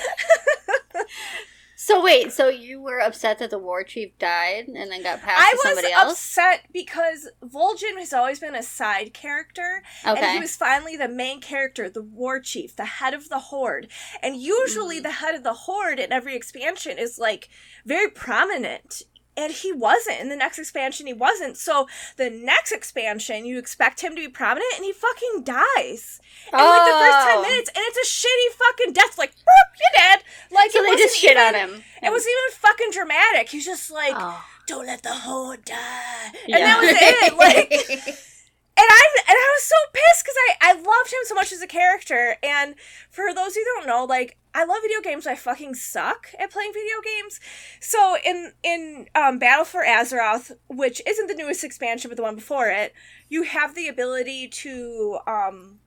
So 1.83 2.03
wait, 2.03 2.31
so 2.31 2.47
you 2.47 2.79
were 2.79 2.99
upset 3.01 3.39
that 3.39 3.49
the 3.49 3.57
war 3.57 3.83
chief 3.83 4.15
died 4.19 4.67
and 4.67 4.91
then 4.91 5.01
got 5.01 5.19
passed 5.19 5.41
i 5.41 5.51
to 5.51 5.57
somebody 5.63 5.91
else? 5.91 6.03
I 6.03 6.05
was 6.05 6.13
upset 6.13 6.59
because 6.71 7.27
vol'jin 7.43 7.97
has 7.97 8.13
always 8.13 8.39
been 8.39 8.53
a 8.53 8.61
side 8.61 9.15
character 9.15 9.81
and 10.05 10.19
he 10.19 10.39
was 10.39 10.55
finally 10.55 10.95
the 10.95 11.07
main 11.07 11.41
character, 11.41 11.89
the 11.89 12.03
war 12.03 12.39
chief, 12.39 12.75
the 12.75 12.85
head 12.85 13.15
of 13.15 13.29
the 13.29 13.39
horde. 13.39 13.87
And 14.21 14.35
usually, 14.39 14.99
Mm. 14.99 15.03
the 15.03 15.11
head 15.11 15.33
of 15.33 15.41
the 15.43 15.53
horde 15.53 15.97
in 15.99 16.11
every 16.11 16.35
expansion 16.35 16.99
is 16.99 17.17
like 17.17 17.49
very 17.83 18.09
prominent. 18.09 19.01
And 19.41 19.51
he 19.51 19.71
wasn't. 19.71 20.19
In 20.19 20.29
the 20.29 20.35
next 20.35 20.59
expansion, 20.59 21.07
he 21.07 21.13
wasn't. 21.13 21.57
So, 21.57 21.87
the 22.17 22.29
next 22.29 22.71
expansion, 22.71 23.45
you 23.45 23.57
expect 23.57 24.01
him 24.01 24.11
to 24.15 24.21
be 24.21 24.27
prominent, 24.27 24.71
and 24.75 24.85
he 24.85 24.93
fucking 24.93 25.43
dies. 25.43 26.19
In 26.53 26.59
like 26.59 26.85
the 26.85 26.97
first 26.99 27.27
10 27.27 27.37
Oh. 27.37 27.41
minutes, 27.41 27.69
and 27.75 27.83
it's 27.87 27.97
a 27.97 28.05
shitty 28.27 28.55
fucking 28.57 28.93
death. 28.93 29.17
Like, 29.17 29.31
you're 29.79 29.95
dead. 29.95 30.23
Like, 30.51 30.71
So 30.71 30.79
it 30.83 30.91
they 30.91 30.95
just 31.03 31.17
shit 31.17 31.31
even, 31.31 31.43
on 31.43 31.53
him. 31.55 31.83
It 32.03 32.11
wasn't 32.11 32.33
even 32.33 32.57
fucking 32.59 32.91
dramatic. 32.91 33.49
He's 33.49 33.65
just 33.65 33.89
like, 33.89 34.13
Oh. 34.15 34.43
don't 34.67 34.85
let 34.85 35.01
the 35.01 35.09
horde 35.13 35.65
die. 35.65 36.31
Yeah. 36.47 36.57
And 36.57 36.65
that 36.65 36.79
was 36.81 36.89
it. 36.93 37.37
Like, 37.37 38.17
and 38.77 38.87
I 38.89 39.07
and 39.27 39.37
I 39.37 39.55
was 39.55 39.63
so 39.63 39.75
pissed 39.93 40.23
because 40.23 40.35
I 40.49 40.69
I 40.69 40.73
loved 40.73 41.11
him 41.11 41.19
so 41.23 41.35
much 41.35 41.51
as 41.51 41.61
a 41.61 41.67
character. 41.67 42.37
And 42.41 42.75
for 43.09 43.33
those 43.33 43.55
who 43.55 43.63
don't 43.63 43.87
know, 43.87 44.05
like 44.05 44.37
I 44.53 44.65
love 44.65 44.81
video 44.81 45.01
games. 45.01 45.27
I 45.27 45.35
fucking 45.35 45.75
suck 45.75 46.27
at 46.39 46.51
playing 46.51 46.73
video 46.73 46.95
games. 47.03 47.39
So 47.79 48.17
in 48.23 48.53
in 48.63 49.07
um, 49.13 49.39
Battle 49.39 49.65
for 49.65 49.83
Azeroth, 49.83 50.51
which 50.67 51.01
isn't 51.05 51.27
the 51.27 51.35
newest 51.35 51.63
expansion 51.63 52.09
but 52.09 52.17
the 52.17 52.23
one 52.23 52.35
before 52.35 52.69
it, 52.69 52.93
you 53.29 53.43
have 53.43 53.75
the 53.75 53.87
ability 53.87 54.47
to 54.47 55.19
um 55.27 55.79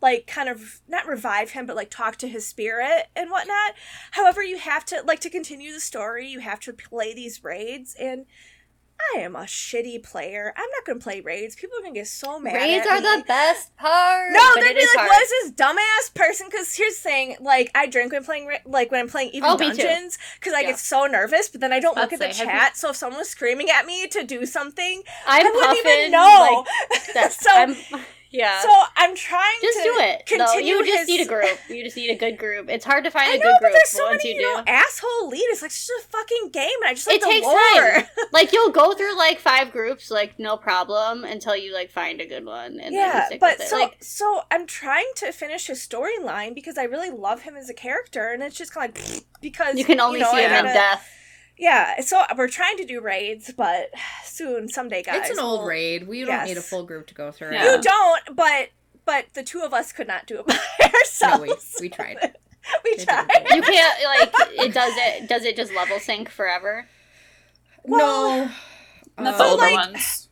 like 0.00 0.26
kind 0.26 0.48
of 0.50 0.82
not 0.86 1.06
revive 1.06 1.50
him 1.52 1.64
but 1.64 1.76
like 1.76 1.88
talk 1.90 2.16
to 2.16 2.28
his 2.28 2.46
spirit 2.46 3.06
and 3.16 3.30
whatnot 3.30 3.72
however 4.10 4.42
you 4.42 4.58
have 4.58 4.84
to 4.84 5.00
like 5.06 5.18
to 5.18 5.30
continue 5.30 5.72
the 5.72 5.80
story 5.80 6.28
you 6.28 6.40
have 6.40 6.60
to 6.60 6.74
play 6.74 7.14
these 7.14 7.42
raids 7.42 7.96
and 7.98 8.26
i 9.14 9.18
am 9.20 9.34
a 9.36 9.40
shitty 9.42 10.02
player 10.02 10.52
i'm 10.56 10.68
not 10.76 10.84
gonna 10.86 10.98
play 11.00 11.20
raids 11.20 11.54
people 11.56 11.76
are 11.78 11.82
gonna 11.82 11.94
get 11.94 12.06
so 12.06 12.38
mad 12.38 12.54
Raids 12.54 12.86
at 12.86 12.92
are 12.92 13.00
me. 13.00 13.20
the 13.20 13.24
best 13.26 13.76
part. 13.76 14.32
no, 14.32 14.40
but 14.54 14.60
they'd 14.62 14.70
it 14.70 14.76
be 14.76 14.80
is 14.82 14.94
like, 14.94 14.98
hard. 14.98 15.08
"What 15.10 15.22
is 15.22 15.28
this 15.30 15.50
dumbass 15.52 16.14
person?" 16.14 16.46
Because 16.50 16.74
here's 16.74 16.94
the 16.96 17.00
thing: 17.02 17.36
like, 17.40 17.70
I 17.74 17.86
drink 17.86 18.12
when 18.12 18.24
playing, 18.24 18.46
ra- 18.46 18.56
like 18.66 18.90
when 18.90 19.00
I'm 19.00 19.08
playing 19.08 19.30
even 19.32 19.50
Oh, 19.50 19.56
me 19.58 19.66
dungeons, 19.68 20.18
because 20.38 20.52
I 20.54 20.60
Yeah. 20.60 20.68
get 20.70 20.78
so 20.78 21.06
nervous. 21.06 21.48
But 21.48 21.60
then 21.60 21.72
I 21.72 21.80
don't 21.80 21.96
look 21.96 22.10
Let's 22.12 22.22
at 22.22 22.28
the 22.28 22.34
say, 22.34 22.44
have 22.46 22.60
chat. 22.62 22.76
So 22.76 22.90
if 22.90 22.96
someone 22.96 23.18
was 23.18 23.28
screaming 23.28 23.68
at 23.70 23.86
me 23.86 24.06
to 24.08 24.22
do 24.24 24.46
something, 24.46 25.02
I'm 25.26 25.46
I 25.46 25.50
wouldn't 25.50 25.64
puffing, 25.64 25.92
even 25.98 26.10
know. 26.12 26.64
Like, 26.90 27.04
that's, 27.14 27.40
so, 27.42 27.50
I'm, 27.52 27.76
yeah. 28.34 28.60
so 28.60 28.68
I'm 28.96 29.14
trying 29.14 29.58
to 29.60 29.66
just 29.66 29.78
to 29.78 29.84
do 29.84 29.94
it. 30.00 30.22
No, 30.32 30.44
Continue 30.46 30.72
you 30.74 30.84
just 30.84 30.98
his- 31.00 31.08
need 31.08 31.20
a 31.20 31.28
group. 31.28 31.58
You 31.68 31.82
just 31.84 31.96
need 31.96 32.10
a 32.10 32.16
good 32.16 32.36
group. 32.36 32.68
It's 32.68 32.84
hard 32.84 33.04
to 33.04 33.10
find 33.10 33.28
I 33.32 33.34
a 33.34 33.38
know, 33.38 33.44
good 33.44 33.54
but 33.60 33.60
group 33.68 33.72
there's 33.74 33.90
so 33.90 34.04
once 34.06 34.24
many, 34.24 34.34
you 34.36 34.40
you 34.42 34.46
do. 34.48 34.54
know, 34.56 34.64
asshole 34.66 35.28
lead. 35.28 35.46
It's 35.52 35.62
like 35.62 35.70
just 35.70 35.88
a 35.90 36.02
fucking 36.10 36.50
game, 36.50 36.78
and 36.82 36.90
I 36.90 36.94
just 36.94 37.06
like 37.06 37.16
It 37.16 37.20
the 37.22 37.26
takes 37.28 37.46
lore. 37.46 37.60
time. 37.94 38.04
like 38.32 38.52
you'll 38.52 38.70
go 38.72 38.92
through 38.94 39.16
like 39.16 39.38
five 39.38 39.70
groups, 39.72 40.10
like 40.10 40.38
no 40.38 40.56
problem, 40.56 41.24
until 41.24 41.56
you 41.56 41.72
like 41.72 41.90
find 41.90 42.20
a 42.20 42.26
good 42.26 42.44
one, 42.44 42.72
and 42.72 42.78
then 42.80 42.92
you 42.92 42.98
yeah, 42.98 43.26
stick 43.26 43.40
but 43.40 43.58
with 43.58 43.66
it. 43.66 43.70
so 43.70 43.78
like, 43.78 43.96
so 44.02 44.42
I'm 44.50 44.66
trying 44.66 45.10
to 45.16 45.32
finish 45.32 45.68
his 45.68 45.78
storyline 45.86 46.54
because 46.54 46.76
I 46.76 46.84
really 46.84 47.10
love 47.10 47.42
him 47.42 47.56
as 47.56 47.70
a 47.70 47.74
character, 47.74 48.28
and 48.32 48.42
it's 48.42 48.56
just 48.56 48.72
kind 48.74 48.96
of 48.96 49.10
like 49.10 49.24
because 49.40 49.76
you 49.78 49.84
can 49.84 50.00
only 50.00 50.20
know, 50.20 50.30
see 50.32 50.38
him 50.42 50.50
in 50.52 50.62
gotta- 50.64 50.68
death. 50.74 51.08
Yeah, 51.56 52.00
so 52.00 52.22
we're 52.36 52.48
trying 52.48 52.76
to 52.78 52.84
do 52.84 53.00
raids, 53.00 53.52
but 53.56 53.90
soon, 54.24 54.68
someday, 54.68 55.02
guys. 55.02 55.28
it's 55.30 55.38
an 55.38 55.44
old 55.44 55.60
we'll- 55.60 55.68
raid. 55.68 56.08
We 56.08 56.20
don't 56.20 56.28
Yes. 56.28 56.48
need 56.48 56.56
a 56.56 56.60
full 56.62 56.84
group 56.84 57.06
to 57.08 57.14
go 57.14 57.30
through. 57.30 57.52
Yeah. 57.52 57.64
it. 57.64 57.76
You 57.76 57.82
don't, 57.82 58.36
but 58.36 58.70
but 59.04 59.26
the 59.34 59.42
two 59.42 59.60
of 59.60 59.72
us 59.74 59.92
could 59.92 60.08
not 60.08 60.26
do 60.26 60.40
it 60.40 60.46
by 60.46 60.54
No, 60.80 60.86
ourselves. 60.98 61.76
we, 61.80 61.82
we 61.88 61.88
tried. 61.90 62.16
we 62.82 62.90
It 62.90 62.98
didn't 63.00 63.08
tried. 63.08 63.54
You 63.54 63.62
can't 63.62 64.04
like 64.04 64.32
it. 64.66 64.74
Does 64.74 64.92
it? 64.96 65.28
Does 65.28 65.44
it 65.44 65.56
just 65.56 65.72
level 65.74 66.00
sync 66.00 66.28
forever? 66.28 66.86
Well, 67.84 68.46
no. 68.46 69.24
Not 69.24 69.34
Uh, 69.34 69.38
the 69.38 69.44
older 69.44 69.62
like- 69.62 69.74
ones. 69.74 70.23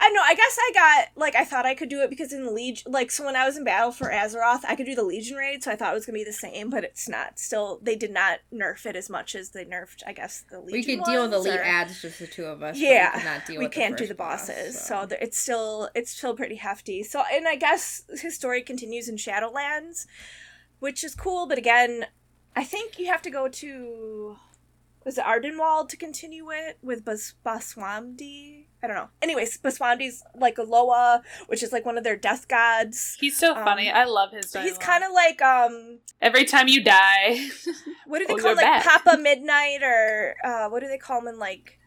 I 0.00 0.10
know. 0.10 0.20
I 0.24 0.34
guess 0.34 0.56
I 0.60 0.70
got 0.74 1.08
like 1.16 1.34
I 1.34 1.44
thought 1.44 1.66
I 1.66 1.74
could 1.74 1.88
do 1.88 2.00
it 2.02 2.10
because 2.10 2.32
in 2.32 2.44
the 2.44 2.50
Legion, 2.52 2.92
like 2.92 3.10
so 3.10 3.24
when 3.24 3.34
I 3.34 3.44
was 3.44 3.56
in 3.56 3.64
battle 3.64 3.90
for 3.90 4.10
Azeroth, 4.10 4.60
I 4.66 4.76
could 4.76 4.86
do 4.86 4.94
the 4.94 5.02
Legion 5.02 5.36
raid, 5.36 5.62
so 5.64 5.72
I 5.72 5.76
thought 5.76 5.92
it 5.92 5.94
was 5.94 6.06
gonna 6.06 6.18
be 6.18 6.24
the 6.24 6.32
same, 6.32 6.70
but 6.70 6.84
it's 6.84 7.08
not. 7.08 7.38
Still, 7.38 7.80
they 7.82 7.96
did 7.96 8.12
not 8.12 8.38
nerf 8.52 8.86
it 8.86 8.94
as 8.94 9.10
much 9.10 9.34
as 9.34 9.50
they 9.50 9.64
nerfed, 9.64 10.02
I 10.06 10.12
guess, 10.12 10.44
the 10.50 10.60
Legion. 10.60 10.72
we 10.72 10.82
could 10.84 11.04
deal 11.04 11.22
with 11.22 11.32
ones, 11.32 11.46
elite 11.46 11.60
or- 11.60 11.64
ads, 11.64 12.00
just 12.00 12.20
the 12.20 12.26
two 12.28 12.44
of 12.44 12.62
us. 12.62 12.76
Yeah, 12.78 13.10
we, 13.12 13.18
could 13.20 13.24
not 13.26 13.46
deal 13.46 13.58
we 13.60 13.68
can't 13.68 13.96
do 13.96 14.04
first 14.04 14.08
the 14.10 14.14
boss, 14.14 14.46
bosses, 14.48 14.80
so 14.80 15.06
th- 15.06 15.20
it's 15.20 15.36
still 15.36 15.90
it's 15.94 16.10
still 16.12 16.34
pretty 16.36 16.56
hefty. 16.56 17.02
So, 17.02 17.24
and 17.32 17.48
I 17.48 17.56
guess 17.56 18.02
his 18.20 18.36
story 18.36 18.62
continues 18.62 19.08
in 19.08 19.16
Shadowlands, 19.16 20.06
which 20.78 21.02
is 21.02 21.14
cool. 21.16 21.46
But 21.46 21.58
again, 21.58 22.06
I 22.54 22.62
think 22.62 22.98
you 23.00 23.06
have 23.06 23.22
to 23.22 23.30
go 23.30 23.48
to 23.48 24.36
was 25.04 25.18
it 25.18 25.24
Ardenweald 25.24 25.88
to 25.88 25.96
continue 25.96 26.50
it 26.50 26.78
with 26.82 27.04
Bas- 27.04 27.34
Bwonsamdi? 27.44 28.66
I 28.82 28.86
don't 28.86 28.96
know. 28.96 29.08
Anyways, 29.20 29.58
Bwonsamdi's 29.58 30.22
like 30.36 30.58
a 30.58 30.62
Loa, 30.62 31.22
which 31.46 31.62
is 31.62 31.72
like 31.72 31.84
one 31.84 31.98
of 31.98 32.04
their 32.04 32.16
death 32.16 32.46
gods. 32.46 33.16
He's 33.18 33.36
so 33.36 33.54
um, 33.56 33.64
funny. 33.64 33.90
I 33.90 34.04
love 34.04 34.30
his 34.30 34.52
dialogue. 34.52 34.68
He's 34.68 34.78
kind 34.78 35.02
of 35.02 35.12
like 35.12 35.42
um, 35.42 35.98
Every 36.20 36.44
time 36.44 36.68
you 36.68 36.84
die, 36.84 37.48
what 38.06 38.20
do 38.20 38.26
they 38.26 38.34
call 38.34 38.54
like 38.54 38.64
back. 38.64 38.84
Papa 38.84 39.18
Midnight 39.20 39.82
or 39.82 40.36
uh, 40.44 40.68
what 40.68 40.80
do 40.80 40.88
they 40.88 40.98
call 40.98 41.20
him 41.20 41.28
in 41.28 41.38
like 41.38 41.78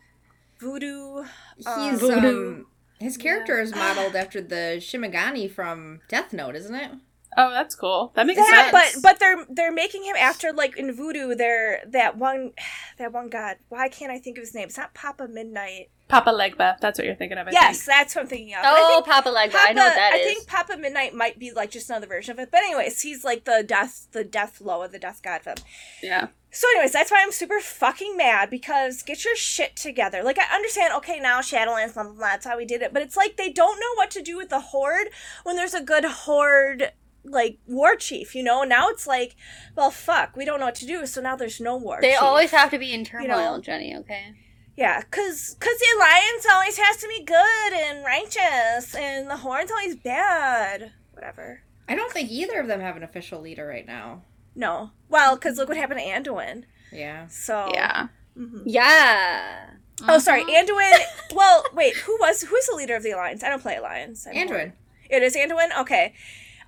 Voodoo? 0.60 1.24
Um, 1.66 1.92
He's 1.92 2.00
Voodoo. 2.02 2.50
um, 2.50 2.66
his 3.00 3.18
character 3.18 3.60
is 3.60 3.74
modeled 3.74 4.16
after 4.16 4.42
the 4.42 4.78
Shinigami 4.80 5.50
from 5.50 6.02
Death 6.10 6.34
Note, 6.34 6.56
isn't 6.56 6.76
it? 6.76 6.92
oh, 7.38 7.52
that's 7.52 7.76
cool. 7.76 8.12
That 8.16 8.28
makes 8.28 8.40
that, 8.40 8.72
sense. 8.72 8.96
but 8.96 9.02
but 9.02 9.20
they're 9.20 9.46
they're 9.50 9.72
making 9.72 10.04
him 10.04 10.16
after 10.18 10.52
like 10.52 10.78
in 10.78 10.92
voodoo 10.94 11.34
they're 11.36 11.82
that 11.88 12.18
one 12.18 12.52
that 12.98 13.14
one 13.14 13.30
god 13.30 13.58
why 13.70 13.90
can't 13.90 14.12
i 14.12 14.20
think 14.20 14.38
of 14.38 14.42
his 14.42 14.54
name 14.54 14.66
it's 14.66 14.78
not 14.78 14.94
papa 14.94 15.28
midnight 15.28 15.90
Papa 16.12 16.30
Legba. 16.32 16.78
That's 16.80 17.00
what 17.00 17.06
you're 17.06 17.16
thinking 17.16 17.38
of. 17.38 17.48
I 17.48 17.52
yes 17.52 17.86
that's 17.86 18.16
what 18.16 18.22
i'm 18.24 18.28
thinking 18.28 18.54
of 18.54 18.62
Oh, 18.64 19.02
think 19.04 19.06
Papa 19.06 19.30
Legba. 19.30 19.56
I 19.56 19.74
know 19.74 19.84
what 19.86 19.96
that 19.96 20.12
I 20.14 20.18
is. 20.18 20.26
think 20.26 20.48
Papa 20.48 20.78
Midnight 20.78 21.16
might 21.16 21.40
be 21.40 21.52
like 21.52 21.72
just 21.72 21.90
another 21.90 22.08
version 22.08 22.34
of 22.34 22.40
it. 22.40 22.52
But 22.52 22.60
anyways, 22.60 23.02
he's 23.02 23.24
like 23.24 23.46
the 23.46 23.64
death 23.66 24.08
the 24.12 24.24
death 24.24 24.62
Loa, 24.62 24.88
the 24.88 25.00
death 25.00 25.22
god 25.24 25.38
of 25.40 25.44
them. 25.46 25.56
think. 25.56 25.68
Yeah. 26.04 26.28
So 26.54 26.68
anyways, 26.76 26.92
that's 26.92 27.10
why 27.12 27.22
I'm 27.24 27.32
super 27.32 27.62
fucking 27.62 28.18
mad 28.18 28.50
because 28.50 29.04
get 29.04 29.24
your 29.24 29.38
shit 29.38 29.78
together. 29.78 30.22
Like 30.22 30.38
I 30.38 30.54
understand, 30.54 30.94
okay, 30.96 31.18
now 31.20 31.40
Shadowlands, 31.40 31.94
blah, 31.94 32.04
blah, 32.04 32.12
blah, 32.12 32.28
that's 32.28 32.46
how 32.46 32.58
we 32.58 32.66
did 32.66 32.82
it. 32.82 32.92
But 32.92 33.04
it's 33.04 33.16
like 33.16 33.38
they 33.38 33.50
don't 33.50 33.80
know 33.80 33.96
what 33.96 34.12
to 34.12 34.22
do 34.22 34.36
with 34.36 34.50
the 34.50 34.60
horde 34.60 35.08
when 35.44 35.56
there's 35.56 35.74
a 35.74 35.82
good 35.82 36.04
horde 36.04 36.92
like 37.24 37.60
war 37.68 37.96
chief, 37.96 38.36
you 38.36 38.44
know? 38.44 38.64
Now 38.64 38.90
it's 38.90 39.08
like, 39.08 39.36
well 39.78 39.92
fuck, 39.92 40.36
we 40.36 40.44
don't 40.44 40.60
know 40.60 40.66
what 40.66 40.76
to 40.76 40.86
do, 40.88 41.06
so 41.06 41.22
now 41.22 41.36
there's 41.38 41.62
no 41.62 41.78
war 41.78 42.00
They 42.02 42.12
chief. 42.12 42.22
always 42.22 42.52
have 42.52 42.72
to 42.72 42.80
be 42.80 42.92
in 42.92 43.06
turmoil, 43.06 43.28
know. 43.56 43.62
Jenny. 43.62 43.96
Okay. 43.96 44.34
Yeah, 44.78 45.02
cause, 45.02 45.58
cause 45.60 45.78
the 45.80 45.96
alliance 45.98 46.46
always 46.52 46.78
has 46.78 46.98
to 46.98 47.08
be 47.08 47.24
good 47.24 47.74
and 47.74 48.04
righteous, 48.06 48.96
and 48.96 49.30
the 49.30 49.38
horn's 49.38 49.70
always 49.72 49.96
bad. 49.98 50.92
Whatever. 51.14 51.62
I 51.90 51.96
don't 51.96 52.12
think 52.12 52.32
either 52.32 52.60
of 52.60 52.68
them 52.68 52.80
have 52.80 52.96
an 52.96 53.04
official 53.04 53.42
leader 53.42 53.68
right 53.68 53.86
now. 53.86 54.24
No. 54.56 54.92
Well, 55.10 55.36
because 55.36 55.58
look 55.58 55.68
what 55.68 55.78
happened 55.78 56.00
to 56.00 56.06
Anduin. 56.06 56.64
Yeah. 56.92 57.28
So 57.28 57.70
Yeah. 57.74 58.08
mhm. 58.38 58.64
Yeah. 58.66 59.72
Oh, 60.08 60.20
sorry, 60.20 60.42
Uh-huh. 60.42 60.64
Anduin. 60.66 61.36
well, 61.36 61.64
wait, 61.74 61.96
who 61.98 62.18
was 62.20 62.42
who's 62.44 62.66
the 62.68 62.76
leader 62.76 62.96
of 62.96 63.04
the 63.04 63.12
alliance? 63.12 63.44
I 63.44 63.50
don't 63.50 63.62
play 63.62 63.76
alliance. 63.76 64.26
I'm 64.26 64.34
Anduin. 64.36 64.72
It 65.10 65.22
is 65.22 65.36
Anduin. 65.36 65.78
Okay. 65.80 66.14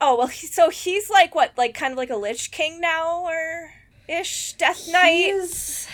Oh 0.02 0.18
well, 0.18 0.28
he, 0.28 0.46
so 0.48 0.70
he's 0.70 1.10
like 1.10 1.34
what, 1.34 1.54
like 1.58 1.74
kind 1.74 1.92
of 1.94 1.98
like 1.98 2.10
a 2.10 2.16
Lich 2.18 2.52
King 2.52 2.80
now, 2.82 3.24
or 3.26 3.72
ish, 4.08 4.54
Death 4.54 4.88
Knight. 4.92 5.12
He's, 5.34 5.88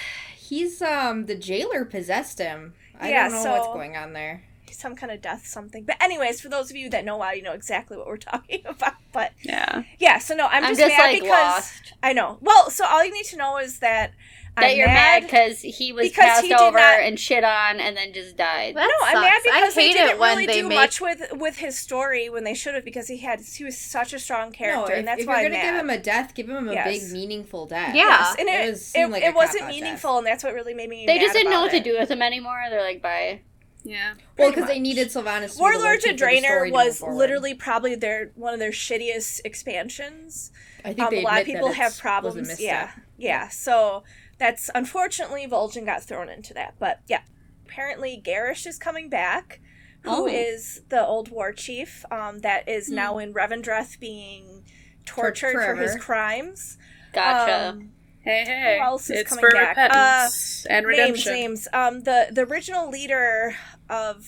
he's 0.49 0.81
um 0.81 1.25
the 1.25 1.35
jailer 1.35 1.85
possessed 1.85 2.39
him. 2.39 2.73
I 2.99 3.09
Yeah, 3.11 3.29
don't 3.29 3.43
know 3.43 3.51
what's 3.51 3.67
going 3.67 3.95
on 3.95 4.13
there. 4.13 4.43
some 4.71 4.95
kind 4.95 5.11
of 5.11 5.21
death 5.21 5.45
something. 5.45 5.83
But 5.83 6.01
anyways, 6.01 6.41
for 6.41 6.49
those 6.49 6.69
of 6.69 6.75
you 6.77 6.89
that 6.91 7.03
know 7.05 7.17
WoW, 7.17 7.31
you 7.31 7.41
know 7.41 7.53
exactly 7.53 7.97
what 7.97 8.07
we're 8.07 8.17
talking 8.31 8.61
about. 8.65 8.93
But 9.11 9.31
Yeah. 9.41 9.83
yeah, 9.97 10.19
so 10.19 10.35
no, 10.35 10.45
I'm, 10.47 10.63
I'm 10.63 10.69
just, 10.71 10.79
just, 10.81 10.95
mad 10.97 11.11
like, 11.11 11.21
because 11.21 11.29
lost. 11.29 11.93
I 12.03 12.13
know. 12.13 12.37
Well, 12.41 12.69
so 12.69 12.85
all 12.85 13.03
you 13.03 13.11
need 13.13 13.25
to 13.25 13.37
know 13.37 13.57
is 13.57 13.79
that 13.79 14.13
that 14.55 14.65
I'm 14.65 14.77
you're 14.77 14.87
mad 14.87 15.23
because 15.23 15.61
he 15.61 15.91
was 15.93 16.09
because 16.09 16.23
passed 16.25 16.45
he 16.45 16.53
over 16.53 16.77
not- 16.77 16.99
and 17.01 17.19
shit 17.19 17.43
on 17.43 17.79
and 17.79 17.95
then 17.95 18.11
just 18.13 18.35
died. 18.35 18.75
That 18.75 18.87
no, 19.01 19.07
I'm 19.07 19.21
mad 19.21 19.41
because 19.43 19.77
I 19.77 19.81
they 19.81 19.93
didn't 19.93 20.09
it 20.11 20.19
when 20.19 20.31
really 20.37 20.45
they 20.47 20.61
do 20.61 20.67
make 20.69 20.77
much 20.77 20.99
with 21.01 21.21
with 21.33 21.57
his 21.57 21.77
story 21.77 22.29
when 22.29 22.43
they 22.43 22.53
should 22.53 22.73
have 22.75 22.83
because 22.83 23.07
he 23.07 23.17
had 23.17 23.39
he 23.41 23.63
was 23.63 23.77
such 23.77 24.11
a 24.13 24.19
strong 24.19 24.49
No, 24.49 24.51
character, 24.57 24.93
if, 24.93 24.99
and 24.99 25.07
that's 25.07 25.21
if 25.21 25.27
why 25.27 25.41
you're 25.41 25.45
I'm 25.47 25.51
gonna 25.53 25.63
mad. 25.63 25.71
give 25.71 25.79
him 25.81 25.89
a 25.89 25.97
death, 26.03 26.33
give 26.35 26.49
him 26.49 26.67
a 26.69 26.73
Yes. 26.73 27.03
big, 27.03 27.11
meaningful 27.13 27.65
death. 27.67 27.95
Yeah. 27.95 28.03
Yes, 28.03 28.35
and 28.39 28.49
It 28.49 28.53
it, 28.65 28.69
was, 28.71 28.91
it, 28.95 29.09
like 29.11 29.23
it 29.23 29.33
wasn't 29.35 29.59
cop-out 29.61 29.75
meaningful, 29.75 30.17
and 30.17 30.27
that's 30.27 30.43
what 30.43 30.53
really 30.53 30.73
made 30.73 30.89
me. 30.89 31.05
they 31.05 31.15
mad 31.17 31.21
just 31.21 31.33
didn't 31.33 31.51
know 31.51 31.57
about 31.63 31.71
what 31.73 31.83
to 31.83 31.91
do 31.91 31.97
with 31.97 32.09
him 32.11 32.21
anymore. 32.21 32.61
They're 32.69 32.81
like, 32.81 33.01
bye. 33.01 33.41
Yeah. 33.85 34.15
Well, 34.37 34.49
because 34.49 34.67
they 34.67 34.73
much. 34.73 34.81
needed 34.81 35.07
Sylvanas. 35.07 35.41
to 35.41 35.47
be 35.51 35.53
the 35.55 35.59
Warlords 35.61 36.03
of 36.05 36.11
Chief 36.11 36.19
the 36.19 36.39
story 36.41 36.41
Draenor 36.41 36.71
was 36.73 37.01
literally 37.01 37.53
probably 37.53 37.95
their 37.95 38.31
one 38.35 38.53
of 38.53 38.59
their 38.59 38.71
shittiest 38.71 39.39
expansions. 39.45 40.51
I 40.83 40.89
think 40.93 40.99
Um, 41.07 41.09
they 41.15 41.21
a 41.21 41.25
lot 41.25 41.39
of 41.39 41.45
people 41.45 41.71
have 41.71 41.97
problems. 41.97 42.35
misstep. 42.35 42.59
Yeah, 42.59 42.91
yeah. 43.17 43.47
So 43.47 44.03
that's 44.39 44.69
unfortunately 44.73 45.45
Vol'jin 45.47 45.85
got 45.85 46.03
thrown 46.03 46.29
into 46.29 46.53
that, 46.55 46.75
but 46.79 47.01
yeah. 47.07 47.21
Apparently, 47.65 48.19
Garrosh 48.25 48.65
is 48.65 48.79
coming 48.79 49.09
back, 49.09 49.59
who 50.01 50.25
is 50.25 50.79
Oh. 50.81 50.85
the 50.89 51.05
old 51.05 51.29
war 51.29 51.51
chief 51.51 52.03
um, 52.09 52.39
that 52.39 52.67
is 52.67 52.87
Hmm. 52.87 52.95
now 52.95 53.17
in 53.19 53.31
Revendreth 53.31 53.99
being 53.99 54.63
tortured 55.05 55.51
Tortured 55.53 55.65
for 55.65 55.75
his 55.75 55.95
crimes. 55.97 56.77
Gotcha. 57.13 57.69
Um, 57.69 57.91
Hey, 58.21 58.43
hey. 58.43 58.77
Who 58.79 58.83
else 58.85 59.09
is 59.09 59.19
it's 59.21 59.29
coming 59.29 59.41
for 59.41 59.51
back? 59.51 59.77
Uh, 59.77 59.83
repentance 60.27 60.65
and 60.69 60.85
names, 60.87 61.25
names. 61.25 61.67
Um, 61.71 62.01
the 62.01 62.27
the 62.31 62.41
original 62.41 62.89
leader 62.89 63.55
of 63.89 64.25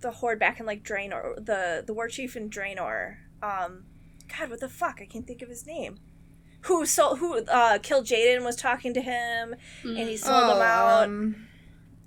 the 0.00 0.10
horde 0.10 0.38
back 0.38 0.58
in 0.58 0.64
like 0.66 0.82
Draenor, 0.82 1.44
the 1.44 1.82
the 1.86 1.92
war 1.92 2.08
chief 2.08 2.34
in 2.36 2.48
Draenor. 2.48 3.16
Um, 3.42 3.84
God, 4.38 4.48
what 4.50 4.60
the 4.60 4.68
fuck? 4.70 5.00
I 5.02 5.06
can't 5.06 5.26
think 5.26 5.42
of 5.42 5.48
his 5.48 5.66
name. 5.66 5.98
Who 6.64 6.86
so 6.86 7.16
who 7.16 7.44
uh 7.46 7.78
killed 7.82 8.06
Jaden 8.06 8.44
was 8.44 8.56
talking 8.56 8.94
to 8.94 9.00
him 9.00 9.54
and 9.82 9.98
he 10.08 10.16
sold 10.16 10.56
him 10.56 10.62
out. 10.62 11.04
Um, 11.04 11.46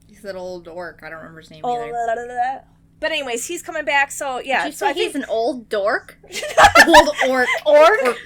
he's 0.08 0.22
that 0.22 0.36
old 0.36 0.68
orc. 0.68 1.02
I 1.04 1.10
don't 1.10 1.20
remember 1.20 1.42
his 1.42 1.52
name 1.52 1.62
Oh, 1.64 1.76
either. 1.82 1.92
la, 1.94 2.14
la, 2.14 2.22
la, 2.22 2.34
la. 2.54 2.60
But 3.00 3.12
anyways, 3.12 3.46
he's 3.46 3.62
coming 3.62 3.86
back. 3.86 4.12
So 4.12 4.40
yeah, 4.40 4.64
Did 4.64 4.70
you 4.70 4.78
so 4.78 4.86
say 4.86 4.90
I 4.90 4.94
think 4.94 5.06
he's 5.14 5.16
an 5.16 5.26
old 5.30 5.70
dork? 5.70 6.18
old 6.88 7.10
orc. 7.30 7.48
Orc? 7.68 8.04
orc. 8.04 8.18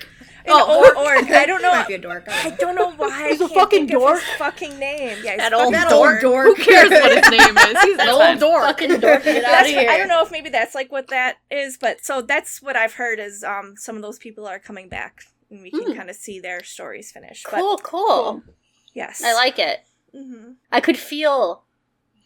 an 0.46 0.54
old 0.54 0.96
orc. 0.96 1.30
I 1.30 1.46
don't 1.46 1.62
know. 1.62 1.72
Might 1.74 1.88
be 1.90 1.96
a 1.96 1.98
dork. 1.98 2.24
I 2.30 2.48
I 2.48 2.50
don't 2.52 2.76
know. 2.76 2.86
don't 2.86 2.98
know 2.98 3.06
why. 3.08 3.30
He's 3.32 3.42
I 3.42 3.46
a 3.46 3.48
can't 3.50 3.60
fucking 3.60 3.88
think 3.88 3.94
of 3.98 4.02
dork. 4.02 4.20
his 4.22 4.30
fucking 4.38 4.80
name. 4.80 5.18
Yeah, 5.26 5.32
he's 5.32 5.38
That 5.40 5.52
fucking 5.52 5.66
old 5.66 5.74
That 5.74 5.90
dork. 5.90 6.22
dork. 6.22 6.46
Who 6.46 6.56
cares 6.64 6.90
what 6.90 7.12
his 7.24 7.30
name 7.30 7.58
is? 7.58 7.82
He's 7.84 8.00
an 8.00 8.08
old 8.08 8.22
fine. 8.22 8.40
dork. 8.40 8.64
Fucking 8.64 9.00
dork, 9.02 9.24
get 9.26 9.44
out 9.44 9.64
of 9.64 9.68
here. 9.68 9.90
I 9.92 9.98
don't 9.98 10.08
know 10.08 10.24
if 10.24 10.32
maybe 10.32 10.48
that's 10.50 10.74
like 10.74 10.90
what 10.94 11.08
that 11.10 11.40
is, 11.52 11.78
but 11.78 12.06
so 12.06 12.22
that's 12.22 12.62
what 12.62 12.78
I've 12.78 12.94
heard 12.94 13.20
is 13.20 13.44
um 13.44 13.74
some 13.76 13.98
of 13.98 14.02
those 14.02 14.18
people 14.18 14.48
are 14.48 14.60
coming 14.60 14.88
back 14.88 15.26
and 15.52 15.62
we 15.62 15.70
can 15.70 15.84
Hmm. 15.92 15.94
kind 15.94 16.10
of 16.10 16.16
see 16.16 16.40
their 16.40 16.64
stories 16.64 17.12
finish. 17.12 17.44
Cool, 17.44 17.78
cool. 17.78 18.42
But 18.46 18.56
yes, 18.94 19.22
I 19.24 19.34
like 19.34 19.60
it. 19.60 19.82
hmm 20.12 20.54
I 20.72 20.80
could 20.82 20.98
feel 20.98 21.64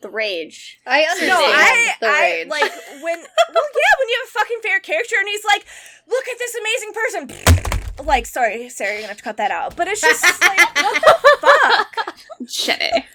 the 0.01 0.09
rage. 0.09 0.79
I 0.85 1.01
No, 1.01 1.09
understand 1.11 1.41
I, 1.43 1.93
the 1.99 2.07
I 2.07 2.21
rage. 2.21 2.47
like 2.47 2.71
when 3.01 3.01
well 3.03 3.17
yeah 3.17 3.95
when 3.99 4.07
you 4.09 4.21
have 4.21 4.27
a 4.29 4.39
fucking 4.39 4.59
favorite 4.61 4.83
character 4.83 5.15
and 5.19 5.27
he's 5.27 5.43
like, 5.45 5.65
look 6.07 6.27
at 6.27 6.37
this 6.39 6.55
amazing 6.55 6.93
person. 6.93 7.71
Like, 8.03 8.25
sorry, 8.25 8.67
Sarah, 8.67 8.91
you're 8.91 8.97
gonna 9.03 9.07
have 9.07 9.17
to 9.17 9.23
cut 9.23 9.37
that 9.37 9.51
out. 9.51 9.77
But 9.77 9.87
it's 9.87 10.01
just 10.01 10.21
like, 10.41 10.75
what 10.75 11.01
the 11.01 11.37
fuck? 11.39 12.15
Shitty. 12.43 13.05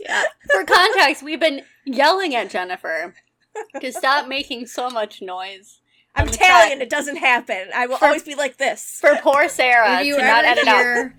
Yeah. 0.00 0.24
For 0.50 0.64
context, 0.64 1.22
we've 1.22 1.38
been 1.38 1.62
yelling 1.84 2.34
at 2.34 2.50
Jennifer 2.50 3.14
to 3.80 3.92
stop 3.92 4.26
making 4.26 4.66
so 4.66 4.90
much 4.90 5.22
noise. 5.22 5.78
I'm 6.16 6.26
On 6.26 6.26
the 6.28 6.34
Italian. 6.34 6.80
It 6.82 6.90
doesn't 6.90 7.16
happen. 7.16 7.68
I 7.74 7.86
will 7.86 7.96
For- 7.96 8.06
always 8.06 8.22
be 8.22 8.34
like 8.34 8.56
this. 8.56 8.98
For 9.00 9.16
poor 9.22 9.48
Sarah 9.48 10.00
If 10.00 10.16
to 10.16 10.22
not 10.22 10.44
ever 10.44 10.60
edit 10.60 10.68
out. 10.68 10.76
hear 10.76 11.16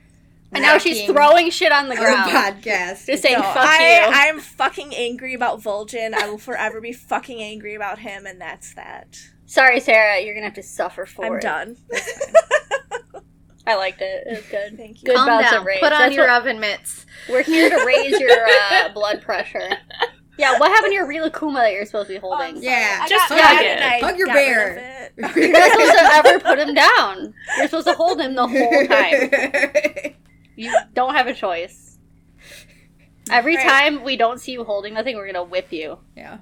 And 0.53 0.61
now 0.61 0.77
she's 0.77 1.03
throwing 1.05 1.49
shit 1.49 1.71
on 1.73 1.89
the 1.89 1.95
ground. 1.97 2.31
podcast. 2.31 3.05
Just 3.07 3.23
saying, 3.23 3.35
No, 3.35 3.41
fuck 3.41 3.57
I, 3.57 4.05
you. 4.05 4.11
I 4.13 4.25
am 4.27 4.39
fucking 4.39 4.95
angry 4.95 5.33
about 5.33 5.61
Vol'jin. 5.61 6.13
I 6.13 6.29
will 6.29 6.37
forever 6.37 6.79
be 6.79 6.93
fucking 6.93 7.41
angry 7.41 7.75
about 7.75 7.99
him, 7.99 8.25
and 8.25 8.39
that's 8.39 8.73
that. 8.75 9.17
Sorry, 9.47 9.79
Sarah, 9.81 10.21
you're 10.21 10.33
gonna 10.33 10.45
have 10.45 10.55
to 10.55 10.63
suffer 10.63 11.05
for 11.05 11.25
it. 11.25 11.33
I'm 11.33 11.39
done. 11.39 11.77
I 13.67 13.75
liked 13.75 13.99
it. 14.01 14.23
It 14.27 14.29
was 14.29 14.45
good. 14.49 14.77
Thank 14.77 15.01
you. 15.01 15.07
Good 15.07 15.15
Calm 15.17 15.25
bouts 15.27 15.49
down. 15.51 15.59
of 15.61 15.65
rage. 15.65 15.79
Put 15.81 15.91
on 15.91 15.99
That's 15.99 16.15
your 16.15 16.27
what- 16.27 16.41
oven 16.41 16.59
mitts. 16.59 17.05
We're 17.29 17.41
here 17.43 17.69
to 17.69 17.83
raise 17.85 18.19
your 18.19 18.45
uh, 18.47 18.89
blood 18.93 19.21
pressure. 19.23 19.69
Yeah, 20.37 20.59
what 20.59 20.69
happened 20.71 20.91
to 20.91 20.95
your 20.95 21.07
Rilakkuma 21.07 21.55
that 21.55 21.71
you're 21.73 21.85
supposed 21.85 22.07
to 22.07 22.13
be 22.13 22.17
Oh, 22.17 22.29
holding? 22.35 22.57
I'm 22.57 22.63
Yeah, 22.63 22.99
I 23.01 23.07
just 23.07 23.25
hug 23.29 23.37
mad 23.37 23.63
it. 23.63 24.03
Hug 24.03 24.17
your 24.17 24.27
bear. 24.27 25.11
You're 25.17 25.51
not 25.51 25.71
supposed 25.71 25.93
to 25.93 26.09
ever 26.13 26.39
put 26.41 26.59
him 26.59 26.73
down. 26.73 27.33
You're 27.57 27.67
supposed 27.67 27.87
to 27.87 27.93
hold 27.93 28.19
him 28.19 28.35
the 28.35 28.45
whole 28.47 28.87
time. 28.87 30.15
You 30.57 30.75
don't 30.93 31.15
have 31.15 31.27
a 31.27 31.33
choice. 31.33 31.97
Every 33.31 33.55
Right. 33.55 33.65
time 33.65 34.03
we 34.03 34.17
don't 34.17 34.39
see 34.39 34.51
you 34.51 34.63
holding 34.65 34.93
nothing, 34.93 35.15
we're 35.15 35.25
gonna 35.25 35.43
whip 35.43 35.71
you. 35.71 35.99
yeah. 36.15 36.39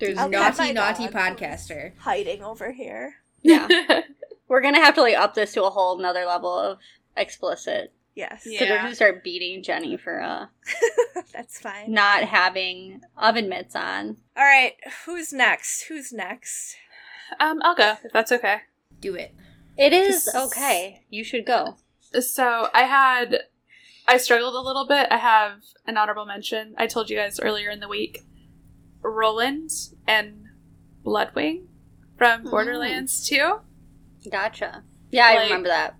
There's 0.00 0.16
I'll 0.18 0.28
Naughty, 0.28 0.72
naughty 0.72 1.06
podcaster. 1.08 1.92
Hiding 1.98 2.42
over 2.42 2.70
here. 2.72 3.14
yeah. 3.42 3.66
We're 4.48 4.62
gonna 4.62 4.80
have 4.82 4.94
to 4.94 5.02
like 5.02 5.16
up 5.16 5.34
this 5.34 5.52
to 5.54 5.64
a 5.64 5.70
whole 5.70 5.98
another 5.98 6.24
level 6.24 6.56
of 6.58 6.78
explicit. 7.16 7.92
Yes. 8.18 8.42
So 8.42 8.50
they're 8.50 8.66
Yeah. 8.68 8.82
gonna 8.82 8.94
start 8.96 9.22
beating 9.22 9.62
Jenny 9.62 9.96
for 9.96 10.20
uh 10.20 10.46
That's 11.32 11.60
fine. 11.60 11.92
not 11.92 12.24
having 12.24 13.00
oven 13.16 13.48
mitts 13.48 13.76
on. 13.76 14.16
All 14.36 14.44
right. 14.44 14.72
Who's 15.06 15.32
next? 15.32 15.82
Who's 15.88 16.12
next? 16.12 16.74
um, 17.38 17.60
I'll 17.62 17.76
go 17.76 17.94
if 18.02 18.12
that's 18.12 18.32
okay. 18.32 18.62
Do 19.00 19.14
it. 19.14 19.34
It 19.76 19.92
is 19.92 20.24
This- 20.24 20.34
okay. 20.34 21.04
You 21.10 21.22
should 21.22 21.46
go. 21.46 21.76
So 22.20 22.68
I 22.74 22.82
had, 22.82 23.42
I 24.08 24.16
struggled 24.16 24.54
a 24.54 24.60
little 24.66 24.86
bit. 24.88 25.06
I 25.10 25.18
have 25.18 25.60
an 25.86 25.96
honorable 25.98 26.24
mention. 26.26 26.74
I 26.78 26.86
told 26.88 27.10
you 27.10 27.16
guys 27.16 27.38
earlier 27.38 27.70
in 27.70 27.80
the 27.80 27.86
week, 27.88 28.24
Roland 29.02 29.70
and 30.06 30.46
Bloodwing 31.04 31.66
from 32.16 32.44
Mm. 32.44 32.50
Borderlands 32.50 33.26
2. 33.28 33.60
Gotcha. 34.30 34.82
Yeah, 35.10 35.26
I 35.26 35.34
Like- 35.34 35.42
remember 35.44 35.68
that. 35.68 35.94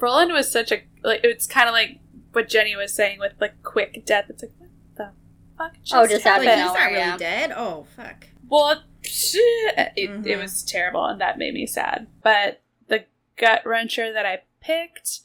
Roland 0.00 0.32
was 0.32 0.50
such 0.50 0.72
a 0.72 0.82
like. 1.02 1.20
It's 1.24 1.46
kind 1.46 1.68
of 1.68 1.72
like 1.72 1.98
what 2.32 2.48
Jenny 2.48 2.74
was 2.76 2.92
saying 2.94 3.18
with 3.18 3.32
like 3.40 3.62
quick 3.62 4.04
death. 4.06 4.26
It's 4.28 4.42
like 4.42 4.52
what 4.58 4.70
the 4.96 5.10
fuck? 5.58 5.72
Oh, 5.92 6.06
just 6.06 6.26
out 6.26 6.40
Like, 6.40 6.48
of 6.48 6.54
he's 6.54 6.64
not 6.64 6.86
really 6.86 6.98
yeah. 6.98 7.16
dead. 7.16 7.52
Oh, 7.54 7.86
fuck. 7.96 8.26
Well, 8.48 8.82
it, 9.02 9.94
it 9.96 10.10
Mhm. 10.10 10.40
was 10.42 10.62
terrible, 10.62 11.04
and 11.06 11.20
that 11.20 11.38
made 11.38 11.54
me 11.54 11.66
sad. 11.66 12.06
But 12.22 12.60
the 12.88 13.04
gut 13.36 13.64
wrencher 13.64 14.12
that 14.12 14.26
I 14.26 14.42
picked, 14.60 15.20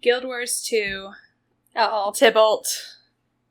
Guild 0.00 0.24
Wars 0.24 0.62
2, 0.62 1.10
Uh 1.74 1.88
oh. 1.90 2.12
Tybalt. 2.12 2.94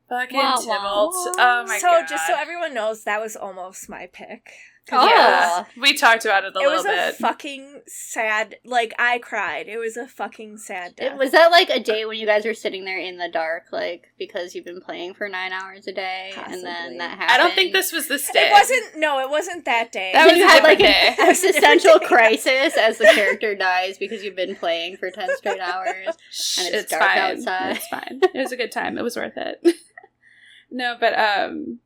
Fucking 0.09 0.37
Wah, 0.37 0.55
wah, 0.55 0.61
Tybalt. 0.61 1.13
wah. 1.15 1.33
Oh 1.37 1.65
my 1.67 1.77
so 1.79 1.87
god. 1.87 2.07
just 2.07 2.27
so 2.27 2.35
everyone 2.37 2.73
knows, 2.73 3.03
that 3.03 3.19
was 3.19 3.35
almost 3.35 3.89
my 3.89 4.07
pick. 4.13 4.51
Oh. 4.91 5.07
Yeah. 5.07 5.65
We 5.79 5.93
talked 5.93 6.25
about 6.25 6.43
it 6.43 6.55
a 6.55 6.59
it 6.59 6.63
little 6.63 6.71
was 6.71 6.85
a 6.85 7.11
fucking 7.13 7.81
sad. 7.87 8.57
Like 8.63 8.93
I 8.97 9.19
cried. 9.19 9.67
It 9.67 9.77
was 9.77 9.97
a 9.97 10.07
fucking 10.07 10.57
sad 10.57 10.95
death. 10.95 11.13
It, 11.13 11.17
was 11.17 11.31
that 11.31 11.51
like 11.51 11.69
a 11.69 11.79
day 11.79 12.05
when 12.05 12.17
you 12.17 12.25
guys 12.25 12.45
were 12.45 12.53
sitting 12.53 12.85
there 12.85 12.99
in 12.99 13.17
the 13.17 13.29
dark, 13.29 13.65
like 13.71 14.07
because 14.17 14.55
you've 14.55 14.65
been 14.65 14.81
playing 14.81 15.13
for 15.13 15.27
nine 15.27 15.51
hours 15.51 15.87
a 15.87 15.91
day, 15.91 16.31
and 16.35 16.63
then 16.63 16.97
that 16.97 17.17
happened? 17.17 17.31
I 17.31 17.37
don't 17.37 17.53
think 17.53 17.73
this 17.73 17.91
was 17.91 18.07
this 18.07 18.29
day. 18.31 18.47
It 18.47 18.51
wasn't. 18.51 18.97
No, 18.97 19.19
it 19.19 19.29
wasn't 19.29 19.65
that 19.65 19.91
day. 19.91 20.11
That 20.13 20.27
was 20.27 20.37
you 20.37 20.45
a 20.45 20.47
had 20.47 20.63
like 20.63 20.77
different 20.77 21.19
an 21.19 21.29
existential 21.29 21.99
crisis 21.99 22.77
as 22.77 22.97
the 22.97 23.05
character 23.05 23.55
dies 23.55 23.97
because 23.97 24.23
you've 24.23 24.35
been 24.35 24.55
playing 24.55 24.97
for 24.97 25.11
ten 25.11 25.29
straight 25.37 25.59
hours. 25.59 26.15
Shh, 26.31 26.59
and 26.59 26.75
it's 26.75 26.91
dark 26.91 27.03
outside. 27.03 27.77
It's 27.77 27.87
fine. 27.87 28.19
It 28.21 28.37
was 28.37 28.51
a 28.51 28.57
good 28.57 28.71
time. 28.71 28.97
It 28.97 29.03
was 29.03 29.15
worth 29.15 29.37
it. 29.37 29.75
no, 30.71 30.95
but 30.99 31.17
um, 31.17 31.79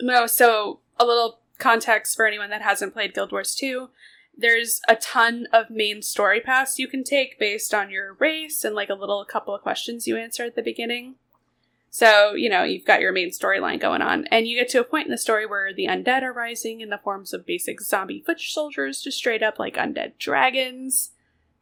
no. 0.00 0.26
So 0.26 0.80
a 0.98 1.06
little 1.06 1.40
context 1.58 2.16
for 2.16 2.26
anyone 2.26 2.50
that 2.50 2.62
hasn't 2.62 2.92
played 2.92 3.14
Guild 3.14 3.32
Wars 3.32 3.54
2. 3.54 3.88
There's 4.36 4.80
a 4.88 4.96
ton 4.96 5.48
of 5.52 5.68
main 5.68 6.02
story 6.02 6.40
paths 6.40 6.78
you 6.78 6.86
can 6.86 7.02
take 7.02 7.38
based 7.38 7.74
on 7.74 7.90
your 7.90 8.14
race 8.14 8.64
and 8.64 8.74
like 8.74 8.88
a 8.88 8.94
little 8.94 9.24
couple 9.24 9.54
of 9.54 9.62
questions 9.62 10.06
you 10.06 10.16
answer 10.16 10.44
at 10.44 10.54
the 10.54 10.62
beginning. 10.62 11.16
So, 11.90 12.34
you 12.34 12.48
know, 12.48 12.64
you've 12.64 12.84
got 12.84 13.00
your 13.00 13.12
main 13.12 13.30
storyline 13.30 13.80
going 13.80 14.02
on, 14.02 14.26
and 14.30 14.46
you 14.46 14.56
get 14.58 14.68
to 14.70 14.80
a 14.80 14.84
point 14.84 15.06
in 15.06 15.10
the 15.10 15.18
story 15.18 15.46
where 15.46 15.72
the 15.72 15.86
undead 15.86 16.22
are 16.22 16.32
rising 16.32 16.80
in 16.80 16.90
the 16.90 16.98
forms 16.98 17.32
of 17.32 17.46
basic 17.46 17.80
zombie 17.80 18.22
foot 18.24 18.40
soldiers 18.40 19.00
to 19.02 19.10
straight 19.10 19.42
up 19.42 19.58
like 19.58 19.76
undead 19.76 20.12
dragons 20.18 21.10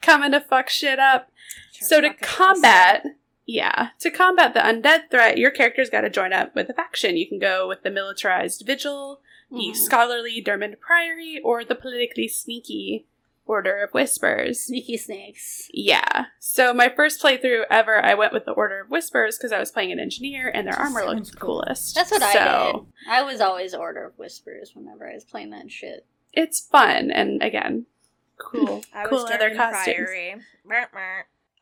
coming 0.03 0.33
to 0.33 0.41
fuck 0.41 0.69
shit 0.69 0.99
up. 0.99 1.31
Sure 1.73 1.89
So 1.89 2.01
to 2.01 2.13
combat, 2.15 3.05
yeah, 3.47 3.91
to 4.01 4.11
combat 4.11 4.53
the 4.53 4.61
undead 4.61 5.11
threat, 5.11 5.39
your 5.39 5.51
character's 5.51 5.91
got 5.91 6.03
to 6.03 6.11
join 6.11 6.33
up 6.33 6.55
with 6.55 6.69
a 6.69 6.75
faction. 6.75 7.17
You 7.17 7.29
can 7.29 7.39
go 7.39 7.69
with 7.69 7.83
the 7.83 7.91
militarized 7.91 8.65
vigil, 8.67 9.21
the 9.51 9.57
Mhm. 9.71 9.77
scholarly 9.77 10.41
Durmand 10.41 10.81
Priory, 10.81 11.41
or 11.45 11.65
the 11.65 11.75
politically 11.75 12.29
sneaky 12.29 13.07
Order 13.47 13.77
of 13.85 13.93
Whispers. 13.95 14.61
Sneaky 14.65 14.97
snakes. 14.97 15.69
Yeah. 15.73 16.27
So 16.41 16.75
my 16.75 16.89
first 16.89 17.23
playthrough 17.23 17.65
ever, 17.71 18.05
I 18.05 18.15
went 18.15 18.33
with 18.33 18.45
the 18.45 18.51
Order 18.51 18.81
of 18.81 18.91
Whispers 18.91 19.39
because 19.39 19.53
I 19.53 19.61
was 19.61 19.71
playing 19.71 19.93
an 19.93 20.01
engineer 20.01 20.49
and 20.53 20.67
their 20.67 20.75
armor 20.75 21.05
looked 21.05 21.39
cool. 21.39 21.63
coolest. 21.63 21.95
That's 21.95 22.11
what 22.11 22.23
I 22.23 22.33
so 22.33 22.87
did. 23.07 23.11
I 23.13 23.23
was 23.23 23.41
always 23.41 23.73
Order 23.73 24.05
of 24.07 24.19
Whispers 24.19 24.73
whenever 24.75 25.09
I 25.09 25.15
was 25.15 25.25
playing 25.25 25.51
that 25.51 25.71
shit. 25.71 26.05
It's 26.33 26.61
fun 26.61 27.13
and 27.13 27.41
again, 27.41 27.87
cool, 28.37 28.83
I 28.93 29.05
cool 29.07 29.23
was 29.23 29.31
other 29.31 29.55
costumes. 29.55 30.43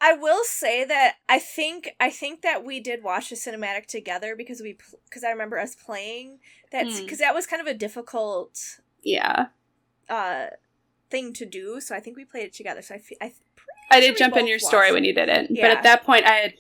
Priory. 0.05 0.19
Mer, 0.19 0.19
mer. 0.19 0.19
I 0.19 0.21
will 0.21 0.45
say 0.45 0.85
that 0.85 1.15
I 1.29 1.39
think 1.39 1.91
I 2.01 2.11
think 2.11 2.43
that 2.43 2.65
we 2.65 2.81
did 2.81 3.03
watch 3.03 3.31
the 3.31 3.37
cinematic 3.37 3.87
together 3.87 4.35
because 4.37 4.61
we 4.61 4.77
because 5.09 5.25
I 5.25 5.31
remember 5.31 5.59
us 5.59 5.75
playing 5.75 6.39
that 6.73 6.87
Hmm. 6.87 7.01
because 7.03 7.19
that 7.19 7.35
was 7.35 7.47
kind 7.47 7.61
of 7.61 7.67
a 7.69 7.75
difficult 7.75 8.81
Yeah. 9.03 9.47
uh 10.09 10.47
thing 11.11 11.33
to 11.35 11.47
do. 11.47 11.81
So 11.81 11.95
I 11.95 12.01
think 12.01 12.17
we 12.17 12.25
played 12.25 12.45
it 12.47 12.53
together. 12.55 12.83
So 12.83 12.95
I 12.97 12.99
fe- 12.99 13.17
I 13.21 13.33
I 13.91 14.01
sure 14.01 14.01
did 14.01 14.15
we 14.15 14.19
jump 14.19 14.37
in 14.37 14.47
your 14.47 14.59
story 14.59 14.87
watched 14.87 14.95
when 14.95 15.05
you 15.05 15.15
did 15.15 15.29
it, 15.29 15.49
but 15.51 15.71
at 15.71 15.83
that 15.83 16.05
point 16.05 16.25
I 16.27 16.35
had 16.37 16.55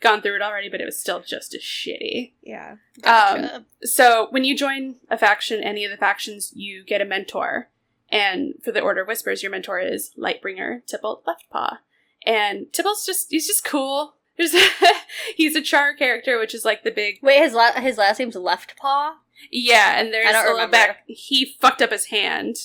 gone 0.00 0.22
through 0.22 0.36
it 0.36 0.42
already, 0.42 0.70
but 0.70 0.80
it 0.80 0.86
was 0.86 0.98
still 0.98 1.20
just 1.20 1.54
as 1.54 1.60
shitty. 1.60 2.32
yeah 2.42 2.76
Um, 3.04 3.66
so 3.82 4.28
when 4.30 4.44
you 4.44 4.56
join 4.56 4.96
a 5.10 5.18
faction, 5.18 5.62
any 5.62 5.84
of 5.84 5.90
the 5.90 5.96
factions, 5.98 6.52
you 6.54 6.82
get 6.84 7.02
a 7.02 7.04
mentor. 7.04 7.68
And 8.08 8.54
for 8.64 8.72
the 8.72 8.80
Order 8.80 9.02
of 9.02 9.08
Whispers, 9.08 9.42
your 9.42 9.50
mentor 9.52 9.78
is 9.78 10.12
Lightbringer 10.16 10.86
Tybalt 10.86 11.24
Leftpaw. 11.26 11.78
And 12.26 12.66
Tybalt's 12.72 13.06
just, 13.06 13.28
he's 13.30 13.46
just 13.46 13.64
cool. 13.64 14.14
There's 14.36 14.54
he's 15.36 15.54
a 15.56 15.60
char 15.62 15.94
character, 15.94 16.38
which 16.38 16.54
is 16.54 16.64
like 16.64 16.82
the 16.82 16.90
big, 16.90 17.18
Wait, 17.22 17.42
his 17.42 17.52
la- 17.52 17.72
his 17.72 17.98
last 17.98 18.18
name's 18.18 18.36
Left 18.36 18.76
Paw. 18.76 19.16
yeah, 19.50 19.98
and 20.00 20.12
there's 20.12 20.26
I 20.26 20.30
a 20.30 20.32
don't 20.32 20.42
little 20.44 20.56
remember. 20.66 20.76
back, 20.94 21.04
he 21.06 21.54
fucked 21.60 21.82
up 21.82 21.90
his 21.90 22.06
hand 22.06 22.56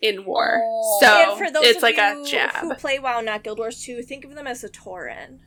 in 0.00 0.24
war. 0.24 0.60
Oh. 0.62 0.98
So 1.00 1.06
and 1.30 1.38
for 1.38 1.50
those 1.50 1.64
it's 1.64 1.76
of 1.78 1.82
like 1.82 1.96
you 1.96 2.22
a 2.22 2.26
jab. 2.26 2.54
who 2.56 2.74
play 2.74 2.98
WoW, 2.98 3.20
not 3.20 3.44
Guild 3.44 3.58
Wars 3.58 3.82
2, 3.84 4.02
think 4.02 4.24
of 4.24 4.34
them 4.34 4.46
as 4.46 4.62
a 4.64 4.68
Tauren. 4.68 5.38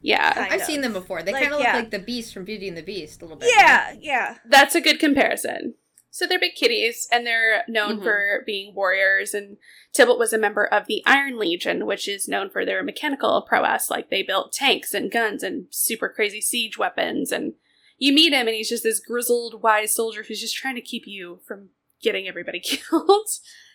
yeah. 0.00 0.32
Kind 0.34 0.52
I've 0.52 0.60
of. 0.60 0.66
seen 0.66 0.80
them 0.80 0.92
before. 0.92 1.22
They 1.22 1.32
Like, 1.32 1.42
kind 1.44 1.54
of 1.54 1.58
look 1.60 1.66
yeah. 1.68 1.76
like 1.76 1.90
the 1.90 1.98
Beast 1.98 2.32
from 2.34 2.44
Beauty 2.44 2.68
and 2.68 2.76
the 2.76 2.82
Beast 2.82 3.22
a 3.22 3.24
little 3.24 3.38
bit. 3.38 3.50
Yeah, 3.56 3.94
yeah. 3.98 4.36
That's 4.48 4.74
a 4.74 4.80
good 4.80 4.98
comparison. 5.00 5.74
So 6.14 6.26
they're 6.26 6.38
big 6.38 6.54
kitties, 6.54 7.08
and 7.10 7.26
they're 7.26 7.64
known 7.66 7.98
Mhm. 7.98 8.02
for 8.02 8.42
being 8.44 8.74
warriors. 8.74 9.32
And 9.32 9.56
Tybalt 9.94 10.18
was 10.18 10.34
a 10.34 10.38
member 10.38 10.66
of 10.66 10.86
the 10.86 11.02
Iron 11.06 11.38
Legion, 11.38 11.86
which 11.86 12.06
is 12.06 12.28
known 12.28 12.50
for 12.50 12.66
their 12.66 12.82
mechanical 12.82 13.40
prowess. 13.48 13.90
Like 13.90 14.10
they 14.10 14.22
built 14.22 14.52
tanks 14.52 14.92
and 14.92 15.10
guns 15.10 15.42
and 15.42 15.68
super 15.70 16.10
crazy 16.10 16.42
siege 16.42 16.76
weapons. 16.76 17.32
And 17.32 17.54
you 17.96 18.12
meet 18.12 18.34
him, 18.34 18.46
and 18.46 18.54
he's 18.54 18.68
just 18.68 18.82
this 18.82 19.00
grizzled, 19.00 19.62
wise 19.62 19.94
soldier 19.94 20.22
who's 20.22 20.40
just 20.42 20.54
trying 20.54 20.74
to 20.74 20.82
keep 20.82 21.04
you 21.06 21.40
from 21.46 21.70
getting 22.02 22.28
everybody 22.28 22.60
killed 22.64 23.28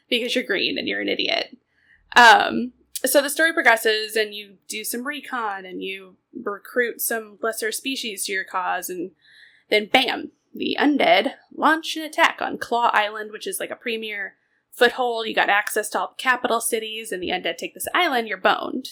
because 0.07 0.35
you're 0.35 0.43
green 0.43 0.77
and 0.77 0.87
you're 0.87 1.01
an 1.01 1.09
idiot. 1.09 1.57
Um, 2.15 2.73
so 3.03 3.19
the 3.21 3.31
story 3.31 3.51
progresses, 3.51 4.15
and 4.15 4.35
you 4.35 4.57
do 4.67 4.83
some 4.83 5.07
recon, 5.07 5.65
and 5.65 5.81
you 5.83 6.17
recruit 6.33 7.01
some 7.01 7.39
lesser 7.41 7.71
species 7.71 8.25
to 8.25 8.31
your 8.31 8.43
cause, 8.43 8.89
and 8.89 9.11
then 9.69 9.87
bam, 9.87 10.31
the 10.57 10.77
undead 10.79 11.33
launch 11.55 11.95
an 11.95 12.03
attack 12.03 12.39
on 12.41 12.57
Claw 12.57 12.89
Island, 12.93 13.31
which 13.31 13.47
is 13.47 13.59
like 13.59 13.71
a 13.71 13.75
premier 13.75 14.35
foothold. 14.71 15.27
You 15.27 15.33
got 15.33 15.49
access 15.49 15.89
to 15.89 15.99
all 15.99 16.07
the 16.17 16.21
capital 16.21 16.61
cities, 16.61 17.11
and 17.11 17.21
the 17.21 17.29
undead 17.29 17.57
take 17.57 17.73
this 17.73 17.87
island, 17.93 18.27
you're 18.27 18.37
boned. 18.37 18.89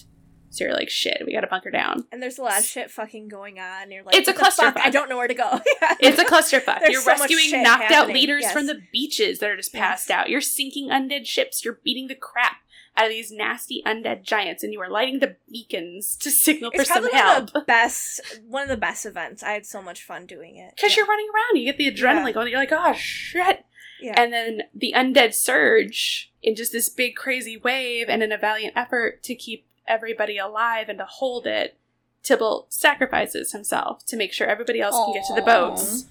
So 0.52 0.64
you're 0.64 0.74
like, 0.74 0.90
shit, 0.90 1.22
we 1.26 1.34
gotta 1.34 1.48
bunker 1.48 1.70
down. 1.70 2.06
And 2.14 2.24
there's 2.24 2.38
a 2.38 2.42
lot 2.44 2.58
of 2.58 2.64
shit 2.64 2.90
fucking 2.90 3.28
going 3.28 3.60
on. 3.60 3.92
You're 3.92 4.04
like, 4.04 4.16
It's 4.16 4.30
a 4.30 4.32
"What 4.32 4.38
the 4.46 4.52
fuck? 4.52 4.76
clusterfuck. 4.76 4.82
I 4.86 4.90
don't 4.90 5.10
know 5.10 5.18
where 5.18 5.28
to 5.28 5.34
go. 5.34 5.60
Yeah. 5.82 5.96
It's 6.00 6.20
a 6.20 6.24
clusterfuck. 6.24 6.80
You're 6.88 7.02
so 7.02 7.12
rescuing 7.12 7.62
knocked 7.62 7.92
out 7.92 8.08
leaders 8.08 8.44
yes. 8.44 8.54
from 8.54 8.68
the 8.68 8.80
beaches 8.94 9.40
that 9.40 9.50
are 9.50 9.58
just 9.58 9.74
passed 9.74 10.08
Yes. 10.10 10.18
out. 10.18 10.30
You're 10.30 10.40
sinking 10.42 10.90
undead 10.90 11.26
ships. 11.26 11.66
You're 11.66 11.80
beating 11.84 12.08
the 12.08 12.16
crap 12.16 12.58
out 12.98 13.06
of 13.06 13.12
these 13.12 13.32
nasty 13.32 13.82
undead 13.86 14.24
giants, 14.24 14.64
and 14.64 14.72
you 14.72 14.80
are 14.82 14.90
lighting 14.90 15.20
the 15.20 15.36
beacons 15.52 16.16
to 16.18 16.32
signal 16.32 16.72
for 16.72 16.82
It's 16.82 16.90
some 16.90 17.04
probably 17.04 17.18
one 17.20 17.28
help. 17.28 17.44
of 17.48 17.54
the 17.54 17.62
best, 17.62 18.22
one 18.48 18.64
of 18.64 18.70
the 18.70 18.78
best 18.78 19.06
events. 19.06 19.44
I 19.44 19.52
had 19.52 19.66
so 19.66 19.82
much 19.82 20.04
fun 20.04 20.26
doing 20.26 20.56
it. 20.56 20.74
Because 20.76 20.92
yeah. 20.92 21.02
you're 21.02 21.08
running 21.08 21.28
around, 21.34 21.58
you 21.60 21.66
get 21.66 21.78
the 21.78 21.92
adrenaline 21.92 22.28
Yeah. 22.28 22.32
going. 22.32 22.48
You're 22.50 22.60
like, 22.60 22.72
oh 22.72 22.94
shit! 22.94 23.66
yeah. 24.02 24.14
And 24.22 24.32
then 24.32 24.62
the 24.74 24.94
undead 24.96 25.34
surge 25.34 26.32
in 26.42 26.56
just 26.56 26.72
this 26.72 26.90
big 26.90 27.16
crazy 27.16 27.58
wave, 27.58 28.08
and 28.10 28.24
in 28.24 28.32
a 28.32 28.38
valiant 28.38 28.74
effort 28.78 29.24
to 29.24 29.36
keep 29.36 29.66
everybody 29.88 30.38
alive 30.38 30.88
and 30.90 31.00
to 31.00 31.06
hold 31.06 31.46
it, 31.46 31.78
Tybalt 32.24 32.74
sacrifices 32.74 33.52
himself 33.52 34.06
to 34.06 34.16
make 34.18 34.34
sure 34.34 34.48
everybody 34.48 34.82
else 34.82 34.96
can 34.96 35.14
get 35.14 35.26
to 35.28 35.34
the 35.36 35.42
boats 35.42 36.06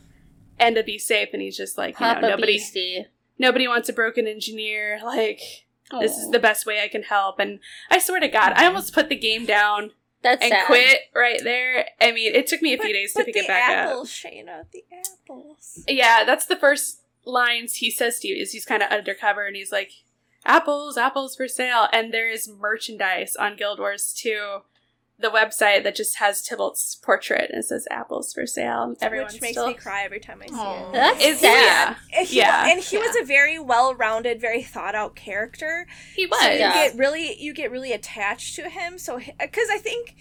and 0.61 0.77
to 0.77 0.83
be 0.85 0.99
safe. 0.99 1.31
And 1.33 1.43
he's 1.43 1.57
just 1.57 1.77
like, 1.77 1.95
you 1.95 2.07
Papa 2.07 2.21
know, 2.21 2.29
nobody, 2.31 2.53
Beastie. 2.53 3.07
nobody 3.39 3.67
wants 3.67 3.89
a 3.89 3.93
broken 3.93 4.27
engineer. 4.29 5.01
Like, 5.03 5.41
this 6.01 6.17
is 6.17 6.31
the 6.31 6.39
best 6.39 6.67
way 6.67 6.83
I 6.83 6.89
can 6.89 7.03
help. 7.05 7.39
And 7.39 7.61
I 7.91 7.99
swear 7.99 8.21
to 8.21 8.29
God, 8.29 8.53
I 8.57 8.67
almost 8.67 8.93
put 8.95 9.09
the 9.09 9.17
game 9.17 9.45
down 9.47 9.93
That's 10.23 10.43
and 10.43 10.51
sad. 10.53 10.67
quit 10.67 10.99
right 11.15 11.41
there. 11.43 11.89
I 12.01 12.13
mean, 12.13 12.35
it 12.35 12.47
took 12.47 12.63
me 12.63 12.73
a 12.73 12.77
few 12.77 12.89
But- 12.89 12.93
days 12.93 13.13
to 13.15 13.25
pick 13.25 13.37
it 13.37 13.47
back 13.47 13.71
up. 13.71 13.89
apples, 13.91 14.11
Shayna, 14.11 14.65
the 14.73 14.85
apples. 14.93 15.85
Yeah, 15.89 16.25
that's 16.25 16.47
the 16.47 16.57
first 16.57 17.01
lines 17.25 17.77
he 17.77 17.91
says 17.91 18.21
to 18.21 18.29
you 18.29 18.37
is 18.37 18.53
he's 18.53 18.65
kind 18.67 18.83
of 18.83 18.91
undercover 18.91 19.47
and 19.47 19.57
he's 19.57 19.73
like, 19.73 19.91
apples, 20.45 20.97
apples 20.99 21.37
for 21.37 21.49
sale. 21.49 21.89
And 21.93 22.13
there 22.13 22.29
is 22.29 22.49
merchandise 22.49 23.37
on 23.37 23.57
Guild 23.57 23.79
Wars 23.79 24.13
2, 24.13 24.63
the 25.19 25.29
website 25.29 25.85
that 25.85 25.95
just 25.95 26.17
has 26.19 26.43
Tybalt's 26.43 26.97
portrait 26.97 27.49
and 27.51 27.61
it 27.61 27.67
says 27.67 27.87
apples 27.91 28.33
for 28.33 28.47
sale. 28.47 28.95
Everyone's 29.01 29.35
which 29.35 29.43
makes 29.43 29.53
still... 29.55 29.69
me 29.69 29.75
cry 29.75 30.03
every 30.03 30.19
time 30.19 30.41
I 30.43 30.47
see 30.49 30.55
Aw. 30.55 30.89
it. 30.89 30.93
That's 30.93 31.25
It's, 31.25 31.41
sad. 31.41 31.97
yeah, 32.13 32.19
And 32.19 32.27
he, 32.29 32.37
Yeah. 32.39 32.69
and 32.73 32.81
he 32.83 32.99
was 32.99 33.17
a 33.21 33.25
very 33.25 33.59
well-rounded, 33.59 34.41
very 34.41 34.63
thought-out 34.63 35.15
character. 35.15 35.87
he 36.17 36.27
was. 36.27 36.41
So 36.41 36.51
you 36.51 36.59
Yeah. 36.59 36.73
get 36.75 36.97
really, 36.99 37.41
you 37.41 37.55
get 37.55 37.71
really 37.71 37.93
attached 37.93 38.57
to 38.57 38.69
him. 38.69 38.99
So, 38.99 39.19
because 39.19 39.69
I 39.71 39.79
think, 39.79 40.17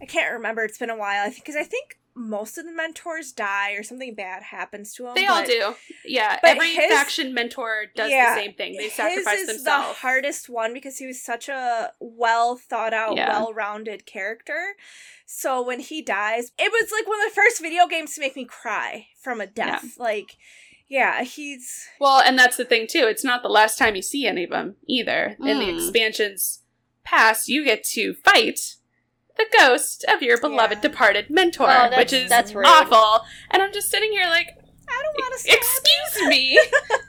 I 0.00 0.04
can't 0.06 0.32
remember. 0.32 0.62
It's 0.64 0.78
been 0.78 0.90
a 0.90 0.96
while. 0.96 1.26
I 1.26 1.30
think 1.30 1.44
because 1.44 1.56
I 1.56 1.64
think 1.64 1.98
most 2.18 2.56
of 2.56 2.64
the 2.64 2.72
mentors 2.72 3.30
die 3.30 3.72
or 3.72 3.82
something 3.82 4.14
bad 4.14 4.42
happens 4.42 4.94
to 4.94 5.02
them. 5.02 5.12
They 5.14 5.26
all 5.26 5.44
do. 5.44 5.74
Yeah, 6.04 6.38
but 6.40 6.52
every 6.52 6.74
his- 6.74 6.90
faction 6.90 7.34
mentor 7.34 7.86
does 7.94 8.10
Yeah, 8.10 8.34
the 8.34 8.40
same 8.40 8.54
thing. 8.54 8.76
They 8.78 8.84
His 8.84 8.94
sacrifice 8.94 9.40
is 9.40 9.46
themselves. 9.48 9.88
the 9.88 9.94
hardest 10.00 10.48
one 10.48 10.72
because 10.72 10.96
he 10.98 11.06
was 11.06 11.22
such 11.22 11.48
a 11.50 11.92
well 12.00 12.56
thought 12.56 12.94
out, 12.94 13.16
Yeah. 13.16 13.28
well 13.38 13.52
rounded 13.52 14.06
character. 14.06 14.76
So 15.26 15.60
when 15.60 15.80
he 15.80 16.00
dies, 16.00 16.52
it 16.58 16.72
was 16.72 16.90
like 16.90 17.06
one 17.06 17.20
of 17.20 17.28
the 17.28 17.34
first 17.34 17.60
video 17.60 17.86
games 17.86 18.14
to 18.14 18.20
make 18.20 18.34
me 18.34 18.44
cry 18.46 19.08
from 19.20 19.40
a 19.40 19.46
death. 19.46 19.98
Like, 19.98 20.36
yeah, 20.88 21.22
he's 21.24 21.86
Well, 22.00 22.20
and 22.20 22.38
that's 22.38 22.56
the 22.56 22.64
thing 22.64 22.86
too. 22.88 23.06
It's 23.08 23.24
not 23.24 23.42
the 23.42 23.48
last 23.50 23.76
time 23.76 23.94
you 23.94 24.02
see 24.02 24.26
any 24.26 24.44
of 24.44 24.50
them 24.50 24.76
either. 24.86 25.36
In 25.40 25.58
the 25.58 25.66
Mm. 25.66 25.74
expansions 25.76 26.62
past, 27.04 27.48
you 27.48 27.62
get 27.64 27.84
to 27.84 28.14
fight 28.14 28.76
the 29.36 29.46
ghost 29.58 30.04
of 30.12 30.22
your 30.22 30.38
beloved 30.40 30.76
Yeah. 30.76 30.80
departed 30.88 31.30
mentor, 31.30 31.68
Oh, 31.68 31.96
which 31.96 32.12
is 32.12 32.28
that's 32.28 32.54
rude. 32.54 32.66
awful. 32.66 33.24
And 33.50 33.62
I'm 33.62 33.72
just 33.72 33.90
sitting 33.90 34.10
here 34.12 34.26
like, 34.28 34.48
I 34.88 35.02
don't 35.02 35.14
want 35.16 35.34
to 35.34 35.40
stab 35.40 35.56
excuse 35.58 36.28
me, 36.28 36.60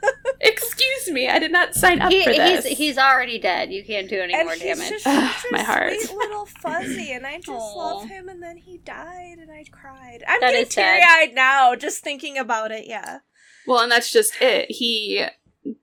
excuse 0.42 1.10
me, 1.14 1.30
I 1.30 1.40
did 1.40 1.52
not 1.52 1.76
sign 1.76 2.02
up 2.02 2.12
He, 2.12 2.24
for 2.24 2.34
this. 2.34 2.66
he's 2.66 2.78
he's 2.78 2.98
already 2.98 3.38
dead. 3.40 3.72
You 3.72 3.84
can't 3.84 4.10
do 4.10 4.20
any 4.20 4.34
and 4.34 4.46
more 4.46 4.54
he's 4.54 4.64
damage. 4.64 4.90
just 4.90 5.08
Ugh, 5.08 5.32
such 5.42 5.52
my 5.52 5.62
heart. 5.62 5.94
sweet 5.94 6.18
little 6.18 6.46
fuzzy, 6.62 7.12
and 7.12 7.26
I 7.26 7.38
just 7.38 7.50
Aw. 7.50 7.76
love 7.78 8.10
him. 8.10 8.30
And 8.30 8.42
then 8.42 8.58
he 8.58 8.80
died, 8.80 9.38
and 9.40 9.52
I 9.52 9.64
cried. 9.72 10.24
I'm 10.28 10.40
That 10.42 10.52
getting 10.54 10.66
teary 10.68 11.02
eyed 11.08 11.34
now 11.36 11.76
just 11.76 12.04
thinking 12.04 12.38
about 12.38 12.72
it. 12.72 12.86
Yeah, 12.88 13.20
Well, 13.68 13.82
and 13.82 13.92
that's 13.92 14.12
just 14.12 14.34
it. 14.42 14.68
He 14.72 15.24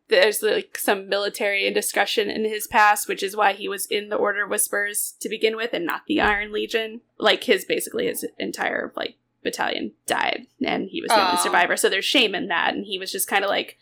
there's 0.08 0.42
like 0.42 0.78
some 0.78 1.08
military 1.08 1.70
discussion 1.72 2.30
in 2.30 2.44
his 2.44 2.66
past, 2.66 3.08
which 3.08 3.22
is 3.22 3.36
why 3.36 3.52
he 3.52 3.68
was 3.68 3.86
in 3.86 4.08
the 4.08 4.16
Order 4.16 4.44
of 4.44 4.50
Whispers 4.50 5.14
to 5.20 5.28
begin 5.28 5.56
with, 5.56 5.72
and 5.72 5.84
not 5.86 6.02
the 6.06 6.20
Iron 6.20 6.52
Legion. 6.52 7.00
Like 7.18 7.44
his 7.44 7.64
basically 7.64 8.06
his 8.06 8.24
entire 8.38 8.92
like 8.96 9.16
battalion 9.42 9.92
died, 10.06 10.46
and 10.64 10.88
he 10.88 11.00
was 11.00 11.10
the 11.10 11.22
only 11.26 11.36
survivor. 11.36 11.76
So 11.76 11.88
there's 11.88 12.04
shame 12.04 12.34
in 12.34 12.48
that, 12.48 12.74
and 12.74 12.86
he 12.86 12.98
was 12.98 13.12
just 13.12 13.28
kind 13.28 13.44
of 13.44 13.50
like 13.50 13.78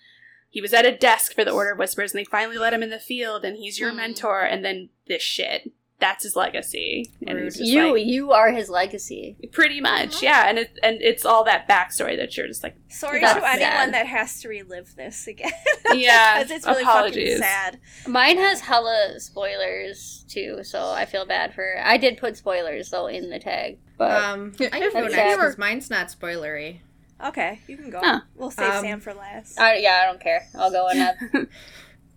he 0.51 0.61
was 0.61 0.75
at 0.75 0.85
a 0.85 0.97
desk 0.97 1.33
for 1.35 1.45
the 1.45 1.51
Order 1.53 1.73
of 1.73 1.79
Whispers, 1.79 2.13
and 2.13 2.19
they 2.21 2.25
finally 2.25 2.59
let 2.59 2.75
him 2.75 2.83
in 2.83 2.91
the 2.91 2.99
field, 2.99 3.45
and 3.45 3.57
he's 3.57 3.79
your 3.79 3.91
Hmm. 3.91 3.97
mentor, 3.99 4.41
and 4.43 4.65
then 4.65 4.91
this 5.09 5.23
shit. 5.23 5.73
That's 6.03 6.25
his 6.25 6.35
legacy, 6.37 7.11
and 7.27 7.39
he's 7.39 7.59
You 7.61 7.95
like, 7.95 8.05
you 8.05 8.33
are 8.33 8.51
his 8.51 8.69
legacy. 8.69 9.37
pretty 9.53 9.81
much, 9.81 10.23
yeah. 10.23 10.49
And 10.49 10.59
it 10.59 10.79
and 10.83 11.01
it's 11.01 11.25
all 11.25 11.45
that 11.45 11.69
backstory 11.69 12.17
that 12.19 12.37
you're 12.37 12.49
just 12.49 12.63
like, 12.63 12.77
sorry 12.89 13.21
That's 13.21 13.39
to 13.41 13.49
anyone 13.49 13.93
that 13.93 14.07
has 14.07 14.41
to 14.43 14.49
relive 14.49 14.95
this 14.97 15.27
again. 15.29 15.53
yeah, 15.95 16.39
because 16.43 16.51
it's 16.51 16.67
really 16.67 16.83
apologies. 16.83 17.39
fucking 17.39 17.43
sad. 17.43 17.81
Mine 18.09 18.37
has 18.37 18.61
hella 18.61 19.15
spoilers 19.21 20.25
too, 20.29 20.65
so 20.65 20.91
I 20.91 21.05
feel 21.05 21.25
bad 21.25 21.55
for. 21.55 21.77
I 21.83 21.97
did 21.97 22.19
put 22.19 22.37
spoilers 22.37 22.91
though 22.91 23.07
in 23.07 23.31
the 23.31 23.39
tag, 23.39 23.79
but 23.97 24.11
Um, 24.23 24.53
I 24.61 24.69
can 24.69 24.81
go 24.93 25.03
That's 25.03 25.15
next 25.15 25.37
because 25.37 25.59
mine's 25.59 25.89
not 25.89 26.09
spoilery. 26.09 26.81
Okay, 27.25 27.61
you 27.69 27.77
can 27.77 27.91
go. 27.91 28.01
Huh. 28.03 28.21
We'll 28.35 28.51
save 28.51 28.73
Um, 28.73 28.81
Sam 28.85 29.01
for 29.01 29.15
last. 29.15 29.57
I, 29.61 29.77
yeah, 29.77 30.01
I 30.03 30.07
don't 30.07 30.21
care. 30.21 30.49
I'll 30.59 30.73
go 30.73 30.89
in 30.89 30.99
that. 30.99 31.17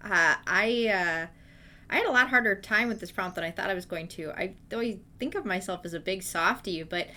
Uh, 0.03 0.35
I 0.45 0.87
uh, 0.87 1.27
I 1.89 1.97
had 1.97 2.05
a 2.05 2.11
lot 2.11 2.29
harder 2.29 2.55
time 2.55 2.87
with 2.87 2.99
this 2.99 3.11
prompt 3.11 3.35
than 3.35 3.43
I 3.43 3.51
thought 3.51 3.69
I 3.69 3.73
was 3.73 3.85
going 3.85 4.07
to. 4.09 4.31
I 4.31 4.55
always 4.73 4.97
think 5.19 5.35
of 5.35 5.45
myself 5.45 5.81
as 5.85 5.93
a 5.93 5.99
big 5.99 6.23
softie, 6.23 6.83
but 6.83 7.07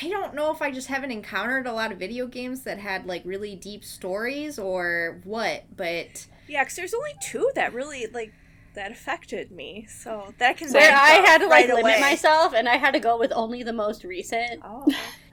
I 0.00 0.08
don't 0.08 0.34
know 0.34 0.52
if 0.52 0.62
I 0.62 0.70
just 0.70 0.88
haven't 0.88 1.10
encountered 1.10 1.66
a 1.66 1.72
lot 1.72 1.92
of 1.92 1.98
video 1.98 2.26
games 2.26 2.62
that 2.62 2.78
had 2.78 3.06
like 3.06 3.22
really 3.24 3.56
deep 3.56 3.84
stories 3.84 4.58
or 4.58 5.20
what. 5.24 5.64
But 5.76 6.26
yeah, 6.48 6.64
because 6.64 6.76
there's 6.76 6.94
only 6.94 7.14
two 7.22 7.50
that 7.54 7.74
really 7.74 8.06
like 8.06 8.32
that 8.74 8.90
affected 8.90 9.50
me, 9.50 9.86
so 9.88 10.32
that 10.38 10.56
can. 10.56 10.72
Where 10.72 10.92
I 10.92 11.24
had 11.26 11.38
to 11.38 11.46
like 11.46 11.68
right 11.68 11.74
limit 11.74 11.92
away. 11.96 12.00
myself, 12.00 12.54
and 12.54 12.68
I 12.68 12.76
had 12.76 12.92
to 12.94 13.00
go 13.00 13.18
with 13.18 13.32
only 13.34 13.62
the 13.62 13.72
most 13.72 14.04
recent. 14.04 14.62
Oh, 14.64 14.86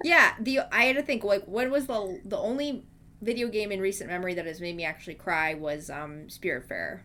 Yeah, 0.04 0.34
the 0.40 0.60
I 0.72 0.86
had 0.86 0.96
to 0.96 1.04
think 1.04 1.24
like 1.24 1.44
when 1.46 1.72
was 1.72 1.88
the 1.88 2.22
the 2.26 2.38
only 2.38 2.86
video 3.22 3.50
game 3.50 3.72
in 3.72 3.82
recent 3.82 4.10
memory 4.10 4.34
that 4.34 4.46
has 4.46 4.62
made 4.62 4.76
me 4.76 4.86
actually 4.86 5.16
cry 5.16 5.54
was 5.54 5.90
um 5.90 6.28
Spiritfarer. 6.28 7.02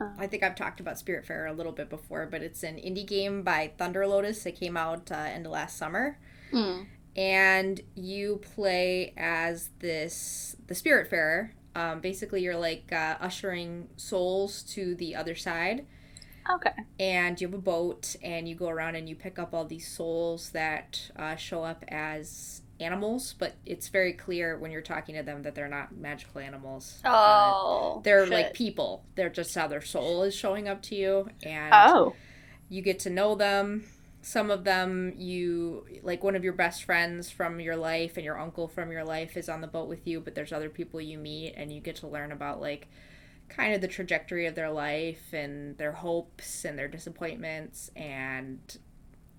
Oh. 0.00 0.12
I 0.18 0.26
think 0.26 0.42
I've 0.42 0.54
talked 0.54 0.80
about 0.80 0.96
Spiritfarer 0.96 1.48
a 1.50 1.52
little 1.52 1.72
bit 1.72 1.90
before, 1.90 2.26
but 2.26 2.42
it's 2.42 2.62
an 2.62 2.76
indie 2.76 3.06
game 3.06 3.42
by 3.42 3.72
Thunder 3.78 4.06
Lotus. 4.06 4.46
It 4.46 4.52
came 4.52 4.76
out 4.76 5.10
uh, 5.10 5.16
end 5.16 5.46
of 5.46 5.52
last 5.52 5.76
summer, 5.76 6.18
Hmm. 6.52 6.82
and 7.16 7.80
you 7.94 8.40
play 8.54 9.12
as 9.16 9.70
this 9.80 10.56
the 10.66 10.74
Spiritfarer. 10.74 11.50
Um, 11.74 12.00
basically, 12.00 12.42
you're 12.42 12.56
like 12.56 12.92
uh, 12.92 13.16
ushering 13.20 13.88
souls 13.96 14.62
to 14.74 14.94
the 14.96 15.14
other 15.14 15.34
side 15.36 15.86
Okay. 16.50 16.72
and 16.98 17.40
you 17.40 17.46
have 17.46 17.54
a 17.54 17.58
boat 17.60 18.16
and 18.22 18.48
you 18.48 18.54
go 18.54 18.68
around 18.68 18.96
and 18.96 19.08
you 19.08 19.14
pick 19.14 19.38
up 19.38 19.52
all 19.54 19.64
these 19.64 19.86
souls 19.86 20.50
that 20.50 21.10
uh, 21.16 21.36
show 21.36 21.62
up 21.62 21.84
as 21.88 22.62
animals 22.80 23.34
but 23.38 23.54
it's 23.66 23.88
very 23.88 24.12
clear 24.12 24.56
when 24.58 24.70
you're 24.70 24.80
talking 24.80 25.14
to 25.16 25.22
them 25.22 25.42
that 25.42 25.54
they're 25.54 25.68
not 25.68 25.96
magical 25.96 26.40
animals 26.40 27.00
Uh, 27.04 27.10
Oh, 27.54 28.00
they're 28.04 28.24
shit. 28.24 28.32
like 28.32 28.54
people 28.54 29.04
they're 29.16 29.28
just 29.30 29.54
how 29.54 29.66
their 29.66 29.80
soul 29.80 30.22
is 30.22 30.34
showing 30.34 30.68
up 30.68 30.82
to 30.82 30.94
you 30.94 31.28
and 31.42 31.72
Oh. 31.74 32.14
you 32.68 32.80
get 32.82 33.00
to 33.00 33.10
know 33.10 33.34
them 33.34 33.84
some 34.22 34.50
of 34.50 34.64
them 34.64 35.12
you 35.16 35.86
like 36.02 36.22
one 36.22 36.36
of 36.36 36.44
your 36.44 36.52
best 36.52 36.84
friends 36.84 37.30
from 37.30 37.60
your 37.60 37.76
life 37.76 38.16
and 38.16 38.24
your 38.24 38.38
uncle 38.38 38.68
from 38.68 38.90
your 38.92 39.04
life 39.04 39.36
is 39.36 39.48
on 39.48 39.60
the 39.60 39.66
boat 39.66 39.88
with 39.88 40.06
you 40.06 40.20
but 40.20 40.34
there's 40.34 40.52
other 40.52 40.68
people 40.68 41.00
you 41.00 41.18
meet 41.18 41.54
and 41.56 41.72
you 41.72 41.80
get 41.80 41.96
to 41.96 42.06
learn 42.06 42.30
about 42.32 42.60
like 42.60 42.88
kind 43.48 43.74
of 43.74 43.80
the 43.80 43.88
trajectory 43.88 44.46
of 44.46 44.54
their 44.54 44.70
life 44.70 45.32
and 45.32 45.78
their 45.78 45.92
hopes 45.92 46.64
and 46.64 46.78
their 46.78 46.88
disappointments 46.88 47.90
and 47.96 48.78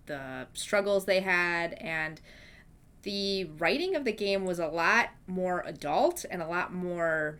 the 0.07 0.47
struggles 0.53 1.05
they 1.05 1.19
had 1.19 1.73
and 1.73 2.19
the 3.03 3.45
writing 3.57 3.95
of 3.95 4.03
the 4.05 4.11
game 4.11 4.45
was 4.45 4.59
a 4.59 4.67
lot 4.67 5.09
more 5.27 5.63
adult 5.65 6.25
and 6.29 6.41
a 6.41 6.47
lot 6.47 6.73
more 6.73 7.39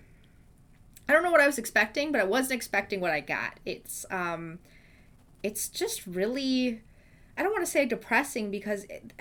I 1.07 1.13
don't 1.13 1.23
know 1.23 1.31
what 1.31 1.41
I 1.41 1.47
was 1.47 1.57
expecting, 1.57 2.11
but 2.11 2.21
I 2.21 2.23
wasn't 2.23 2.53
expecting 2.53 3.01
what 3.01 3.11
I 3.11 3.19
got. 3.19 3.59
It's 3.65 4.05
um 4.11 4.59
it's 5.43 5.69
just 5.69 6.05
really 6.05 6.81
I 7.37 7.43
don't 7.43 7.51
want 7.51 7.65
to 7.65 7.71
say 7.71 7.85
depressing 7.85 8.51
because 8.51 8.83
it, 8.85 9.13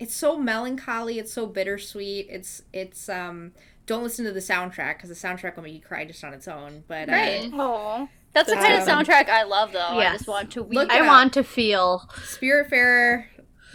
it's 0.00 0.14
so 0.14 0.36
melancholy, 0.36 1.18
it's 1.18 1.32
so 1.32 1.46
bittersweet. 1.46 2.26
It's 2.28 2.62
it's 2.72 3.08
um 3.08 3.52
don't 3.86 4.02
listen 4.02 4.24
to 4.24 4.32
the 4.32 4.40
soundtrack 4.40 4.96
because 4.96 5.08
the 5.08 5.14
soundtrack 5.28 5.56
will 5.56 5.62
make 5.64 5.74
you 5.74 5.80
cry 5.80 6.04
just 6.04 6.22
on 6.22 6.32
its 6.34 6.46
own. 6.48 6.84
But 6.86 7.08
uh, 7.08 7.12
Right. 7.12 7.50
Oh, 7.52 8.08
That's 8.32 8.48
the 8.48 8.54
kind 8.56 8.74
of 8.80 8.88
Um, 8.88 9.04
soundtrack 9.04 9.28
I 9.28 9.42
love, 9.42 9.72
though. 9.72 9.78
I 9.80 9.98
yes. 9.98 10.18
just 10.18 10.28
want 10.28 10.52
to 10.52 10.62
weep. 10.62 10.78
Look 10.78 10.90
I 10.90 11.02
want 11.06 11.32
to 11.34 11.42
feel. 11.44 12.08
Spiritfarer, 12.20 13.24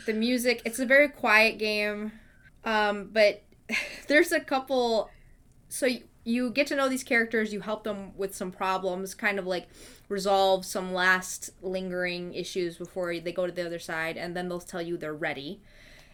the 0.08 0.14
music, 0.14 0.64
it's 0.66 0.80
a 0.80 0.86
very 0.86 1.08
quiet 1.08 1.60
game. 1.60 2.14
Um, 2.66 3.12
but 3.14 3.44
there's 4.08 4.32
a 4.32 4.40
couple 4.40 5.12
so 5.70 5.86
you, 5.86 6.04
you 6.24 6.50
get 6.50 6.68
to 6.68 6.76
know 6.76 6.90
these 6.90 7.04
characters, 7.04 7.54
you 7.54 7.62
help 7.62 7.84
them 7.84 8.12
with 8.18 8.36
some 8.36 8.52
problems, 8.52 9.14
kind 9.14 9.40
of 9.40 9.46
like 9.46 9.68
resolve 10.10 10.66
some 10.66 10.94
last 10.94 11.52
lingering 11.62 12.34
issues 12.34 12.78
before 12.78 13.18
they 13.20 13.32
go 13.32 13.46
to 13.46 13.52
the 13.52 13.66
other 13.66 13.80
side, 13.80 14.18
and 14.18 14.36
then 14.36 14.50
they'll 14.50 14.60
tell 14.60 14.82
you 14.82 14.98
they're 14.98 15.14
ready. 15.14 15.62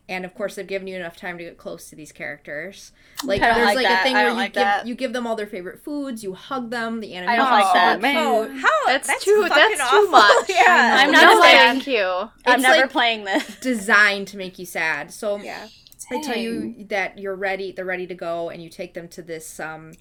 And 0.10 0.26
of 0.26 0.36
course, 0.36 0.56
they've 0.56 0.68
given 0.68 0.88
you 0.88 0.98
enough 0.98 1.16
time 1.16 1.38
to 1.38 1.44
get 1.46 1.58
close 1.58 1.90
to 1.90 1.96
these 1.96 2.12
characters. 2.12 2.92
Like 3.24 3.40
there's 3.40 3.58
like 3.58 3.76
like, 3.78 3.86
a 3.88 4.04
thing 4.04 4.14
where 4.14 4.30
you 4.30 4.34
like 4.34 4.54
give 4.54 4.64
that. 4.64 4.86
you 4.86 4.96
give 4.96 5.14
them 5.14 5.26
all 5.26 5.36
their 5.38 5.48
favorite 5.48 5.82
foods, 5.82 6.24
you 6.24 6.34
hug 6.34 6.72
them. 6.72 7.00
The 7.00 7.14
animals. 7.14 7.34
I 7.34 7.38
don't 7.38 7.52
like 7.52 8.02
that. 8.02 8.18
oh, 8.18 8.54
how 8.60 8.86
That's, 8.86 9.08
that's 9.08 9.24
too. 9.24 9.46
That's 9.48 9.80
awful. 9.80 10.00
too 10.06 10.12
much. 10.12 10.50
Yeah, 10.50 10.98
I'm 11.00 11.12
not 11.12 11.24
no, 11.24 11.40
a 11.40 11.42
thank 11.42 11.88
you. 11.88 12.30
I'm 12.46 12.62
never 12.62 12.82
like- 12.82 12.92
playing 12.92 13.24
this. 13.24 13.56
designed 13.62 14.28
to 14.30 14.38
make 14.38 14.60
you 14.60 14.66
sad. 14.66 15.14
So 15.14 15.38
yeah. 15.38 15.68
they 16.10 16.22
tell 16.22 16.38
you 16.38 16.86
that 16.90 17.18
you're 17.18 17.36
ready 17.36 17.72
they're 17.72 17.86
ready 17.86 18.06
to 18.08 18.16
go 18.16 18.50
and 18.50 18.62
you 18.62 18.70
take 18.70 18.94
them 18.94 19.08
to 19.10 19.22
this 19.22 19.60
um 19.60 19.94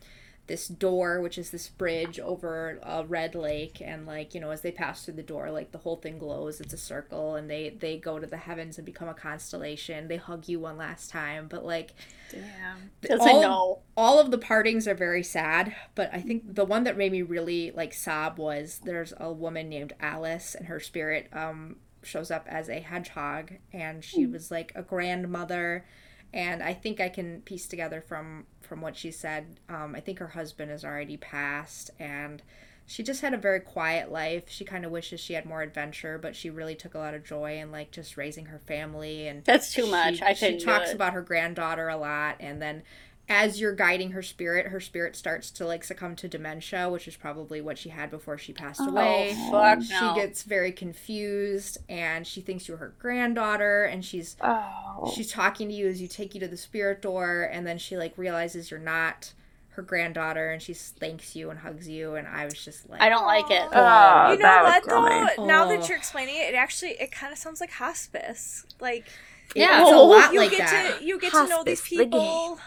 this 0.49 0.67
door 0.67 1.21
which 1.21 1.39
is 1.39 1.51
this 1.51 1.69
bridge 1.69 2.19
over 2.19 2.79
a 2.83 3.05
red 3.05 3.35
lake 3.35 3.81
and 3.81 4.07
like 4.07 4.35
you 4.35 4.41
know 4.41 4.51
as 4.51 4.61
they 4.63 4.73
pass 4.73 5.05
through 5.05 5.15
the 5.15 5.23
door 5.23 5.51
like 5.51 5.73
the 5.73 5.79
whole 5.79 5.97
thing 5.97 6.19
glows. 6.19 6.61
It's 6.61 6.73
a 6.75 6.79
circle 6.79 7.37
and 7.37 7.49
they 7.49 7.71
they 7.71 7.97
go 7.97 8.19
to 8.19 8.27
the 8.27 8.37
heavens 8.37 8.79
and 8.79 8.85
become 8.85 9.09
a 9.09 9.15
constellation. 9.15 10.09
They 10.09 10.17
hug 10.17 10.49
you 10.49 10.61
one 10.61 10.77
last 10.77 11.11
time 11.11 11.47
but 11.49 11.65
like 11.65 11.95
Damn. 12.31 12.91
A 13.11 13.23
all, 13.23 13.83
all 13.97 14.19
of 14.19 14.31
the 14.31 14.39
partings 14.39 14.89
are 14.89 14.95
very 14.95 15.23
sad 15.23 15.75
but 15.95 16.09
i 16.13 16.21
think 16.21 16.55
the 16.55 16.65
one 16.65 16.85
that 16.85 16.97
made 16.97 17.13
me 17.13 17.23
really 17.23 17.71
like 17.73 17.93
sob 17.93 18.39
was 18.39 18.81
there's 18.85 19.13
a 19.19 19.31
woman 19.31 19.69
named 19.69 19.93
alice 20.01 20.55
and 20.55 20.67
her 20.67 20.81
spirit 20.81 21.29
um 21.33 21.77
shows 22.03 22.31
up 22.31 22.47
as 22.49 22.69
a 22.69 22.81
hedgehog 22.81 23.53
and 23.73 24.03
she 24.03 24.27
was 24.27 24.51
like 24.51 24.73
a 24.75 24.83
grandmother 24.83 25.85
and 26.33 26.63
i 26.63 26.73
think 26.73 27.01
i 27.01 27.09
can 27.09 27.41
piece 27.43 27.67
together 27.67 28.01
from 28.01 28.47
from 28.61 28.81
what 28.81 28.97
she 28.97 29.11
said. 29.11 29.59
Um, 29.69 29.95
i 29.95 30.01
think 30.01 30.19
her 30.19 30.29
husband 30.29 30.71
has 30.71 30.85
already 30.85 31.17
passed 31.17 31.91
and 31.99 32.43
she 32.85 33.03
just 33.03 33.21
had 33.23 33.33
a 33.33 33.39
very 33.39 33.61
quiet 33.61 34.11
life. 34.11 34.45
She 34.49 34.65
kind 34.65 34.85
of 34.85 34.91
wishes 34.91 35.21
she 35.21 35.35
had 35.35 35.47
more 35.47 35.63
adventure 35.63 36.19
but 36.19 36.35
she 36.35 36.51
really 36.51 36.75
took 36.75 36.95
a 36.95 36.99
lot 36.99 37.15
of 37.15 37.25
joy 37.25 37.59
in 37.59 37.71
like 37.71 37.91
just 37.93 38.17
raising 38.17 38.47
her 38.47 38.59
family 38.59 39.29
and 39.29 39.45
That's 39.45 39.73
too 39.73 39.85
she- 39.85 39.91
much. 39.91 40.21
I 40.21 40.35
she 40.35 40.59
talks 40.59 40.93
about 40.93 41.13
her 41.13 41.23
granddaughter 41.23 41.89
a 41.89 41.97
lot 41.97 42.37
and 42.41 42.61
then 42.61 42.83
as 43.29 43.61
you're 43.61 43.75
guiding 43.75 44.11
her 44.11 44.23
spirit 44.23 44.67
her 44.67 44.81
spirit 44.81 45.15
starts 45.17 45.51
to 45.51 45.65
like 45.65 45.85
succumb 45.85 46.15
to 46.17 46.29
dementia 46.29 46.89
which 46.91 47.07
is 47.07 47.17
probably 47.17 47.61
what 47.61 47.79
she 47.79 47.89
had 47.89 48.11
before 48.11 48.37
she 48.37 48.53
passed 48.53 48.81
oh, 48.83 48.89
away 48.89 49.33
Oh, 49.37 49.51
fuck 49.53 49.83
she 49.83 49.93
no. 50.01 50.15
gets 50.15 50.43
very 50.43 50.73
confused 50.73 51.79
and 51.89 52.27
she 52.27 52.41
thinks 52.41 52.67
you're 52.69 52.79
her 52.79 52.95
granddaughter 52.99 53.85
and 53.85 54.05
she's 54.05 54.37
Oh. 54.41 55.11
she's 55.15 55.31
talking 55.31 55.69
to 55.69 55.75
you 55.75 55.87
as 55.89 56.03
you 56.03 56.09
take 56.09 56.35
you 56.35 56.41
to 56.41 56.49
the 56.49 56.57
spirit 56.57 57.01
door 57.01 57.49
and 57.51 57.67
then 57.67 57.79
she 57.79 57.97
like 57.97 58.17
realizes 58.19 58.71
you're 58.71 58.81
not 58.81 59.33
her 59.71 59.83
granddaughter 59.83 60.51
and 60.51 60.61
she 60.61 60.75
thanks 60.75 61.35
you 61.35 61.49
and 61.49 61.61
hugs 61.61 61.89
you 61.89 62.15
and 62.17 62.29
i 62.29 62.45
was 62.45 62.63
just 62.63 62.91
like 62.91 63.01
I 63.01 63.09
don't 63.09 63.25
like 63.25 63.51
it. 63.51 63.63
Oh, 63.73 64.33
you 64.33 64.39
know 64.39 64.63
what 64.65 64.83
would 64.85 64.91
kill 64.91 65.03
though? 65.39 65.47
Now 65.47 65.67
that 65.69 65.89
you're 65.89 65.97
explaining 65.97 66.37
it, 66.37 66.53
it 66.53 66.55
actually 66.55 66.91
it 67.01 67.11
kind 67.11 67.33
of 67.33 67.39
sounds 67.39 67.61
like 67.61 67.71
hospice. 67.71 68.67
Like 68.81 69.07
yeah 69.55 69.79
Yeah. 69.79 69.83
it's 69.83 69.93
a 69.93 69.97
lot 69.97 70.33
you 70.35 70.41
like 70.41 70.51
get 70.51 70.59
that 70.69 70.99
to 70.99 71.05
you 71.05 71.19
get 71.19 71.33
to 71.33 71.47
know 71.49 71.65
these 71.65 71.81
Hospice, 71.81 71.97
the 71.99 72.05
people. 72.05 72.59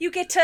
You 0.00 0.10
get 0.10 0.30
to 0.30 0.40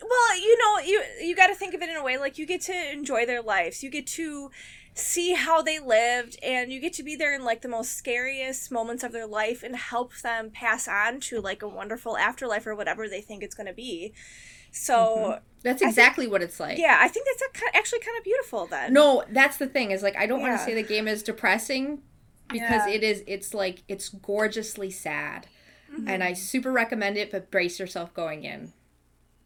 well, 0.00 0.40
you 0.40 0.56
know, 0.58 0.78
you 0.86 1.02
you 1.20 1.36
got 1.36 1.48
to 1.48 1.54
think 1.54 1.74
of 1.74 1.82
it 1.82 1.90
in 1.90 1.96
a 1.96 2.02
way 2.02 2.16
like 2.16 2.38
you 2.38 2.46
get 2.46 2.62
to 2.62 2.92
enjoy 2.92 3.26
their 3.26 3.42
lives. 3.42 3.82
You 3.82 3.90
get 3.90 4.06
to 4.06 4.50
see 4.94 5.32
how 5.34 5.60
they 5.62 5.78
lived 5.78 6.38
and 6.42 6.70
you 6.72 6.78
get 6.80 6.92
to 6.94 7.02
be 7.02 7.16
there 7.16 7.34
in 7.34 7.42
like 7.44 7.62
the 7.62 7.68
most 7.68 7.94
scariest 7.94 8.70
moments 8.70 9.02
of 9.02 9.10
their 9.10 9.26
life 9.26 9.62
and 9.62 9.74
help 9.74 10.14
them 10.18 10.50
pass 10.50 10.86
on 10.86 11.18
to 11.18 11.40
like 11.40 11.62
a 11.62 11.68
wonderful 11.68 12.16
afterlife 12.16 12.66
or 12.66 12.74
whatever 12.74 13.08
they 13.08 13.20
think 13.22 13.42
it's 13.42 13.54
going 13.54 13.66
to 13.66 13.72
be. 13.72 14.12
So, 14.70 15.38
that's 15.62 15.76
I 15.76 15.86
think- 15.86 15.88
exactly 15.90 16.26
what 16.26 16.42
it's 16.42 16.60
like 16.60 16.78
yeah, 16.78 16.98
I 17.00 17.08
think 17.08 17.26
that's 17.26 17.42
a, 17.42 17.76
actually 17.76 18.00
kind 18.00 18.16
of 18.18 18.24
beautiful 18.24 18.66
then. 18.66 18.92
No, 18.92 19.24
that's 19.30 19.56
the 19.56 19.66
thing 19.66 19.90
is 19.90 20.02
like 20.02 20.16
I 20.16 20.26
don't 20.26 20.40
want 20.40 20.58
to 20.58 20.64
say 20.64 20.74
the 20.74 20.82
game 20.82 21.08
is 21.08 21.22
depressing 21.22 22.02
because 22.48 22.86
Yeah. 22.86 22.94
it 22.94 23.02
is 23.02 23.24
it's 23.26 23.52
like 23.54 23.82
it's 23.88 24.08
gorgeously 24.10 24.90
sad. 24.90 25.46
Mm-hmm. 25.92 26.08
And 26.08 26.22
I 26.24 26.32
super 26.34 26.70
recommend 26.72 27.16
it 27.16 27.30
but 27.30 27.50
brace 27.50 27.78
yourself 27.80 28.14
going 28.14 28.44
in. 28.44 28.72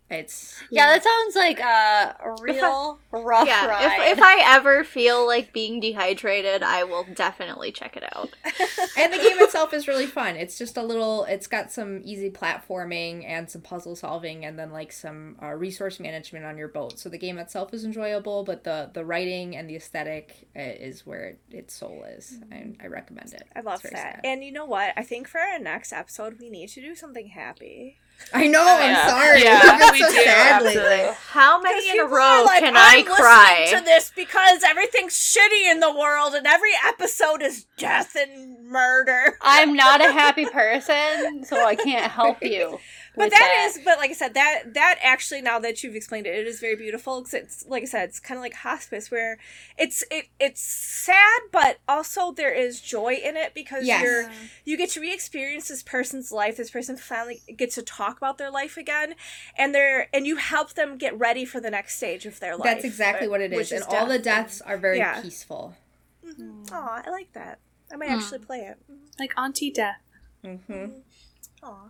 It's 0.09 0.63
Yeah, 0.71 0.87
that 0.87 1.03
sounds 1.03 1.35
like 1.35 1.61
uh, 1.61 2.13
a 2.25 2.37
real 2.41 3.01
rough 3.11 3.47
Yeah, 3.49 3.67
ride. 3.67 4.03
if, 4.13 4.19
if 4.19 4.23
I 4.23 4.41
ever 4.55 4.85
feel 4.85 5.27
like 5.27 5.53
being 5.53 5.81
dehydrated, 5.81 6.63
I 6.63 6.85
will 6.85 7.05
definitely 7.15 7.73
check 7.73 7.97
it 7.97 8.05
out. 8.15 8.31
and 8.97 9.13
the 9.13 9.19
game 9.19 9.39
itself 9.41 9.75
is 9.75 9.89
really 9.89 10.07
fun. 10.07 10.37
It's 10.37 10.57
just 10.59 10.77
a 10.77 10.83
little 10.83 11.25
it's 11.25 11.49
got 11.49 11.73
some 11.73 12.03
easy 12.05 12.31
platforming 12.31 13.25
and 13.27 13.51
some 13.51 13.63
puzzle 13.63 13.97
solving 13.97 14.45
and 14.45 14.57
then 14.57 14.71
like 14.71 14.93
some 14.93 15.37
uh, 15.43 15.49
resource 15.55 15.99
management 15.99 16.45
on 16.45 16.57
your 16.57 16.69
boat. 16.69 17.01
So 17.01 17.09
the 17.09 17.19
game 17.19 17.39
itself 17.39 17.75
is 17.75 17.85
enjoyable, 17.85 18.45
but 18.45 18.63
the 18.63 18.91
the 18.95 19.05
writing 19.05 19.57
and 19.57 19.69
the 19.69 19.75
aesthetic 19.77 20.47
uh, 20.55 20.61
is 20.61 21.05
where 21.05 21.25
it, 21.31 21.41
its 21.51 21.75
soul 21.75 22.05
is. 22.17 22.39
And 22.53 22.77
I 22.81 22.87
recommend 22.87 23.33
it. 23.35 23.43
I 23.57 23.61
love 23.61 23.83
that. 23.83 23.93
sad. 23.93 24.21
And 24.23 24.45
you 24.45 24.53
know 24.53 24.67
what? 24.67 24.93
I 24.97 25.03
think 25.03 25.27
for 25.27 25.39
our 25.41 25.59
next 25.59 25.93
episode, 25.93 26.39
we 26.39 26.49
need 26.49 26.69
to 26.71 26.81
do 26.81 26.95
something 26.95 27.29
happy. 27.29 27.99
I 28.35 28.49
know, 28.49 28.61
Oh, 28.61 28.77
I'm 28.81 28.91
yeah. 28.91 29.09
sorry. 29.09 29.43
Yeah, 29.45 29.61
I've 29.63 29.93
we 29.93 30.01
so 30.01 30.09
do, 30.09 30.15
sad 30.25 30.63
absolutely. 30.63 31.15
How 31.29 31.61
many 31.61 31.89
in 31.89 31.99
a 31.99 32.03
people 32.03 32.17
row 32.17 32.23
are 32.23 32.45
like, 32.45 32.61
can 32.61 32.77
I'm 32.77 32.99
I 32.99 33.03
cry? 33.03 33.67
to 33.79 33.85
this 33.85 34.13
because 34.15 34.63
everything's 34.65 35.15
shitty 35.15 35.71
in 35.71 35.81
the 35.81 35.93
world 35.93 36.35
and 36.35 36.47
every 36.47 36.73
episode 36.87 37.41
is 37.43 37.67
death 37.79 38.17
and 38.17 38.67
murder. 38.69 39.39
I'm 39.43 39.75
not 39.75 40.01
a 40.01 40.11
happy 40.13 40.45
person, 40.47 41.45
so 41.45 41.65
I 41.65 41.77
can't 41.77 42.11
help 42.11 42.43
you. 42.43 42.79
But 43.17 43.25
with 43.25 43.33
that 43.33 43.67
is 43.71 43.81
but 43.85 43.99
like 43.99 44.11
i 44.11 44.13
said 44.13 44.35
that 44.35 44.75
that 44.75 44.99
actually 45.03 45.41
now 45.41 45.59
that 45.59 45.83
you've 45.83 45.95
explained 45.97 46.27
it 46.27 46.35
it 46.35 46.47
is 46.47 46.61
very 46.61 46.77
beautiful 46.77 47.21
because 47.21 47.35
it's 47.35 47.65
like 47.67 47.83
i 47.83 47.87
said 47.87 48.09
it's 48.09 48.21
kind 48.21 48.37
of 48.39 48.43
like 48.43 48.55
hospice 48.55 49.11
where 49.11 49.39
it's 49.79 50.05
it 50.11 50.27
it's 50.39 50.61
sad 50.61 51.41
but 51.51 51.79
also 51.89 52.31
there 52.33 52.53
is 52.53 52.81
joy 52.81 53.15
in 53.15 53.37
it 53.37 53.55
because 53.55 53.85
Yes. 53.87 54.03
you're 54.03 54.31
you 54.65 54.77
get 54.77 54.91
to 54.91 55.01
re-experience 55.01 55.69
this 55.69 55.83
person's 55.83 56.31
life 56.31 56.57
this 56.59 56.71
person 56.71 56.97
finally 56.97 57.41
gets 57.57 57.75
to 57.77 57.83
talk 57.83 58.17
about 58.19 58.39
their 58.39 58.51
life 58.51 58.77
again 58.77 59.15
and 59.57 59.75
they're 59.75 60.09
and 60.15 60.27
you 60.27 60.37
help 60.37 60.75
them 60.75 60.97
get 60.99 61.19
ready 61.19 61.45
for 61.45 61.61
the 61.61 61.71
next 61.71 61.97
stage 61.97 62.27
of 62.27 62.39
their 62.41 62.57
life 62.57 62.65
That's 62.65 62.85
exactly 62.85 63.29
what 63.29 63.41
it 63.41 63.53
is, 63.53 63.57
which 63.57 63.73
is. 63.73 63.83
And 63.83 63.95
all 63.95 64.07
the 64.07 64.19
death. 64.19 64.45
deaths 64.47 64.61
are 64.61 64.77
very 64.77 64.99
Yeah. 64.99 65.21
peaceful. 65.23 65.75
oh 66.29 67.03
i 67.07 67.09
like 67.11 67.33
that 67.33 67.59
i 67.93 67.97
might 67.97 68.09
Hmm. 68.11 68.17
actually 68.19 68.41
play 68.41 68.61
it 68.61 68.77
Like 69.19 69.33
Auntie 69.39 69.71
Death. 69.71 70.01
Mm-hmm. 70.45 70.87
Aw. 71.63 71.89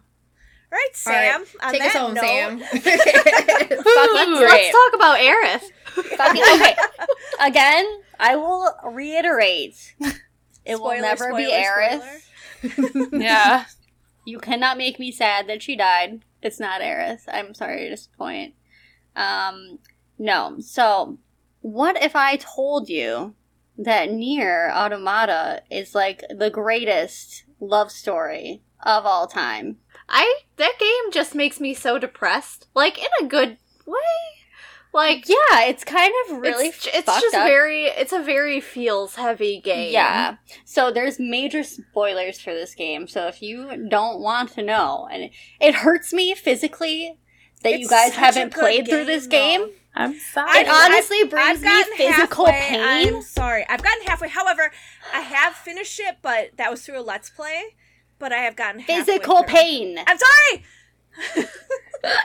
All 0.72 0.78
right 0.78 0.88
sam 0.92 1.44
on 1.62 1.72
Take 1.72 1.82
that 1.82 1.94
us 1.94 2.00
home, 2.00 2.14
note, 2.14 2.24
Sam. 2.24 2.58
Let's, 3.84 4.40
let's 4.40 4.72
talk 4.72 4.94
about 4.94 5.18
Aerith. 5.18 5.62
Fucking- 6.16 6.42
okay. 6.42 6.76
Again, 7.40 7.86
I 8.18 8.36
will 8.36 8.72
reiterate. 8.84 9.94
It 10.64 10.80
will 10.80 10.90
Spoiler, 10.90 11.00
never 11.02 11.34
be 11.34 11.44
spoiler, 11.46 12.20
Aerith. 12.62 13.20
Yeah. 13.22 13.64
You 14.24 14.38
cannot 14.38 14.76
make 14.76 14.98
me 14.98 15.12
sad 15.12 15.46
that 15.48 15.62
she 15.62 15.76
died. 15.76 16.24
It's 16.42 16.58
not 16.58 16.80
Aerith. 16.80 17.22
I'm 17.28 17.54
sorry 17.54 17.84
to 17.84 17.90
disappoint. 17.90 18.54
Um, 19.14 19.78
no. 20.18 20.56
So, 20.60 21.18
what 21.60 22.02
if 22.02 22.16
I 22.16 22.36
told 22.36 22.88
you 22.88 23.34
that 23.78 24.10
Nier 24.10 24.70
Automata 24.74 25.62
is 25.70 25.94
like 25.94 26.24
the 26.28 26.50
greatest 26.50 27.44
love 27.60 27.90
story 27.92 28.62
of 28.84 29.06
all 29.06 29.26
time? 29.28 29.76
I 30.08 30.40
that 30.56 30.72
game 30.78 31.12
just 31.12 31.34
makes 31.34 31.60
me 31.60 31.74
so 31.74 31.98
depressed, 31.98 32.66
like 32.74 32.98
in 32.98 33.08
a 33.20 33.26
good 33.28 33.58
way. 33.86 33.96
Like 34.94 35.28
Yeah, 35.28 35.64
it's 35.64 35.84
kind 35.84 36.12
of 36.30 36.38
really 36.38 36.68
it's, 36.68 36.86
it's 36.86 37.06
just 37.20 37.34
up. 37.34 37.46
very 37.46 37.84
it's 37.84 38.12
a 38.14 38.22
very 38.22 38.60
feels 38.60 39.16
heavy 39.16 39.60
game. 39.60 39.92
Yeah. 39.92 40.36
So 40.64 40.90
there's 40.90 41.18
major 41.18 41.62
spoilers 41.64 42.40
for 42.40 42.54
this 42.54 42.74
game. 42.74 43.06
So 43.08 43.26
if 43.26 43.42
you 43.42 43.88
don't 43.88 44.20
want 44.20 44.52
to 44.52 44.62
know, 44.62 45.06
and 45.12 45.24
it, 45.24 45.32
it 45.60 45.74
hurts 45.74 46.12
me 46.14 46.34
physically 46.34 47.18
that 47.62 47.78
you 47.78 47.88
guys 47.88 48.14
haven't 48.14 48.54
good 48.54 48.60
played 48.60 48.88
through 48.88 49.04
this 49.06 49.26
game, 49.26 49.66
game. 49.66 49.70
I'm 49.94 50.18
sorry. 50.18 50.60
It 50.60 50.68
I've- 50.68 50.92
honestly 50.94 51.24
brings 51.24 51.46
I've 51.48 51.60
me 51.60 51.68
gotten 51.68 51.96
physical 51.96 52.46
halfway. 52.46 52.68
pain. 52.78 53.14
I'm 53.16 53.22
sorry. 53.22 53.66
I've 53.68 53.82
gotten 53.82 54.06
halfway. 54.06 54.28
However, 54.28 54.70
I 55.12 55.20
have 55.20 55.54
finished 55.54 55.98
it, 56.00 56.18
but 56.22 56.50
that 56.58 56.70
was 56.70 56.82
through 56.86 57.00
a 57.00 57.02
let's 57.02 57.28
play. 57.28 57.74
But 58.18 58.32
I 58.32 58.38
have 58.38 58.56
gotten 58.56 58.80
Physical 58.82 59.42
pain. 59.44 59.98
I'm 60.06 60.16
sorry. 60.18 61.44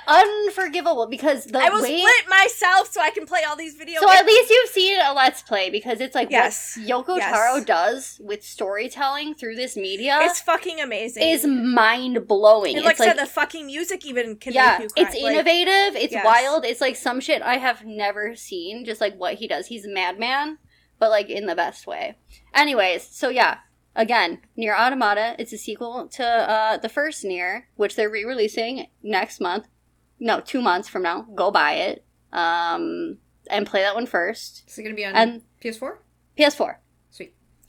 Unforgivable 0.07 1.07
because 1.07 1.45
the 1.45 1.57
I 1.59 1.69
will 1.69 1.81
way. 1.81 1.97
split 1.99 2.29
myself 2.29 2.91
so 2.91 3.01
I 3.01 3.09
can 3.09 3.25
play 3.25 3.41
all 3.47 3.55
these 3.55 3.75
videos. 3.75 3.95
So 3.99 4.07
games. 4.07 4.19
at 4.19 4.25
least 4.25 4.49
you've 4.49 4.69
seen 4.69 4.97
a 5.03 5.13
let's 5.13 5.41
play 5.41 5.69
because 5.69 5.99
it's 6.01 6.13
like 6.13 6.29
Yes. 6.29 6.77
what 6.77 6.87
Yoko 7.07 7.17
Yes. 7.17 7.31
Taro 7.31 7.63
does 7.63 8.19
with 8.23 8.43
storytelling 8.43 9.33
through 9.35 9.55
this 9.55 9.75
media 9.75 10.19
it's 10.21 10.41
fucking 10.41 10.79
amazing. 10.81 11.23
is 11.27 11.45
mind 11.47 12.27
blowing. 12.27 12.75
like 12.83 12.99
I 13.01 13.05
like 13.05 13.17
said, 13.17 13.17
the 13.17 13.29
fucking 13.29 13.65
music 13.65 14.05
even 14.05 14.35
can 14.35 14.53
yeah, 14.53 14.77
make 14.79 14.81
you 14.81 14.89
cry. 14.89 15.03
it's 15.11 15.21
Like, 15.23 15.33
innovative. 15.33 15.95
It's 16.01 16.13
yes. 16.13 16.25
wild. 16.25 16.65
It's 16.65 16.81
like 16.81 16.95
some 16.95 17.19
shit 17.19 17.41
I 17.41 17.57
have 17.57 17.83
never 17.85 18.35
seen. 18.35 18.85
Just 18.85 19.01
like 19.01 19.15
what 19.17 19.35
he 19.35 19.47
does. 19.47 19.67
He's 19.67 19.85
a 19.85 19.89
madman, 19.89 20.57
but 20.99 21.09
like 21.09 21.29
in 21.29 21.47
the 21.47 21.55
best 21.55 21.87
way. 21.87 22.17
Anyways, 22.53 23.03
so 23.03 23.29
yeah, 23.29 23.57
again, 23.95 24.39
Nier 24.55 24.75
Automata. 24.75 25.35
It's 25.39 25.53
a 25.53 25.57
sequel 25.57 26.07
to 26.09 26.25
uh, 26.25 26.77
the 26.77 26.89
first 26.89 27.23
Nier, 27.23 27.67
which 27.75 27.95
they're 27.95 28.09
re-releasing 28.09 28.87
next 29.03 29.39
month. 29.39 29.67
No, 30.19 30.39
two 30.39 30.61
months 30.61 30.87
from 30.87 31.03
now. 31.03 31.23
Go 31.35 31.51
buy 31.51 31.73
it. 31.73 32.05
Um, 32.31 33.17
and 33.49 33.65
play 33.65 33.81
that 33.81 33.95
one 33.95 34.05
first. 34.05 34.63
Is 34.67 34.77
it 34.77 34.83
going 34.83 34.95
to 34.95 34.99
be 34.99 35.05
on 35.05 35.15
And 35.15 35.41
PS4? 35.63 35.97
PS4. 36.37 36.75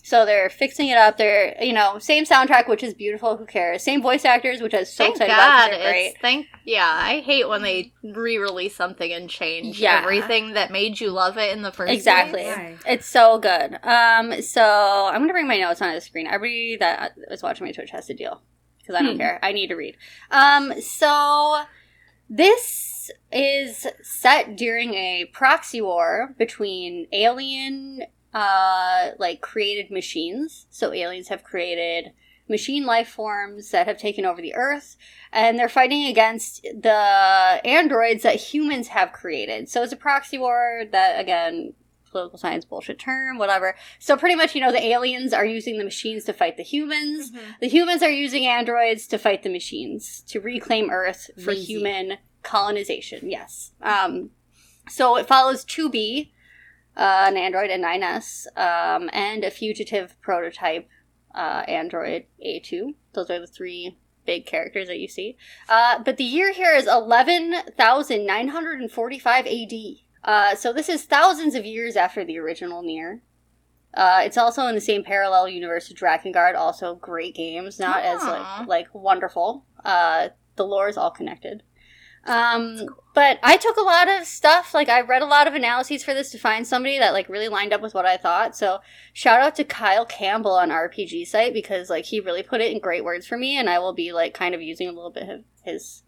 Sweet. 0.02 0.08
So 0.08 0.26
they're 0.26 0.50
fixing 0.50 0.88
it 0.88 0.98
up. 0.98 1.16
They're 1.16 1.54
you 1.62 1.72
know 1.72 1.98
same 1.98 2.24
soundtrack, 2.24 2.68
which 2.68 2.82
is 2.82 2.92
beautiful. 2.94 3.36
Who 3.36 3.46
cares? 3.46 3.82
Same 3.82 4.02
voice 4.02 4.24
actors, 4.24 4.60
which 4.60 4.74
I 4.74 4.80
was 4.80 4.92
so 4.92 5.04
Thank 5.04 5.16
excited 5.16 5.32
about. 5.32 5.48
'cause 5.50 5.70
God, 5.70 5.80
They're 5.80 5.92
great. 5.92 6.14
thank 6.20 6.46
yeah. 6.64 6.86
I 7.02 7.20
hate 7.20 7.48
when 7.48 7.62
they 7.62 7.92
re-release 8.02 8.74
something 8.74 9.12
and 9.12 9.30
change 9.30 9.78
Yeah. 9.78 10.00
everything 10.02 10.54
that 10.54 10.70
made 10.70 11.00
you 11.00 11.10
love 11.10 11.38
it 11.38 11.52
in 11.56 11.62
the 11.62 11.72
first 11.72 11.92
Exactly. 11.92 12.42
place. 12.42 12.78
It's 12.86 13.06
so 13.06 13.38
good. 13.38 13.78
Um, 13.84 14.42
so 14.42 15.08
I'm 15.12 15.20
gonna 15.22 15.32
bring 15.32 15.48
my 15.48 15.58
notes 15.58 15.80
on 15.80 15.94
the 15.94 16.00
screen. 16.00 16.26
Everybody 16.26 16.76
that 16.76 17.12
is 17.30 17.42
watching 17.42 17.66
my 17.66 17.72
Twitch 17.72 17.90
has 17.90 18.06
to 18.06 18.14
deal 18.14 18.42
because 18.78 18.94
I 18.96 19.02
don't 19.02 19.12
Hmm. 19.14 19.20
care. 19.20 19.38
I 19.42 19.52
need 19.52 19.68
to 19.68 19.76
read. 19.76 19.96
Um, 20.30 20.80
so 20.80 21.62
this 22.28 23.10
is 23.30 23.86
set 24.02 24.56
during 24.56 24.94
a 24.94 25.26
proxy 25.32 25.80
war 25.80 26.34
between 26.38 27.06
alien, 27.12 28.02
uh, 28.34 29.10
like 29.18 29.40
created 29.40 29.90
machines. 29.90 30.66
So 30.70 30.92
aliens 30.92 31.28
have 31.28 31.44
created 31.44 32.12
machine 32.48 32.84
life 32.84 33.08
forms 33.08 33.70
that 33.70 33.86
have 33.86 33.96
taken 33.98 34.24
over 34.24 34.42
the 34.42 34.54
Earth, 34.54 34.96
and 35.32 35.58
they're 35.58 35.68
fighting 35.68 36.04
against 36.04 36.62
the 36.62 37.60
androids 37.64 38.22
that 38.24 38.36
humans 38.36 38.88
have 38.88 39.12
created. 39.12 39.68
So 39.68 39.82
it's 39.82 39.92
a 39.92 39.96
proxy 39.96 40.38
war 40.38 40.82
that 40.90 41.18
again 41.20 41.74
political 42.10 42.38
science 42.38 42.66
bullshit 42.66 42.98
term, 42.98 43.38
whatever. 43.38 43.74
So 43.98 44.18
pretty 44.18 44.34
much, 44.34 44.54
you 44.54 44.60
know, 44.60 44.70
the 44.70 44.84
aliens 44.84 45.32
are 45.32 45.46
using 45.46 45.78
the 45.78 45.84
machines 45.84 46.24
to 46.24 46.34
fight 46.34 46.58
the 46.58 46.62
humans. 46.62 47.30
Mhm. 47.30 47.38
The 47.60 47.68
humans 47.68 48.02
are 48.02 48.10
using 48.10 48.44
androids 48.44 49.06
to 49.06 49.18
fight 49.18 49.42
the 49.42 49.48
machines 49.48 50.22
to 50.28 50.38
reclaim 50.38 50.90
Earth 50.90 51.30
for 51.42 51.52
Lazy. 51.52 51.64
human 51.64 52.18
colonization. 52.42 53.30
Yes. 53.30 53.72
Um, 53.80 54.30
so 54.90 55.16
it 55.16 55.26
follows 55.26 55.64
2B, 55.64 56.32
uh, 56.96 57.24
an 57.26 57.36
android 57.36 57.70
and 57.70 57.84
9S, 57.84 58.46
um, 58.56 59.10
and 59.12 59.44
a 59.44 59.50
fugitive 59.50 60.16
prototype 60.20 60.88
uh, 61.34 61.64
android 61.68 62.24
A2. 62.44 62.94
Those 63.14 63.30
are 63.30 63.40
the 63.40 63.46
three 63.46 63.96
big 64.24 64.46
characters 64.46 64.88
that 64.88 64.98
you 64.98 65.08
see. 65.08 65.36
Uh, 65.68 66.02
but 66.02 66.16
the 66.16 66.24
year 66.24 66.52
here 66.52 66.74
is 66.74 66.86
11,945 66.86 69.46
AD. 69.46 69.72
Uh, 70.24 70.54
so 70.54 70.72
this 70.72 70.88
is 70.88 71.04
thousands 71.04 71.54
of 71.54 71.66
years 71.66 71.96
after 71.96 72.24
the 72.24 72.38
original 72.38 72.82
Nier. 72.82 73.20
Uh, 73.94 74.22
it's 74.24 74.38
also 74.38 74.66
in 74.68 74.74
the 74.74 74.80
same 74.80 75.04
parallel 75.04 75.46
universe 75.48 75.90
as 75.90 75.96
Drakengard. 75.96 76.54
Also, 76.54 76.94
great 76.94 77.34
games, 77.34 77.78
not 77.78 78.02
as 78.02 78.22
like 78.22 78.66
like 78.66 78.88
wonderful. 78.94 79.66
Uh, 79.84 80.28
the 80.56 80.64
lore 80.64 80.88
is 80.88 80.96
all 80.96 81.10
connected. 81.10 81.62
Um, 82.24 82.86
but 83.14 83.38
I 83.42 83.56
took 83.56 83.76
a 83.76 83.82
lot 83.82 84.08
of 84.08 84.26
stuff. 84.26 84.74
Like 84.74 84.88
I 84.88 85.00
read 85.00 85.22
a 85.22 85.26
lot 85.26 85.46
of 85.46 85.54
analyses 85.54 86.04
for 86.04 86.14
this 86.14 86.30
to 86.30 86.38
find 86.38 86.66
somebody 86.66 86.98
that 86.98 87.12
like 87.12 87.28
really 87.28 87.48
lined 87.48 87.72
up 87.72 87.82
with 87.82 87.94
what 87.94 88.06
I 88.06 88.16
thought. 88.16 88.56
So 88.56 88.78
shout 89.12 89.40
out 89.40 89.56
to 89.56 89.64
Kyle 89.64 90.06
Campbell 90.06 90.52
on 90.52 90.70
RPG 90.70 91.26
site 91.26 91.52
because 91.52 91.90
like 91.90 92.06
he 92.06 92.20
really 92.20 92.42
put 92.42 92.60
it 92.60 92.72
in 92.72 92.78
great 92.78 93.04
words 93.04 93.26
for 93.26 93.36
me, 93.36 93.58
and 93.58 93.68
I 93.68 93.78
will 93.78 93.92
be 93.92 94.12
like 94.12 94.34
kind 94.34 94.54
of 94.54 94.62
using 94.62 94.88
a 94.88 94.92
little 94.92 95.10
bit 95.10 95.28
of 95.28 95.44
his 95.64 96.04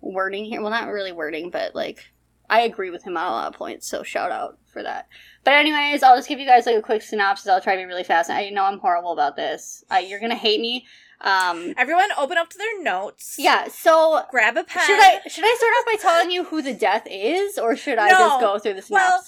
wording 0.00 0.44
here. 0.44 0.60
Well, 0.60 0.70
not 0.70 0.88
really 0.88 1.12
wording, 1.12 1.50
but 1.50 1.74
like 1.74 2.10
I 2.50 2.60
agree 2.60 2.90
with 2.90 3.04
him 3.04 3.16
on 3.16 3.26
a 3.26 3.30
lot 3.30 3.48
of 3.48 3.58
points. 3.58 3.88
So 3.88 4.02
shout 4.02 4.30
out 4.30 4.58
for 4.72 4.82
that. 4.82 5.08
But 5.44 5.54
anyways, 5.54 6.02
I'll 6.02 6.16
just 6.16 6.28
give 6.28 6.40
you 6.40 6.46
guys 6.46 6.66
like 6.66 6.76
a 6.76 6.82
quick 6.82 7.02
synopsis. 7.02 7.48
I'll 7.48 7.60
try 7.60 7.76
to 7.76 7.80
be 7.80 7.86
really 7.86 8.04
fast. 8.04 8.28
I 8.28 8.50
know 8.50 8.64
I'm 8.64 8.80
horrible 8.80 9.12
about 9.12 9.36
this. 9.36 9.84
Uh, 9.90 9.96
you're 9.96 10.20
gonna 10.20 10.34
hate 10.34 10.60
me. 10.60 10.86
Um, 11.20 11.74
Everyone, 11.76 12.08
open 12.18 12.36
up 12.38 12.50
to 12.50 12.58
their 12.58 12.82
notes. 12.82 13.36
yeah. 13.38 13.68
So 13.68 14.22
Grab 14.30 14.56
a 14.56 14.64
pen. 14.64 14.84
should 14.86 15.00
I 15.00 15.20
should 15.28 15.44
I 15.44 15.54
start 15.58 15.72
off 15.78 15.86
by 15.86 15.96
telling 16.10 16.30
you 16.30 16.44
who 16.44 16.60
the 16.62 16.74
death 16.74 17.06
is, 17.10 17.58
or 17.58 17.76
should 17.76 17.98
I 17.98 18.08
No. 18.10 18.18
just 18.18 18.40
go 18.40 18.58
through 18.58 18.74
the 18.74 18.86
Well. 18.90 19.24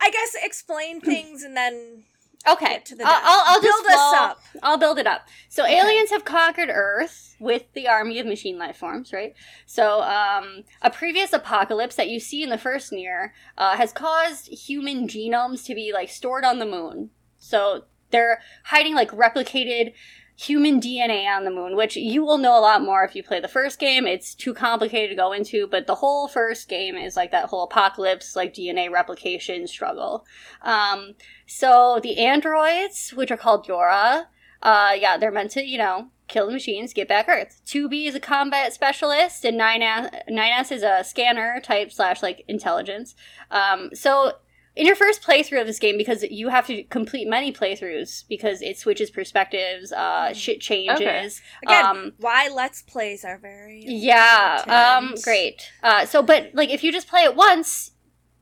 I 0.00 0.10
guess 0.10 0.36
explain 0.42 1.00
things 1.02 1.42
and 1.42 1.56
then 1.56 2.04
okay, 2.50 2.80
to 2.84 2.94
the 2.94 3.04
I'll, 3.04 3.10
death. 3.12 3.22
I'll, 3.24 3.42
I'll 3.56 3.60
just 3.62 3.82
Build 3.82 3.92
us 3.98 4.14
up. 4.14 4.40
I'll 4.62 4.78
build 4.78 4.98
it 4.98 5.06
up. 5.08 5.26
So 5.48 5.64
Okay. 5.64 5.76
aliens 5.78 6.10
have 6.10 6.24
conquered 6.24 6.70
Earth 6.72 7.34
with 7.40 7.64
the 7.74 7.88
army 7.88 8.18
of 8.20 8.26
machine 8.26 8.58
life 8.58 8.76
forms, 8.76 9.12
right? 9.12 9.34
So 9.66 10.00
um, 10.02 10.62
a 10.82 10.90
previous 10.90 11.32
apocalypse 11.32 11.96
that 11.96 12.08
you 12.08 12.20
see 12.20 12.42
in 12.44 12.48
the 12.50 12.58
first 12.58 12.92
Nier 12.92 13.34
uh, 13.58 13.76
has 13.76 13.92
caused 13.92 14.46
human 14.48 15.08
genomes 15.08 15.64
to 15.66 15.74
be 15.74 15.92
like 15.92 16.08
stored 16.10 16.44
on 16.44 16.58
the 16.60 16.66
moon. 16.66 17.10
So 17.38 17.84
they're 18.10 18.40
hiding 18.64 18.94
like 18.94 19.10
replicated 19.10 19.92
human 20.40 20.80
DNA 20.80 21.26
on 21.26 21.44
the 21.44 21.50
moon, 21.50 21.74
which 21.74 21.96
you 21.96 22.24
will 22.24 22.38
know 22.38 22.56
a 22.56 22.62
lot 22.62 22.80
more 22.80 23.02
if 23.02 23.16
you 23.16 23.24
play 23.24 23.40
the 23.40 23.48
first 23.48 23.80
game. 23.80 24.06
It's 24.06 24.36
too 24.36 24.54
complicated 24.54 25.10
to 25.10 25.16
go 25.16 25.32
into, 25.32 25.66
but 25.66 25.88
the 25.88 25.96
whole 25.96 26.28
first 26.28 26.68
game 26.68 26.94
is 26.94 27.16
like 27.16 27.32
that 27.32 27.46
whole 27.46 27.64
apocalypse, 27.64 28.36
like 28.36 28.54
DNA 28.54 28.88
replication 28.88 29.66
struggle. 29.66 30.24
Um, 30.62 31.14
so 31.46 31.98
the 32.00 32.18
androids, 32.18 33.10
which 33.10 33.32
are 33.32 33.36
called 33.36 33.66
YoRHa, 33.66 34.26
uh, 34.62 34.92
yeah, 34.96 35.16
they're 35.16 35.32
meant 35.32 35.50
to, 35.52 35.66
you 35.66 35.76
know, 35.76 36.10
kill 36.28 36.46
the 36.46 36.52
machines, 36.52 36.92
get 36.92 37.08
back 37.08 37.28
Earth. 37.28 37.60
2B 37.66 38.06
is 38.06 38.14
a 38.14 38.20
combat 38.20 38.72
specialist, 38.72 39.44
and 39.44 39.58
9S, 39.58 40.28
9S 40.30 40.70
is 40.70 40.82
a 40.84 41.02
scanner 41.02 41.60
type 41.60 41.90
slash 41.90 42.22
like 42.22 42.44
intelligence. 42.46 43.16
Um, 43.50 43.90
so 43.92 44.34
in 44.78 44.86
your 44.86 44.96
first 44.96 45.22
playthrough 45.22 45.60
of 45.60 45.66
this 45.66 45.78
game, 45.78 45.98
because 45.98 46.22
you 46.22 46.48
have 46.48 46.66
to 46.68 46.84
complete 46.84 47.26
many 47.28 47.52
playthroughs 47.52 48.24
because 48.28 48.62
it 48.62 48.78
switches 48.78 49.10
perspectives, 49.10 49.92
uh, 49.92 50.32
shit 50.32 50.60
changes. 50.60 51.42
Again, 51.64 51.84
Um, 51.84 52.12
why 52.18 52.48
let's 52.48 52.80
plays 52.82 53.24
are 53.24 53.38
very 53.38 53.82
yeah, 53.84 54.96
um, 54.98 55.14
great. 55.22 55.70
Uh, 55.82 56.06
so, 56.06 56.22
but 56.22 56.50
like, 56.54 56.70
if 56.70 56.84
you 56.84 56.92
just 56.92 57.08
play 57.08 57.22
it 57.24 57.34
once, 57.34 57.90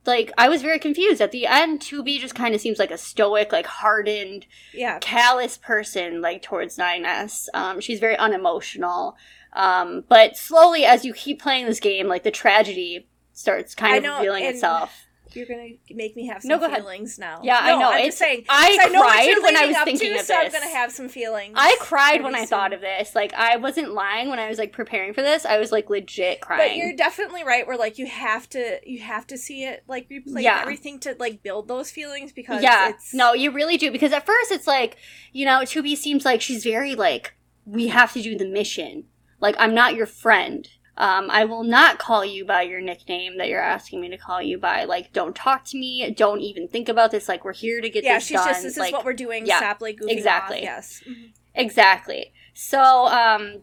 like, 0.05 0.31
I 0.37 0.47
was 0.47 0.61
very 0.61 0.79
confused 0.79 1.19
at 1.21 1.31
the 1.31 1.47
end. 1.47 1.81
2B 1.81 2.19
just 2.19 2.35
kind 2.35 2.53
of 2.55 2.61
seems 2.61 2.77
like 2.79 2.91
a 2.91 2.97
stoic, 2.97 3.51
like 3.51 3.65
hardened, 3.65 4.45
Yeah. 4.73 4.99
callous 4.99 5.57
person 5.57 6.21
like 6.21 6.43
towards 6.43 6.77
9s 6.77 7.47
um, 7.55 7.81
she's 7.81 7.99
very 7.99 8.15
unemotional 8.17 9.17
um, 9.53 10.03
but 10.07 10.37
slowly 10.37 10.85
as 10.85 11.03
you 11.03 11.13
keep 11.13 11.41
playing 11.41 11.65
this 11.65 11.79
game 11.79 12.07
like 12.07 12.21
the 12.23 12.31
tragedy 12.31 13.07
starts 13.33 13.73
kind 13.75 13.93
I 13.93 13.97
of 13.97 14.03
know, 14.03 14.17
revealing 14.17 14.43
itself 14.45 15.06
You're 15.33 15.45
gonna 15.45 15.69
make 15.91 16.15
me 16.15 16.27
have 16.27 16.41
some 16.41 16.49
No, 16.49 16.57
go 16.59 16.65
ahead. 16.65 16.79
feelings 16.81 17.17
now. 17.19 17.41
Yeah, 17.43 17.59
I 17.61 17.69
know, 17.77 17.87
I'm 17.89 17.93
it's- 17.99 18.05
just 18.07 18.17
saying. 18.19 18.45
I, 18.49 18.75
know 18.89 19.01
cried 19.01 19.35
when 19.43 19.55
I 19.57 19.65
was 19.67 19.77
thinking 19.83 20.13
to, 20.13 20.19
of 20.19 20.25
so 20.25 20.35
I'm 20.35 20.51
gonna 20.51 20.67
have 20.67 20.91
some 20.91 21.09
feelings. 21.09 21.53
i 21.57 21.75
cried 21.79 22.23
when 22.23 22.35
i 22.35 22.39
soon. 22.39 22.47
thought 22.47 22.73
of 22.73 22.81
this 22.81 23.15
like 23.15 23.33
i 23.33 23.57
wasn't 23.57 23.91
lying 23.93 24.29
when 24.29 24.39
i 24.39 24.47
was 24.49 24.57
like 24.57 24.71
preparing 24.71 25.13
for 25.13 25.21
this 25.21 25.45
i 25.45 25.57
was 25.57 25.71
like 25.71 25.89
legit 25.89 26.41
crying 26.41 26.69
But 26.69 26.77
you're 26.77 26.95
definitely 26.95 27.43
right. 27.43 27.65
Where 27.67 27.77
like 27.77 27.97
you 27.97 28.05
have 28.07 28.47
to, 28.49 28.79
you 28.85 28.99
have 28.99 29.27
to 29.27 29.37
see 29.37 29.63
it 29.65 29.83
like 29.87 30.09
replay 30.09 30.43
Yeah. 30.43 30.59
everything 30.61 30.99
to 31.01 31.15
like 31.19 31.43
build 31.43 31.67
those 31.67 31.91
feelings 31.91 32.31
because 32.31 32.61
yeah 32.63 32.89
it's 32.89 33.13
no 33.13 33.33
you 33.33 33.51
really 33.51 33.77
do 33.77 33.91
because 33.91 34.11
at 34.13 34.25
first 34.25 34.51
it's 34.51 34.67
like 34.67 34.97
you 35.33 35.45
know 35.45 35.59
2b 35.61 35.95
seems 35.97 36.25
like 36.25 36.41
she's 36.41 36.63
very 36.63 36.95
like 36.95 37.33
we 37.65 37.87
have 37.87 38.13
to 38.13 38.21
do 38.21 38.37
the 38.37 38.47
mission 38.47 39.05
like 39.39 39.55
i'm 39.59 39.73
not 39.75 39.95
your 39.95 40.05
friend 40.05 40.69
um, 40.97 41.29
I 41.29 41.45
will 41.45 41.63
not 41.63 41.99
call 41.99 42.25
you 42.25 42.43
by 42.43 42.63
your 42.63 42.81
nickname 42.81 43.37
that 43.37 43.49
you're 43.49 43.61
asking 43.61 44.01
me 44.01 44.09
to 44.09 44.17
call 44.17 44.41
you 44.41 44.57
by. 44.57 44.85
Like, 44.85 45.13
don't 45.13 45.35
talk 45.35 45.63
to 45.65 45.77
me. 45.77 46.09
Don't 46.11 46.41
even 46.41 46.67
think 46.67 46.89
about 46.89 47.11
this. 47.11 47.29
Like, 47.29 47.45
we're 47.45 47.53
here 47.53 47.81
to 47.81 47.89
get 47.89 48.03
yeah. 48.03 48.15
this 48.15 48.25
She's 48.25 48.37
done. 48.37 48.47
just 48.47 48.63
this 48.63 48.77
like, 48.77 48.89
is 48.89 48.93
what 48.93 49.05
we're 49.05 49.13
doing. 49.13 49.45
yeah, 49.45 49.75
exactly. 50.07 50.57
Off. 50.57 50.63
Yes. 50.63 51.03
Mhm. 51.07 51.31
Exactly. 51.53 52.33
So, 52.53 53.07
um, 53.07 53.61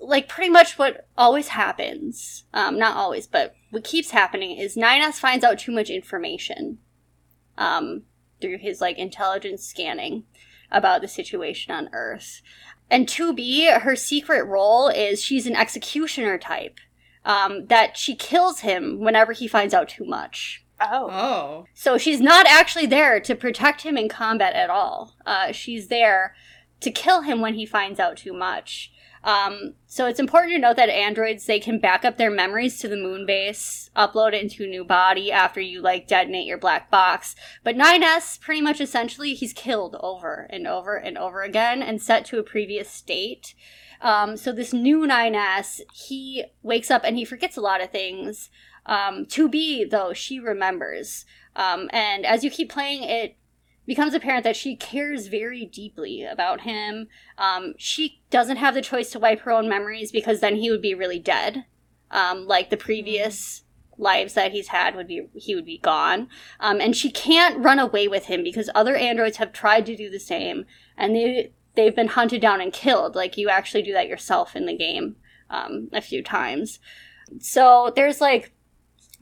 like 0.00 0.28
pretty 0.28 0.50
much 0.50 0.78
what 0.78 1.06
always 1.16 1.48
happens, 1.48 2.44
um, 2.52 2.78
not 2.78 2.96
always, 2.96 3.26
but 3.26 3.54
what 3.70 3.84
keeps 3.84 4.10
happening 4.10 4.56
is 4.56 4.76
9S 4.76 5.18
finds 5.18 5.44
out 5.44 5.58
too 5.58 5.72
much 5.72 5.90
information, 5.90 6.78
um, 7.58 8.02
through 8.40 8.58
his 8.58 8.80
like 8.80 8.98
intelligence 8.98 9.64
scanning 9.66 10.24
about 10.70 11.00
the 11.00 11.08
situation 11.08 11.72
on 11.72 11.88
Earth. 11.92 12.40
And 12.94 13.08
2B, 13.08 13.80
her 13.80 13.96
secret 13.96 14.44
role 14.44 14.86
is 14.86 15.20
she's 15.20 15.48
an 15.48 15.56
executioner 15.56 16.38
type, 16.38 16.78
um, 17.24 17.66
that 17.66 17.96
she 17.96 18.14
kills 18.14 18.60
him 18.60 19.00
whenever 19.00 19.32
he 19.32 19.48
finds 19.48 19.74
out 19.74 19.88
too 19.88 20.04
much. 20.04 20.64
Oh. 20.80 21.10
Oh. 21.10 21.66
So 21.74 21.98
she's 21.98 22.20
not 22.20 22.46
actually 22.46 22.86
there 22.86 23.18
to 23.18 23.34
protect 23.34 23.82
him 23.82 23.96
in 23.96 24.08
combat 24.08 24.54
at 24.54 24.70
all. 24.70 25.16
Uh, 25.26 25.50
she's 25.50 25.88
there 25.88 26.36
to 26.82 26.92
kill 26.92 27.22
him 27.22 27.40
when 27.40 27.54
he 27.54 27.66
finds 27.66 27.98
out 27.98 28.16
too 28.16 28.32
much. 28.32 28.92
Um, 29.24 29.72
so 29.86 30.06
it's 30.06 30.20
important 30.20 30.52
to 30.52 30.58
note 30.58 30.76
that 30.76 30.90
androids 30.90 31.46
they 31.46 31.58
can 31.58 31.78
back 31.78 32.04
up 32.04 32.18
their 32.18 32.30
memories 32.30 32.78
to 32.80 32.88
the 32.88 32.96
moon 32.96 33.24
base, 33.24 33.90
upload 33.96 34.34
it 34.34 34.42
into 34.42 34.64
a 34.64 34.68
new 34.68 34.84
body 34.84 35.32
after 35.32 35.60
you 35.60 35.80
like 35.80 36.06
detonate 36.06 36.46
your 36.46 36.58
black 36.58 36.90
box. 36.90 37.34
But 37.64 37.74
9S 37.74 38.38
pretty 38.40 38.60
much 38.60 38.82
essentially 38.82 39.32
he's 39.32 39.54
killed 39.54 39.96
over 40.00 40.46
and 40.50 40.66
over 40.66 40.96
and 40.96 41.16
over 41.16 41.42
again 41.42 41.82
and 41.82 42.02
set 42.02 42.26
to 42.26 42.38
a 42.38 42.42
previous 42.42 42.90
state. 42.90 43.54
Um, 44.02 44.36
so 44.36 44.52
this 44.52 44.74
new 44.74 45.06
9S 45.06 45.80
he 45.94 46.44
wakes 46.62 46.90
up 46.90 47.02
and 47.02 47.16
he 47.16 47.24
forgets 47.24 47.56
a 47.56 47.62
lot 47.62 47.82
of 47.82 47.90
things. 47.90 48.50
Um, 48.84 49.24
2B 49.24 49.88
though 49.88 50.12
she 50.12 50.38
remembers. 50.38 51.24
Um, 51.56 51.88
and 51.94 52.26
as 52.26 52.44
you 52.44 52.50
keep 52.50 52.70
playing, 52.70 53.04
it 53.04 53.36
becomes 53.86 54.14
apparent 54.14 54.44
that 54.44 54.56
she 54.56 54.76
cares 54.76 55.26
very 55.26 55.64
deeply 55.64 56.24
about 56.24 56.62
him. 56.62 57.08
Um, 57.38 57.74
she 57.76 58.22
doesn't 58.30 58.56
have 58.56 58.74
the 58.74 58.82
choice 58.82 59.10
to 59.10 59.18
wipe 59.18 59.40
her 59.40 59.52
own 59.52 59.68
memories 59.68 60.10
because 60.10 60.40
then 60.40 60.56
he 60.56 60.70
would 60.70 60.82
be 60.82 60.94
really 60.94 61.18
dead. 61.18 61.64
Um, 62.10 62.46
like 62.46 62.70
the 62.70 62.76
previous 62.76 63.64
lives 63.98 64.34
that 64.34 64.52
he's 64.52 64.68
had 64.68 64.96
would 64.96 65.06
be, 65.06 65.28
he 65.34 65.54
would 65.54 65.64
be 65.66 65.78
gone. 65.78 66.28
Um, 66.60 66.80
and 66.80 66.96
she 66.96 67.10
can't 67.10 67.62
run 67.62 67.78
away 67.78 68.08
with 68.08 68.26
him 68.26 68.42
because 68.42 68.70
other 68.74 68.96
androids 68.96 69.36
have 69.38 69.52
tried 69.52 69.86
to 69.86 69.96
do 69.96 70.10
the 70.10 70.20
same, 70.20 70.64
and 70.96 71.14
they 71.14 71.52
they've 71.74 71.94
been 71.94 72.08
hunted 72.08 72.40
down 72.40 72.60
and 72.60 72.72
killed. 72.72 73.14
Like 73.14 73.36
you 73.36 73.48
actually 73.48 73.82
do 73.82 73.92
that 73.92 74.08
yourself 74.08 74.54
in 74.56 74.66
the 74.66 74.76
game 74.76 75.16
um, 75.50 75.88
a 75.92 76.00
few 76.00 76.22
times. 76.22 76.78
So 77.40 77.92
there's 77.94 78.20
like 78.20 78.53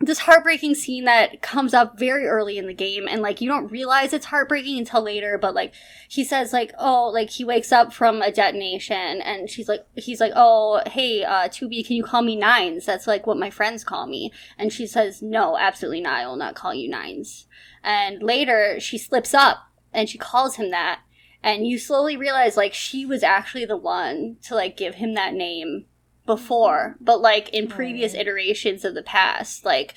this 0.03 0.21
heartbreaking 0.21 0.75
scene 0.75 1.05
that 1.05 1.41
comes 1.43 1.73
up 1.73 1.97
very 1.97 2.27
early 2.27 2.59
in 2.59 2.67
the 2.67 2.75
game 2.75 3.07
and 3.09 3.23
like 3.23 3.41
you 3.41 3.49
don't 3.49 3.71
realize 3.71 4.13
it's 4.13 4.27
heartbreaking 4.27 4.79
until 4.79 5.01
later 5.01 5.39
but 5.39 5.55
like 5.55 5.73
he 6.09 6.25
says 6.25 6.53
like 6.53 6.73
oh 6.79 7.09
like 7.09 7.31
he 7.31 7.45
wakes 7.45 7.71
up 7.71 7.93
from 7.93 8.21
a 8.21 8.33
detonation 8.33 9.21
and 9.21 9.49
she's 9.49 9.69
like 9.69 9.87
he's 9.95 10.21
like 10.21 10.33
oh 10.35 10.83
hey 10.87 11.23
uh 11.23 11.49
2b 11.49 11.87
can 11.87 11.97
you 11.97 12.03
call 12.03 12.23
me 12.23 12.37
nines? 12.37 12.85
That's 12.85 13.07
like 13.07 13.27
what 13.27 13.37
my 13.37 13.51
friends 13.51 13.85
call 13.85 14.07
me. 14.07 14.33
And 14.59 14.73
she 14.73 14.87
says 14.87 15.23
no 15.23 15.57
absolutely 15.57 16.01
not. 16.01 16.21
I 16.21 16.27
will 16.27 16.37
not 16.37 16.57
call 16.57 16.75
you 16.75 16.89
nines. 16.89 17.47
And 17.85 18.23
later 18.23 18.81
she 18.81 18.99
slips 18.99 19.33
up 19.35 19.59
and 19.93 20.09
she 20.09 20.19
calls 20.19 20.57
him 20.57 20.71
that. 20.71 21.01
And 21.45 21.67
you 21.67 21.79
slowly 21.79 22.17
realize 22.17 22.57
like 22.57 22.75
she 22.75 23.07
was 23.07 23.23
actually 23.23 23.65
the 23.65 23.77
one 23.77 24.37
to 24.43 24.55
like 24.55 24.77
give 24.77 24.97
him 24.97 25.15
that 25.15 25.35
name 25.35 25.87
before 26.27 26.97
but 27.01 27.21
like 27.21 27.49
in 27.51 27.67
previous 27.67 28.15
iterations 28.15 28.85
of 28.85 28.95
the 28.95 29.03
past 29.03 29.65
like 29.65 29.95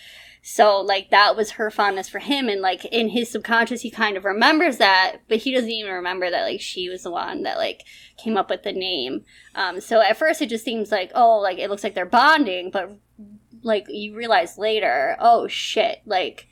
so 0.47 0.79
like 0.79 1.09
that 1.09 1.35
was 1.35 1.51
her 1.51 1.71
fondness 1.71 2.07
for 2.07 2.19
him 2.19 2.47
and 2.47 2.61
like 2.61 2.85
in 2.85 3.09
his 3.09 3.31
subconscious 3.31 3.81
he 3.81 3.89
kind 3.89 4.15
of 4.15 4.23
remembers 4.23 4.77
that 4.77 5.17
but 5.27 5.39
he 5.39 5.51
doesn't 5.51 5.71
even 5.71 5.91
remember 5.91 6.29
that 6.29 6.43
like 6.43 6.61
she 6.61 6.87
was 6.87 7.01
the 7.01 7.09
one 7.09 7.41
that 7.41 7.57
like 7.57 7.81
came 8.15 8.37
up 8.37 8.47
with 8.47 8.61
the 8.61 8.71
name. 8.71 9.25
Um 9.55 9.81
so 9.81 10.01
at 10.01 10.17
first 10.17 10.43
it 10.43 10.49
just 10.49 10.63
seems 10.63 10.91
like 10.91 11.11
oh 11.15 11.39
like 11.39 11.57
it 11.57 11.67
looks 11.67 11.83
like 11.83 11.95
they're 11.95 12.05
bonding 12.05 12.69
but 12.69 12.95
like 13.63 13.87
you 13.89 14.15
realize 14.15 14.55
later 14.55 15.17
oh 15.19 15.47
shit 15.47 16.03
like 16.05 16.47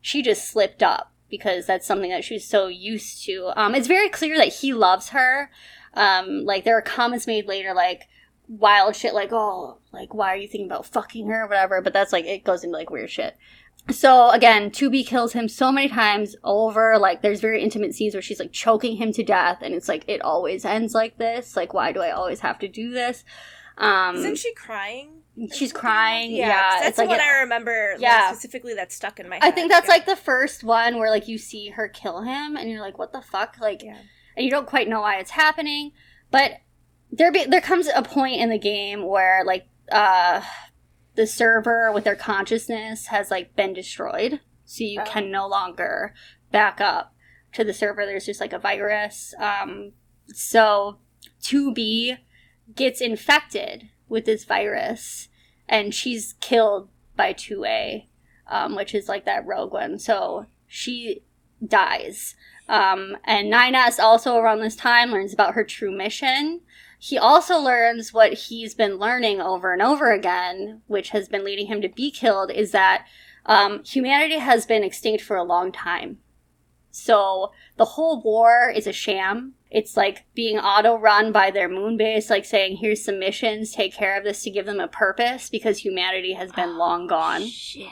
she 0.00 0.22
just 0.22 0.50
slipped 0.50 0.82
up 0.82 1.12
because 1.28 1.66
that's 1.66 1.86
something 1.86 2.10
that 2.12 2.24
she's 2.24 2.48
so 2.48 2.68
used 2.68 3.26
to. 3.26 3.52
Um 3.56 3.74
it's 3.74 3.86
very 3.88 4.08
clear 4.08 4.38
that 4.38 4.54
he 4.54 4.72
loves 4.72 5.10
her. 5.10 5.50
Um 5.92 6.46
like 6.46 6.64
there 6.64 6.78
are 6.78 6.82
comments 6.82 7.26
made 7.26 7.46
later 7.46 7.74
like 7.74 8.08
wild 8.48 8.94
shit 8.94 9.14
like 9.14 9.30
oh 9.32 9.78
like 9.92 10.12
why 10.12 10.28
are 10.32 10.36
you 10.36 10.46
thinking 10.48 10.66
about 10.66 10.84
fucking 10.86 11.26
her 11.28 11.44
or 11.44 11.46
whatever 11.48 11.80
but 11.80 11.92
that's 11.92 12.12
like 12.12 12.26
it 12.26 12.44
goes 12.44 12.62
into 12.62 12.76
like 12.76 12.90
weird 12.90 13.08
shit 13.10 13.36
so 13.90 14.30
again 14.30 14.70
2b 14.70 15.06
kills 15.06 15.32
him 15.32 15.48
so 15.48 15.72
many 15.72 15.88
times 15.88 16.36
over 16.44 16.98
like 16.98 17.22
there's 17.22 17.40
very 17.40 17.62
intimate 17.62 17.94
scenes 17.94 18.14
where 18.14 18.22
she's 18.22 18.38
like 18.40 18.52
choking 18.52 18.96
him 18.96 19.12
to 19.12 19.22
death 19.22 19.58
and 19.62 19.74
it's 19.74 19.88
like 19.88 20.04
it 20.08 20.20
always 20.20 20.64
ends 20.64 20.94
like 20.94 21.16
this 21.18 21.56
like 21.56 21.72
why 21.72 21.90
do 21.92 22.00
i 22.00 22.10
always 22.10 22.40
have 22.40 22.58
to 22.58 22.68
do 22.68 22.90
this 22.90 23.24
um 23.78 24.16
Isn't 24.16 24.36
she 24.38 24.54
crying? 24.54 25.22
she's 25.52 25.72
crying 25.72 26.30
yeah, 26.30 26.48
Yeah, 26.48 26.80
that's 26.82 26.96
like 26.98 27.08
what 27.08 27.18
it- 27.18 27.24
I 27.26 27.40
remember. 27.40 27.90
like, 27.94 28.00
Yeah. 28.02 28.28
specifically 28.30 28.72
that's 28.74 28.94
stuck 28.94 29.18
in 29.18 29.28
my. 29.28 29.40
I 29.42 29.50
think 29.50 29.68
that's 29.68 29.88
Yeah. 29.88 29.94
like 29.94 30.06
the 30.06 30.14
first 30.14 30.62
one 30.62 30.98
where 30.98 31.10
like 31.10 31.26
you 31.26 31.38
see 31.38 31.70
her 31.70 31.88
kill 31.88 32.22
him 32.22 32.56
and 32.56 32.70
you're 32.70 32.80
like, 32.80 32.98
what 32.98 33.12
the 33.12 33.20
fuck? 33.20 33.56
Like, 33.60 33.82
Yeah. 33.82 33.96
and 34.36 34.44
you 34.44 34.50
don't 34.52 34.68
quite 34.68 34.88
know 34.88 35.00
why 35.00 35.16
it's 35.18 35.32
happening. 35.32 35.90
But 36.30 36.52
there 37.16 37.30
be 37.32 37.44
there 37.44 37.60
comes 37.60 37.88
a 37.94 38.02
point 38.02 38.40
in 38.40 38.48
the 38.50 38.58
game 38.58 39.06
where 39.06 39.44
like 39.44 39.66
uh 39.92 40.40
the 41.14 41.26
server 41.26 41.92
with 41.92 42.04
their 42.04 42.16
consciousness 42.16 43.06
has 43.06 43.30
like 43.30 43.54
been 43.54 43.72
destroyed, 43.72 44.40
so 44.64 44.82
you 44.84 45.00
Oh. 45.00 45.04
can 45.04 45.30
no 45.30 45.46
longer 45.46 46.12
back 46.50 46.80
up 46.80 47.14
to 47.52 47.62
the 47.62 47.72
server. 47.72 48.04
There's 48.04 48.26
just 48.26 48.40
like 48.40 48.52
a 48.52 48.58
virus. 48.58 49.32
Um, 49.38 49.92
so 50.28 50.98
2B 51.42 52.18
gets 52.74 53.00
infected 53.00 53.90
with 54.08 54.24
this 54.24 54.44
virus, 54.44 55.28
and 55.68 55.94
she's 55.94 56.34
killed 56.40 56.88
by 57.14 57.32
2A, 57.32 58.08
um, 58.48 58.74
which 58.74 58.92
is 58.92 59.08
like 59.08 59.24
that 59.24 59.46
rogue 59.46 59.72
one. 59.72 60.00
So 60.00 60.46
she 60.66 61.22
dies. 61.64 62.34
Um, 62.68 63.16
and 63.24 63.52
9S 63.52 64.00
also 64.00 64.36
around 64.36 64.60
this 64.60 64.74
time 64.74 65.10
learns 65.12 65.32
about 65.32 65.54
her 65.54 65.62
true 65.64 65.96
mission. 65.96 66.60
He 67.06 67.18
also 67.18 67.58
learns 67.58 68.14
what 68.14 68.32
he's 68.32 68.74
been 68.74 68.96
learning 68.96 69.38
over 69.38 69.74
and 69.74 69.82
over 69.82 70.10
again, 70.10 70.80
which 70.86 71.10
has 71.10 71.28
been 71.28 71.44
leading 71.44 71.66
him 71.66 71.82
to 71.82 71.88
be 71.90 72.10
killed, 72.10 72.50
is 72.50 72.70
that 72.70 73.04
um, 73.44 73.84
humanity 73.84 74.38
has 74.38 74.64
been 74.64 74.82
extinct 74.82 75.22
for 75.22 75.36
a 75.36 75.44
long 75.44 75.70
time. 75.70 76.16
So 76.90 77.52
the 77.76 77.84
whole 77.84 78.22
war 78.22 78.72
is 78.74 78.86
a 78.86 78.92
sham. 78.94 79.52
It's 79.70 79.98
like 79.98 80.24
being 80.34 80.56
auto 80.58 80.96
run 80.96 81.30
by 81.30 81.50
their 81.50 81.68
moon 81.68 81.98
base, 81.98 82.30
like 82.30 82.46
saying, 82.46 82.78
here's 82.78 83.04
some 83.04 83.18
missions, 83.18 83.72
take 83.72 83.92
care 83.92 84.16
of 84.16 84.24
this 84.24 84.42
to 84.44 84.50
give 84.50 84.64
them 84.64 84.80
a 84.80 84.88
purpose 84.88 85.50
because 85.50 85.76
humanity 85.76 86.32
has 86.32 86.52
been 86.52 86.78
long 86.78 87.06
gone. 87.06 87.46
Shit. 87.48 87.88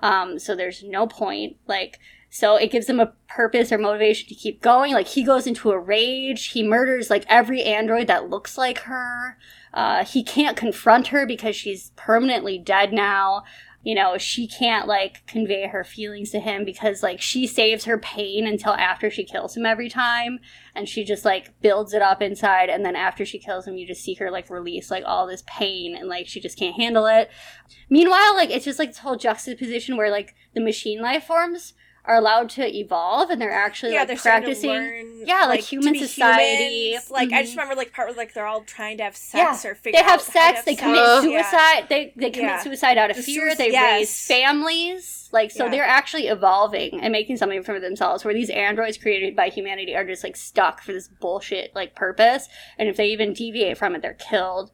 Um, 0.00 0.40
so 0.40 0.56
there's 0.56 0.82
no 0.82 1.06
point. 1.06 1.58
Like, 1.68 2.00
so 2.30 2.54
it 2.56 2.70
gives 2.70 2.88
him 2.88 3.00
a 3.00 3.12
purpose 3.28 3.72
or 3.72 3.78
motivation 3.78 4.28
to 4.28 4.34
keep 4.36 4.62
going. 4.62 4.94
Like, 4.94 5.08
he 5.08 5.24
goes 5.24 5.46
into 5.48 5.72
a 5.72 5.78
rage. 5.78 6.46
He 6.46 6.62
murders 6.62 7.10
like 7.10 7.24
every 7.28 7.64
android 7.64 8.06
that 8.06 8.30
looks 8.30 8.56
like 8.56 8.78
her. 8.80 9.36
Uh, 9.74 10.04
he 10.04 10.22
can't 10.22 10.56
confront 10.56 11.08
her 11.08 11.26
because 11.26 11.56
she's 11.56 11.90
permanently 11.96 12.56
dead 12.56 12.92
now. 12.92 13.42
you 13.82 13.94
know, 13.94 14.18
she 14.18 14.46
can't 14.46 14.86
like 14.86 15.26
convey 15.26 15.66
her 15.66 15.84
feelings 15.84 16.30
to 16.30 16.38
him 16.38 16.64
because 16.64 17.02
like 17.02 17.20
she 17.20 17.46
saves 17.46 17.86
her 17.86 17.96
pain 17.98 18.46
until 18.46 18.74
after 18.74 19.10
she 19.10 19.24
kills 19.24 19.56
him 19.56 19.64
every 19.64 19.88
time 19.88 20.38
and 20.74 20.86
she 20.86 21.02
just 21.02 21.24
like 21.24 21.58
builds 21.62 21.94
it 21.94 22.02
up 22.02 22.20
inside 22.20 22.68
and 22.68 22.84
then 22.84 22.94
after 22.94 23.24
she 23.24 23.38
kills 23.38 23.66
him 23.66 23.76
you 23.76 23.86
just 23.86 24.04
see 24.04 24.12
her 24.14 24.30
like 24.30 24.50
release 24.50 24.90
like 24.90 25.04
all 25.06 25.26
this 25.26 25.42
pain 25.46 25.96
and 25.96 26.08
like 26.08 26.26
she 26.26 26.40
just 26.40 26.58
can't 26.58 26.76
handle 26.76 27.06
it. 27.06 27.30
Meanwhile, 27.88 28.34
like 28.34 28.50
it's 28.50 28.66
just 28.66 28.78
like 28.78 28.90
this 28.90 28.98
whole 28.98 29.16
juxtaposition 29.16 29.96
where 29.96 30.10
like 30.10 30.34
the 30.54 30.60
machine 30.60 31.00
life 31.00 31.24
forms 31.24 31.72
are 32.04 32.16
allowed 32.16 32.48
to 32.50 32.66
evolve 32.76 33.28
and 33.30 33.40
they're 33.40 33.50
actually 33.52 33.92
yeah, 33.92 34.00
like 34.00 34.08
they're 34.08 34.16
practicing 34.16 34.70
learn, 34.70 35.22
yeah, 35.26 35.44
like 35.46 35.60
to 35.60 35.66
human 35.66 35.94
society. 35.94 36.88
humans. 36.90 37.10
Like 37.10 37.32
I 37.32 37.42
just 37.42 37.52
Mhm. 37.54 37.58
remember 37.58 37.74
like 37.76 37.92
part 37.92 38.08
where 38.08 38.16
like 38.16 38.32
they're 38.34 38.46
all 38.46 38.62
trying 38.62 38.96
to 38.98 39.04
have 39.04 39.16
sex 39.16 39.64
Yeah, 39.64 39.70
or 39.70 39.74
figure 39.74 39.98
they 40.00 40.04
have 40.04 40.20
out 40.20 40.26
how 40.26 40.50
to 40.50 40.56
sex 40.56 40.64
they 40.64 40.74
commit 40.76 40.96
sex. 40.96 41.26
Yeah. 41.26 41.42
suicide 41.42 41.86
they, 41.88 42.12
they 42.16 42.30
commit 42.30 42.50
Yeah. 42.50 42.60
suicide 42.60 42.96
out 42.98 43.10
of 43.10 43.16
The 43.16 43.22
fear 43.22 43.50
suic- 43.50 43.56
they 43.58 43.70
yes. 43.72 43.92
raise 44.00 44.26
families 44.26 45.28
like 45.32 45.50
so 45.50 45.68
they're 45.68 45.84
actually 45.84 46.26
evolving 46.26 47.00
and 47.00 47.12
making 47.12 47.36
something 47.36 47.62
for 47.62 47.78
themselves 47.78 48.24
where 48.24 48.34
these 48.34 48.50
androids 48.50 48.98
created 48.98 49.36
by 49.36 49.48
humanity 49.48 49.94
are 49.94 50.04
just 50.04 50.24
like 50.24 50.36
stuck 50.36 50.82
for 50.82 50.92
this 50.92 51.08
bullshit 51.20 51.74
like 51.74 51.94
purpose 51.94 52.48
and 52.78 52.88
if 52.88 52.96
they 52.96 53.06
even 53.08 53.32
deviate 53.32 53.78
from 53.78 53.94
it 53.94 54.02
they're 54.02 54.14
killed 54.14 54.70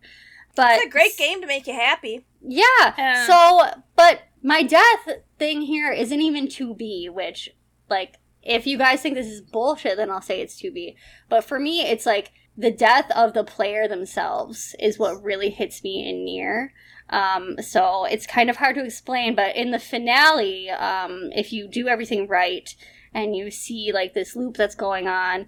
but 0.54 0.76
It's 0.78 0.86
a 0.86 0.88
great 0.88 1.16
game 1.18 1.40
to 1.42 1.46
make 1.46 1.66
you 1.66 1.74
happy. 1.74 2.24
yeah 2.40 2.64
Yeah. 2.96 3.26
so 3.26 3.80
but 3.96 4.20
my 4.42 4.62
death 4.62 5.08
thing 5.38 5.62
here 5.62 5.92
isn't 5.92 6.20
even 6.20 6.46
2b 6.46 7.12
which 7.12 7.50
like 7.88 8.16
if 8.42 8.66
you 8.66 8.78
guys 8.78 9.00
think 9.00 9.14
this 9.14 9.26
is 9.26 9.40
bullshit 9.40 9.96
then 9.96 10.10
i'll 10.10 10.20
say 10.20 10.40
it's 10.40 10.60
2b 10.60 10.94
but 11.28 11.44
for 11.44 11.58
me 11.58 11.82
it's 11.82 12.06
like 12.06 12.32
the 12.56 12.70
death 12.70 13.10
of 13.14 13.34
the 13.34 13.44
player 13.44 13.86
themselves 13.86 14.74
is 14.80 14.98
what 14.98 15.22
really 15.22 15.50
hits 15.50 15.84
me 15.84 16.08
in 16.08 16.24
Nier. 16.24 16.72
Um, 17.10 17.56
so 17.60 18.06
it's 18.06 18.26
kind 18.26 18.48
of 18.48 18.56
hard 18.56 18.76
to 18.76 18.84
explain 18.84 19.34
but 19.34 19.54
in 19.54 19.70
the 19.70 19.78
finale 19.78 20.70
um, 20.70 21.30
if 21.34 21.52
you 21.52 21.68
do 21.68 21.86
everything 21.86 22.26
right 22.26 22.74
and 23.12 23.36
you 23.36 23.50
see 23.50 23.92
like 23.92 24.14
this 24.14 24.34
loop 24.34 24.56
that's 24.56 24.74
going 24.74 25.06
on 25.06 25.46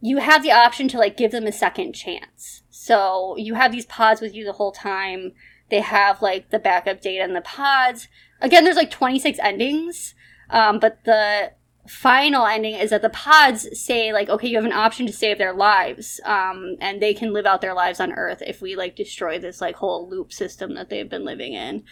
you 0.00 0.18
have 0.18 0.42
the 0.42 0.52
option 0.52 0.86
to 0.88 0.98
like 0.98 1.16
give 1.16 1.32
them 1.32 1.46
a 1.46 1.52
second 1.52 1.92
chance. 1.92 2.62
So 2.70 3.36
you 3.36 3.54
have 3.54 3.72
these 3.72 3.86
pods 3.86 4.20
with 4.20 4.34
you 4.34 4.44
the 4.44 4.52
whole 4.52 4.72
time 4.72 5.32
they 5.70 5.80
have 5.80 6.22
like 6.22 6.50
the 6.50 6.58
backup 6.58 7.00
data 7.00 7.24
in 7.24 7.34
the 7.34 7.40
pods. 7.40 8.08
Again 8.40 8.64
there's 8.64 8.76
like 8.76 8.90
26 8.90 9.38
endings 9.42 10.14
um, 10.50 10.78
but 10.78 11.04
the 11.04 11.52
final 11.88 12.44
ending 12.44 12.74
is 12.74 12.90
that 12.90 13.00
the 13.00 13.08
pods 13.08 13.66
say 13.78 14.12
like 14.12 14.28
okay 14.28 14.46
you 14.46 14.56
have 14.56 14.64
an 14.66 14.72
option 14.72 15.06
to 15.06 15.12
save 15.12 15.38
their 15.38 15.54
lives 15.54 16.20
um, 16.26 16.76
and 16.80 17.00
they 17.00 17.14
can 17.14 17.32
live 17.32 17.46
out 17.46 17.62
their 17.62 17.74
lives 17.74 17.98
on 17.98 18.12
earth 18.12 18.42
if 18.46 18.60
we 18.60 18.76
like 18.76 18.94
destroy 18.94 19.38
this 19.38 19.60
like 19.60 19.76
whole 19.76 20.08
loop 20.08 20.32
system 20.32 20.74
that 20.74 20.90
they've 20.90 21.08
been 21.08 21.24
living 21.24 21.54
in. 21.54 21.82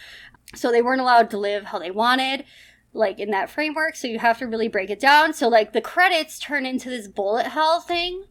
So 0.55 0.71
they 0.71 0.83
weren't 0.83 1.01
allowed 1.01 1.31
to 1.31 1.39
live 1.39 1.65
how 1.65 1.79
they 1.79 1.91
wanted 1.91 2.45
like 2.93 3.19
in 3.19 3.31
that 3.31 3.51
framework 3.51 3.95
so 3.97 4.07
you 4.09 4.19
have 4.19 4.39
to 4.39 4.47
really 4.47 4.69
break 4.69 4.91
it 4.91 5.01
down. 5.01 5.33
So 5.33 5.49
like 5.49 5.73
the 5.73 5.81
credits 5.81 6.39
turn 6.39 6.67
into 6.67 6.91
this 6.91 7.09
bullet 7.09 7.47
hell 7.47 7.81
thing 7.81 8.25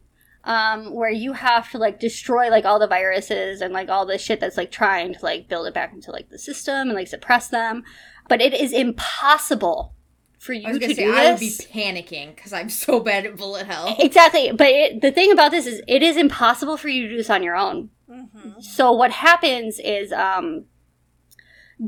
um, 0.46 0.94
where 0.94 1.10
you 1.10 1.32
have 1.34 1.70
to 1.72 1.78
like 1.78 2.00
destroy 2.00 2.48
like 2.50 2.64
all 2.64 2.78
the 2.78 2.86
viruses 2.86 3.60
and 3.60 3.74
like 3.74 3.88
all 3.88 4.06
the 4.06 4.16
shit 4.16 4.40
that's 4.40 4.56
like 4.56 4.70
trying 4.70 5.12
to 5.12 5.18
like 5.22 5.48
build 5.48 5.66
it 5.66 5.74
back 5.74 5.92
into 5.92 6.10
like 6.12 6.30
the 6.30 6.38
system 6.38 6.88
and 6.88 6.94
like 6.94 7.08
suppress 7.08 7.48
them 7.48 7.82
but 8.28 8.40
it 8.40 8.54
is 8.54 8.72
impossible 8.72 9.92
for 10.38 10.52
you 10.52 10.68
I 10.68 10.70
was 10.70 10.78
to 10.78 10.80
gonna 10.84 10.94
say 10.94 11.04
do 11.06 11.12
I 11.14 11.30
would 11.32 11.40
be 11.40 11.50
panicking 11.50 12.34
because 12.36 12.52
I'm 12.52 12.70
so 12.70 13.00
bad 13.08 13.26
at 13.26 13.36
bullet 13.36 13.66
hell. 13.66 13.94
exactly 13.98 14.52
but 14.52 14.68
it, 14.68 15.00
the 15.02 15.10
thing 15.10 15.32
about 15.32 15.50
this 15.50 15.66
is 15.66 15.82
it 15.88 16.02
is 16.02 16.16
impossible 16.16 16.76
for 16.76 16.88
you 16.88 17.02
to 17.02 17.08
do 17.08 17.16
this 17.18 17.30
on 17.30 17.42
your 17.42 17.56
own 17.56 17.90
Mm-hmm. 18.08 18.60
so 18.60 18.92
what 18.92 19.10
happens 19.10 19.80
is 19.80 20.12
um 20.12 20.66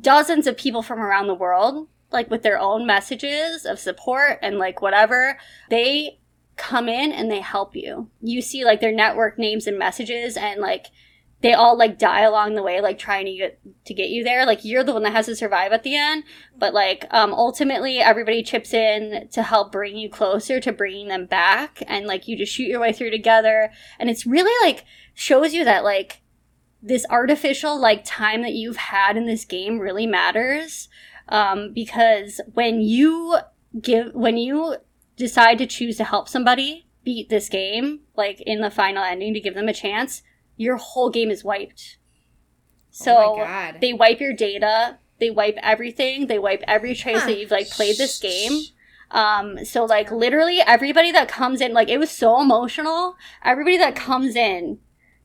dozens 0.01 0.49
of 0.49 0.57
people 0.57 0.83
from 0.83 0.99
around 1.01 1.29
the 1.29 1.35
world 1.35 1.89
like 2.11 2.29
with 2.31 2.43
their 2.43 2.59
own 2.59 2.87
messages 2.87 3.65
of 3.65 3.79
support 3.79 4.39
and 4.43 4.59
like 4.59 4.83
whatever 4.83 5.39
they 5.71 6.18
come 6.59 6.89
in 6.89 7.13
and 7.13 7.31
they 7.31 7.41
help 7.41 7.75
you. 7.75 8.11
You 8.21 8.43
see 8.43 8.65
like 8.65 8.81
their 8.81 8.93
network 8.93 9.39
names 9.39 9.67
and 9.67 9.79
messages 9.79 10.37
and 10.37 10.61
like 10.61 10.87
they 11.41 11.55
all 11.55 11.79
like 11.79 11.99
die 11.99 12.23
along 12.23 12.55
the 12.55 12.63
way 12.63 12.81
like 12.81 12.99
trying 12.99 13.27
to 13.27 13.33
get 13.33 13.61
to 13.87 13.95
get 13.95 14.11
you 14.11 14.25
there. 14.25 14.45
Like 14.45 14.65
you're 14.65 14.85
the 14.85 14.93
one 14.93 15.05
that 15.05 15.13
has 15.13 15.27
to 15.27 15.37
survive 15.37 15.73
at 15.73 15.85
the 15.85 15.97
end 15.97 16.25
but 16.57 16.75
like 16.75 17.07
um 17.11 17.33
ultimately 17.33 17.99
everybody 17.99 18.43
chips 18.43 18.75
in 18.75 19.29
to 19.33 19.43
help 19.43 19.73
bring 19.73 19.97
you 19.97 20.11
closer 20.11 20.61
to 20.61 20.73
bringing 20.73 21.09
them 21.09 21.27
back 21.27 21.83
and 21.87 22.07
like 22.07 22.29
you 22.29 22.37
just 22.37 22.53
shoot 22.53 22.69
your 22.69 22.81
way 22.81 22.93
through 22.93 23.11
together. 23.11 23.71
And 23.99 24.11
it's 24.11 24.27
really 24.27 24.69
like 24.69 24.85
shows 25.15 25.55
you 25.55 25.65
that 25.65 25.85
like 25.85 26.21
this 26.83 27.07
artificial 27.11 27.81
like 27.81 28.03
time 28.05 28.43
that 28.43 28.53
you've 28.53 28.77
had 28.77 29.17
in 29.17 29.27
this 29.27 29.45
game 29.45 29.79
really 29.79 30.07
matters 30.07 30.89
um, 31.29 31.73
because 31.73 32.41
when 32.55 32.81
you 32.81 33.39
give 33.81 34.15
when 34.15 34.37
you 34.37 34.77
decide 35.19 35.59
to 35.59 35.66
choose 35.66 35.97
to 35.97 36.05
help 36.05 36.29
somebody 36.29 36.87
beat 37.05 37.29
this 37.29 37.49
game 37.49 38.01
like 38.16 38.41
in 38.43 38.61
the 38.61 38.71
final 38.71 39.03
ending 39.05 39.35
to 39.35 39.41
give 39.41 39.55
them 39.55 39.69
a 39.69 39.73
chance 39.75 40.23
your 40.57 40.77
whole 40.77 41.11
game 41.11 41.31
is 41.31 41.45
wiped 41.45 41.99
so 42.91 43.14
oh 43.16 43.37
my 43.39 43.45
god. 43.45 43.81
they 43.81 43.93
wipe 43.93 44.21
your 44.21 44.33
data 44.33 44.99
they 45.21 45.31
wipe 45.31 45.57
everything 45.62 46.27
they 46.27 46.39
wipe 46.39 46.62
every 46.66 46.95
trace 46.95 47.21
Huh. 47.21 47.27
that 47.27 47.39
you've 47.39 47.51
like 47.51 47.69
played 47.71 47.97
this 47.99 48.19
game 48.19 48.61
um 49.11 49.64
so 49.64 49.85
like 49.85 50.11
literally 50.11 50.61
everybody 50.61 51.12
that 51.12 51.29
comes 51.29 51.61
in 51.61 51.73
like 51.73 51.89
it 51.89 51.99
was 51.99 52.11
so 52.11 52.41
emotional 52.41 53.14
everybody 53.45 53.79
that 53.79 53.97
comes 53.97 54.37
in 54.37 54.79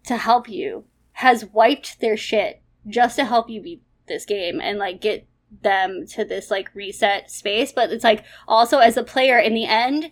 to 0.06 0.18
help 0.18 0.48
you 0.50 0.86
has 1.18 1.46
wiped 1.46 2.00
their 2.00 2.18
shit 2.18 2.62
just 2.88 3.16
to 3.18 3.26
help 3.26 3.50
you 3.50 3.62
beat 3.62 3.82
this 4.08 4.26
game 4.26 4.60
and 4.62 4.78
like 4.80 5.02
get 5.02 5.28
them 5.62 6.06
to 6.08 6.26
this 6.26 6.50
like 6.50 6.74
reset 6.74 7.30
space 7.30 7.72
but 7.72 7.92
it's 7.92 8.04
like 8.04 8.24
also 8.48 8.80
as 8.80 8.98
a 8.98 9.04
player 9.04 9.38
in 9.38 9.54
the 9.54 9.66
end 9.66 10.12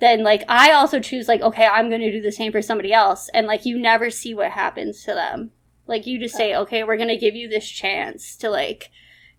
then 0.00 0.24
like 0.24 0.42
i 0.48 0.72
also 0.72 0.98
choose 0.98 1.28
like 1.28 1.40
okay 1.42 1.66
i'm 1.66 1.88
going 1.88 2.00
to 2.00 2.10
do 2.10 2.20
the 2.20 2.32
same 2.32 2.50
for 2.50 2.62
somebody 2.62 2.92
else 2.92 3.30
and 3.32 3.46
like 3.46 3.64
you 3.64 3.78
never 3.78 4.10
see 4.10 4.34
what 4.34 4.52
happens 4.52 5.04
to 5.04 5.14
them. 5.14 5.50
Like 5.86 6.06
you 6.06 6.18
just 6.18 6.36
say 6.36 6.54
okay 6.54 6.84
we're 6.84 6.96
going 6.96 7.08
to 7.08 7.16
give 7.16 7.34
you 7.34 7.48
this 7.48 7.68
chance 7.68 8.36
to 8.36 8.48
like 8.48 8.90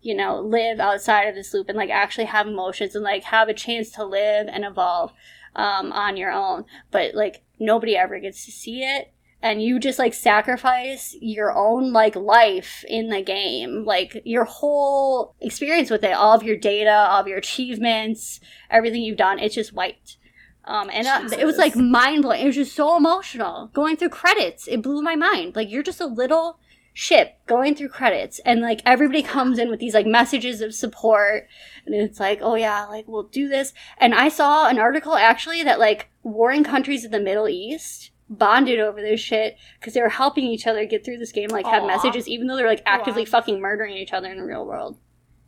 you 0.01 0.15
know 0.15 0.39
live 0.39 0.79
outside 0.79 1.23
of 1.23 1.35
this 1.35 1.53
loop 1.53 1.69
and 1.69 1.77
like 1.77 1.89
actually 1.89 2.25
have 2.25 2.47
emotions 2.47 2.95
and 2.95 3.03
like 3.03 3.23
have 3.23 3.47
a 3.47 3.53
chance 3.53 3.91
to 3.91 4.05
live 4.05 4.47
and 4.51 4.65
evolve 4.65 5.13
um, 5.55 5.91
on 5.91 6.17
your 6.17 6.31
own. 6.31 6.65
But 6.91 7.15
like 7.15 7.43
nobody 7.59 7.95
ever 7.95 8.19
gets 8.19 8.45
to 8.45 8.51
see 8.51 8.83
it 8.83 9.13
and 9.41 9.61
you 9.61 9.79
just 9.79 9.99
like 9.99 10.13
sacrifice 10.13 11.15
your 11.19 11.55
own 11.55 11.91
like 11.91 12.15
life 12.15 12.85
in 12.87 13.09
the 13.09 13.21
game 13.21 13.83
like 13.85 14.21
your 14.25 14.45
whole 14.45 15.35
experience 15.41 15.89
with 15.89 16.03
it 16.03 16.13
all 16.13 16.35
of 16.35 16.43
your 16.43 16.57
data 16.57 17.07
all 17.09 17.21
of 17.21 17.27
your 17.27 17.37
achievements 17.37 18.39
everything 18.69 19.01
you've 19.01 19.17
done 19.17 19.39
it's 19.39 19.55
just 19.55 19.73
wiped 19.73 20.17
um, 20.65 20.89
and 20.93 21.07
uh, 21.07 21.35
it 21.37 21.45
was 21.45 21.57
like 21.57 21.75
mind 21.75 22.21
blowing. 22.21 22.41
It 22.41 22.45
was 22.45 22.55
just 22.55 22.75
so 22.75 22.95
emotional. 22.95 23.71
Going 23.73 23.97
through 23.97 24.09
credits, 24.09 24.67
it 24.67 24.81
blew 24.81 25.01
my 25.01 25.15
mind. 25.15 25.55
Like 25.55 25.71
you're 25.71 25.83
just 25.83 25.99
a 25.99 26.05
little 26.05 26.59
ship 26.93 27.39
going 27.47 27.73
through 27.73 27.89
credits, 27.89 28.39
and 28.45 28.61
like 28.61 28.81
everybody 28.85 29.23
comes 29.23 29.57
in 29.57 29.69
with 29.69 29.79
these 29.79 29.93
like 29.93 30.05
messages 30.05 30.61
of 30.61 30.75
support, 30.75 31.47
and 31.85 31.95
it's 31.95 32.19
like, 32.19 32.39
oh 32.41 32.55
yeah, 32.55 32.85
like 32.85 33.07
we'll 33.07 33.23
do 33.23 33.49
this. 33.49 33.73
And 33.97 34.13
I 34.13 34.29
saw 34.29 34.67
an 34.67 34.77
article 34.77 35.15
actually 35.15 35.63
that 35.63 35.79
like 35.79 36.09
warring 36.21 36.63
countries 36.63 37.03
in 37.03 37.11
the 37.11 37.19
Middle 37.19 37.49
East 37.49 38.10
bonded 38.31 38.79
over 38.79 39.01
this 39.01 39.19
shit 39.19 39.57
because 39.79 39.93
they 39.93 40.01
were 40.01 40.09
helping 40.09 40.45
each 40.45 40.65
other 40.65 40.85
get 40.85 41.05
through 41.05 41.17
this 41.19 41.31
game, 41.31 41.49
like 41.49 41.65
have 41.67 41.83
Aw. 41.83 41.87
messages, 41.87 42.27
even 42.27 42.47
though 42.47 42.55
they're 42.55 42.65
like 42.67 42.81
actively 42.85 43.23
Wow. 43.23 43.29
fucking 43.31 43.59
murdering 43.61 43.95
each 43.97 44.13
other 44.13 44.31
in 44.31 44.37
the 44.37 44.43
real 44.45 44.65
world. 44.65 44.97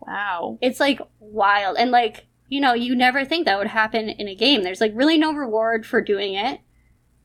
Wow. 0.02 0.58
It's 0.62 0.80
like 0.80 1.00
wild. 1.20 1.78
And 1.78 1.90
like, 1.92 2.28
you 2.50 2.60
know, 2.60 2.74
you 2.74 2.94
never 2.96 3.24
think 3.26 3.46
that 3.46 3.58
would 3.58 3.68
happen 3.68 4.10
in 4.10 4.28
a 4.28 4.36
game. 4.36 4.64
There's 4.64 4.82
like 4.82 4.92
really 4.94 5.18
no 5.18 5.34
reward 5.34 5.86
for 5.86 6.02
doing 6.02 6.34
it. 6.36 6.60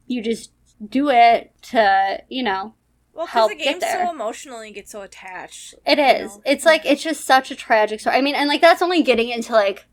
You 0.06 0.22
just 0.22 0.52
do 0.88 1.10
it 1.10 1.52
to, 1.62 2.22
you 2.28 2.44
know, 2.44 2.74
Well, 3.12 3.26
because 3.26 3.32
help 3.32 3.50
the 3.50 3.56
get 3.56 3.64
game's 3.64 3.80
there. 3.80 4.06
so 4.06 4.12
emotional 4.12 4.58
and 4.60 4.68
you 4.68 4.74
get 4.74 4.88
so 4.88 5.02
attached. 5.02 5.74
It 5.84 5.98
is. 5.98 6.36
know? 6.36 6.42
It's 6.46 6.64
like 6.64 6.86
it's 6.86 7.02
just 7.02 7.24
such 7.24 7.50
a 7.50 7.56
tragic 7.56 7.98
story. 8.00 8.16
I 8.16 8.20
mean, 8.22 8.36
and 8.36 8.48
like 8.48 8.60
that's 8.60 8.80
only 8.80 9.02
getting 9.02 9.28
into 9.28 9.52
like 9.52 9.86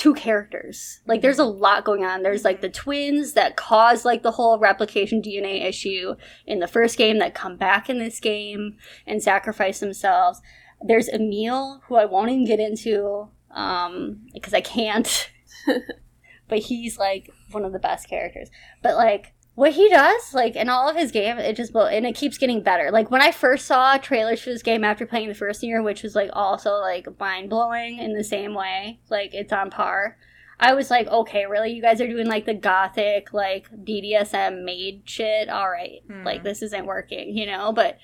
two 0.00 0.14
characters. 0.14 1.00
Like 1.06 1.20
there's 1.20 1.38
a 1.38 1.44
lot 1.44 1.84
going 1.84 2.06
on. 2.06 2.22
There's 2.22 2.42
like 2.42 2.62
the 2.62 2.70
twins 2.70 3.34
that 3.34 3.56
cause 3.56 4.02
like 4.02 4.22
the 4.22 4.30
whole 4.30 4.58
replication 4.58 5.20
DNA 5.20 5.62
issue 5.62 6.14
in 6.46 6.58
the 6.58 6.66
first 6.66 6.96
game 6.96 7.18
that 7.18 7.34
come 7.34 7.58
back 7.58 7.90
in 7.90 7.98
this 7.98 8.18
game 8.18 8.78
and 9.06 9.22
sacrifice 9.22 9.78
themselves. 9.78 10.40
There's 10.80 11.10
Emil, 11.10 11.82
who 11.86 11.96
I 11.96 12.06
won't 12.06 12.30
even 12.30 12.46
get 12.46 12.60
into 12.60 13.28
um 13.50 14.22
because 14.32 14.54
I 14.54 14.62
can't. 14.62 15.30
but 16.48 16.60
he's 16.60 16.96
like 16.96 17.28
one 17.50 17.66
of 17.66 17.74
the 17.74 17.78
best 17.78 18.08
characters. 18.08 18.48
But 18.82 18.96
like 18.96 19.34
what 19.54 19.72
he 19.72 19.88
does, 19.88 20.32
like 20.32 20.56
in 20.56 20.68
all 20.68 20.88
of 20.88 20.96
his 20.96 21.10
game, 21.10 21.38
it 21.38 21.56
just 21.56 21.72
blow 21.72 21.86
and 21.86 22.06
it 22.06 22.14
keeps 22.14 22.38
getting 22.38 22.62
better. 22.62 22.90
Like 22.90 23.10
when 23.10 23.20
I 23.20 23.30
first 23.32 23.66
saw 23.66 23.96
trailers 23.98 24.40
for 24.40 24.50
this 24.50 24.62
game 24.62 24.84
after 24.84 25.06
playing 25.06 25.28
the 25.28 25.34
first 25.34 25.62
year, 25.62 25.82
which 25.82 26.02
was 26.02 26.14
like 26.14 26.30
also 26.32 26.74
like 26.74 27.06
mind 27.18 27.50
blowing 27.50 27.98
in 27.98 28.14
the 28.14 28.24
same 28.24 28.54
way, 28.54 29.00
like 29.10 29.34
it's 29.34 29.52
on 29.52 29.70
par. 29.70 30.16
I 30.62 30.74
was 30.74 30.90
like, 30.90 31.08
okay, 31.08 31.46
really, 31.46 31.72
you 31.72 31.80
guys 31.80 32.00
are 32.02 32.06
doing 32.06 32.26
like 32.26 32.44
the 32.44 32.54
gothic, 32.54 33.32
like 33.32 33.68
BDSM 33.72 34.62
maid 34.64 35.02
shit. 35.06 35.48
All 35.48 35.70
right, 35.70 36.00
Hmm. 36.06 36.22
like 36.24 36.42
this 36.44 36.62
isn't 36.62 36.86
working, 36.86 37.36
you 37.36 37.46
know. 37.46 37.72
But 37.72 37.96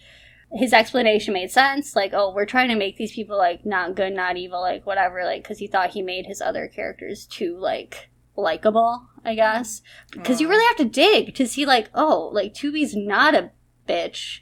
his 0.53 0.73
explanation 0.73 1.35
made 1.35 1.51
sense. 1.51 1.95
Like, 1.95 2.13
oh, 2.15 2.33
we're 2.35 2.47
trying 2.47 2.69
to 2.69 2.77
make 2.77 2.97
these 2.97 3.13
people 3.15 3.37
like 3.37 3.67
not 3.67 3.95
good, 3.95 4.13
not 4.15 4.37
evil, 4.37 4.61
like 4.61 4.87
whatever. 4.87 5.25
Like, 5.25 5.43
because 5.43 5.59
he 5.59 5.67
thought 5.67 5.91
he 5.91 6.03
made 6.03 6.27
his 6.27 6.41
other 6.41 6.67
characters 6.67 7.27
too 7.27 7.59
like 7.59 8.09
likable, 8.37 9.07
I 9.25 9.35
guess. 9.35 9.83
Because 10.13 10.41
you 10.41 10.49
really 10.49 10.67
have 10.67 10.77
to 10.77 10.85
dig 10.85 11.35
to 11.35 11.47
see 11.47 11.67
like, 11.67 11.91
oh, 11.95 12.31
like 12.33 12.55
2B's 12.55 12.95
not 12.95 13.35
a 13.35 13.51
bitch. 13.89 14.41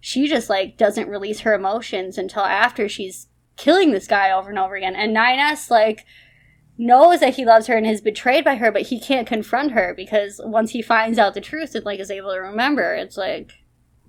She 0.00 0.28
just 0.28 0.48
like 0.48 0.76
doesn't 0.76 1.08
release 1.08 1.40
her 1.40 1.54
emotions 1.54 2.16
until 2.18 2.42
after 2.42 2.88
she's 2.88 3.28
killing 3.56 3.90
this 3.92 4.06
guy 4.06 4.30
over 4.30 4.48
and 4.50 4.58
over 4.58 4.74
again. 4.74 4.96
And 4.96 5.14
9S 5.16 5.70
like 5.70 6.04
knows 6.78 7.20
that 7.20 7.34
he 7.34 7.44
loves 7.44 7.66
her 7.66 7.76
and 7.76 7.86
is 7.86 8.00
betrayed 8.00 8.44
by 8.44 8.54
her, 8.56 8.72
but 8.72 8.82
he 8.82 8.98
can't 8.98 9.26
confront 9.26 9.72
her 9.72 9.92
because 9.94 10.40
once 10.42 10.70
he 10.70 10.80
finds 10.80 11.18
out 11.18 11.34
the 11.34 11.40
truth 11.40 11.74
and 11.74 11.84
like 11.84 12.00
is 12.00 12.10
able 12.10 12.32
to 12.32 12.38
remember, 12.38 12.94
it's 12.94 13.18
like 13.18 13.52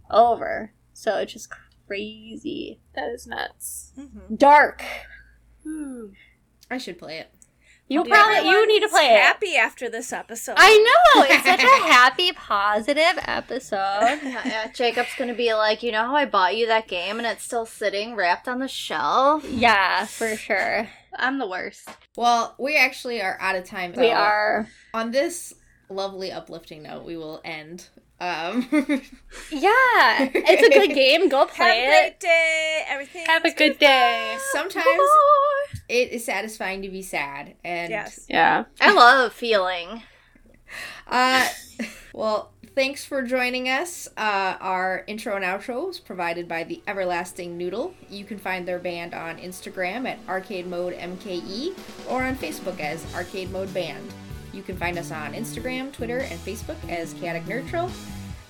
over. 0.10 0.74
So 0.94 1.18
it's 1.18 1.34
just 1.34 1.50
crazy. 1.88 2.80
That 2.96 3.10
is 3.10 3.28
nuts. 3.28 3.92
Mhm. 3.98 4.38
Dark. 4.38 4.84
Hmm. 5.64 6.06
I 6.70 6.78
should 6.78 6.98
play 6.98 7.18
it. 7.18 7.30
You 7.92 8.00
Hope 8.00 8.08
probably 8.08 8.50
you 8.50 8.68
need 8.68 8.80
to 8.80 8.86
everyone's 8.86 8.92
play 8.94 9.16
it. 9.16 9.22
Happy 9.22 9.56
after 9.58 9.90
this 9.90 10.14
episode. 10.14 10.56
I 10.58 10.78
know. 11.14 11.24
It's 11.24 11.44
such 11.44 11.62
a 11.62 11.66
happy, 11.92 12.32
positive 12.32 13.20
episode. 13.26 13.76
Yeah, 13.76 14.42
yeah, 14.46 14.72
Jacob's 14.72 15.14
gonna 15.18 15.34
be 15.34 15.54
like, 15.54 15.84
you 15.84 15.92
know 15.92 16.06
how 16.06 16.16
I 16.16 16.24
bought 16.24 16.56
you 16.56 16.68
that 16.68 16.88
game 16.88 17.18
and 17.18 17.28
it's 17.28 17.44
still 17.44 17.66
sitting 17.66 18.16
wrapped 18.16 18.48
on 18.48 18.60
the 18.60 18.70
shelf? 18.70 19.44
Yeah, 19.44 20.06
for 20.06 20.38
sure. 20.38 20.88
I'm 21.18 21.38
the 21.38 21.48
worst. 21.50 21.90
Well, 22.16 22.56
we 22.58 22.78
actually 22.78 23.22
are 23.22 23.38
out 23.42 23.58
of 23.58 23.66
time. 23.66 23.92
We 23.98 24.10
are. 24.10 24.70
On 24.94 25.12
this 25.12 25.54
lovely, 25.90 26.32
uplifting 26.32 26.84
note, 26.84 27.04
we 27.04 27.18
will 27.18 27.42
end. 27.44 27.90
Um, 28.22 28.68
Yeah, 29.52 30.30
it's 30.34 30.62
a 30.64 30.80
good 30.80 30.94
game. 30.96 31.28
Go 31.28 31.40
Have 31.40 31.50
a 31.50 31.54
play 31.54 31.86
great 31.88 32.08
it. 32.08 32.20
day. 32.20 32.84
Everything. 32.88 33.26
Have 33.26 33.44
a 33.46 33.52
good 33.52 33.80
day. 33.80 34.38
sometimes 34.52 34.86
it 35.90 36.12
is 36.12 36.24
satisfying 36.24 36.82
to 36.84 36.90
be 36.90 37.02
sad, 37.02 37.56
and 37.64 37.90
Yes. 37.90 38.26
Yeah. 38.30 38.66
I 38.80 38.92
love 38.94 39.34
feeling. 39.34 40.04
Uh, 41.08 41.48
well, 42.14 42.52
thanks 42.76 43.04
for 43.04 43.24
joining 43.24 43.68
us. 43.68 44.08
Uh, 44.16 44.56
our 44.62 45.04
intro 45.08 45.36
and 45.36 45.44
outro 45.44 45.88
was 45.88 46.00
provided 46.00 46.48
by 46.48 46.64
the 46.64 46.82
Everlasting 46.88 47.58
Noodle. 47.58 47.94
You 48.10 48.24
can 48.24 48.38
find 48.38 48.68
their 48.68 48.80
band 48.80 49.14
on 49.14 49.38
Instagram 49.40 50.08
at 50.08 50.20
Arcade 50.30 50.68
Mode 50.68 50.94
MKE 50.94 51.74
or 52.08 52.24
on 52.24 52.36
Facebook 52.36 52.80
as 52.80 53.04
Arcade 53.16 53.52
Mode 53.52 53.74
Band. 53.74 54.14
You 54.54 54.64
can 54.64 54.78
find 54.78 54.98
us 54.98 55.12
on 55.12 55.34
Instagram, 55.34 55.92
Twitter, 55.94 56.20
and 56.20 56.40
Facebook 56.40 56.78
as 56.90 57.14
Chaotic 57.14 57.48
Neutral. 57.48 57.92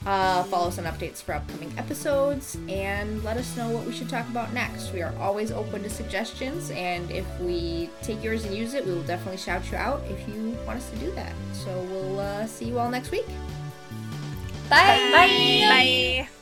Uh, 0.05 0.41
follow 0.45 0.67
us 0.67 0.79
on 0.79 0.85
updates 0.85 1.21
for 1.21 1.33
upcoming 1.33 1.71
episodes 1.77 2.57
and 2.67 3.23
let 3.23 3.37
us 3.37 3.55
know 3.55 3.69
what 3.69 3.85
we 3.85 3.93
should 3.93 4.09
talk 4.09 4.27
about 4.29 4.51
next. 4.51 4.91
We 4.93 5.03
are 5.03 5.13
always 5.19 5.51
open 5.51 5.83
to 5.83 5.89
suggestions, 5.91 6.71
and 6.71 7.11
if 7.11 7.25
we 7.39 7.87
take 8.01 8.23
yours 8.23 8.43
and 8.43 8.55
use 8.55 8.73
it, 8.73 8.83
we 8.85 8.93
will 8.93 9.03
definitely 9.03 9.37
shout 9.37 9.69
you 9.71 9.77
out 9.77 10.01
if 10.09 10.27
you 10.27 10.57
want 10.65 10.79
us 10.79 10.89
to 10.89 10.95
do 10.97 11.11
that. 11.11 11.33
So 11.53 11.69
we'll 11.89 12.19
uh, 12.19 12.47
see 12.47 12.65
you 12.65 12.79
all 12.79 12.89
next 12.89 13.11
week. 13.11 13.27
Bye. 14.69 14.97
Bye. 15.13 16.40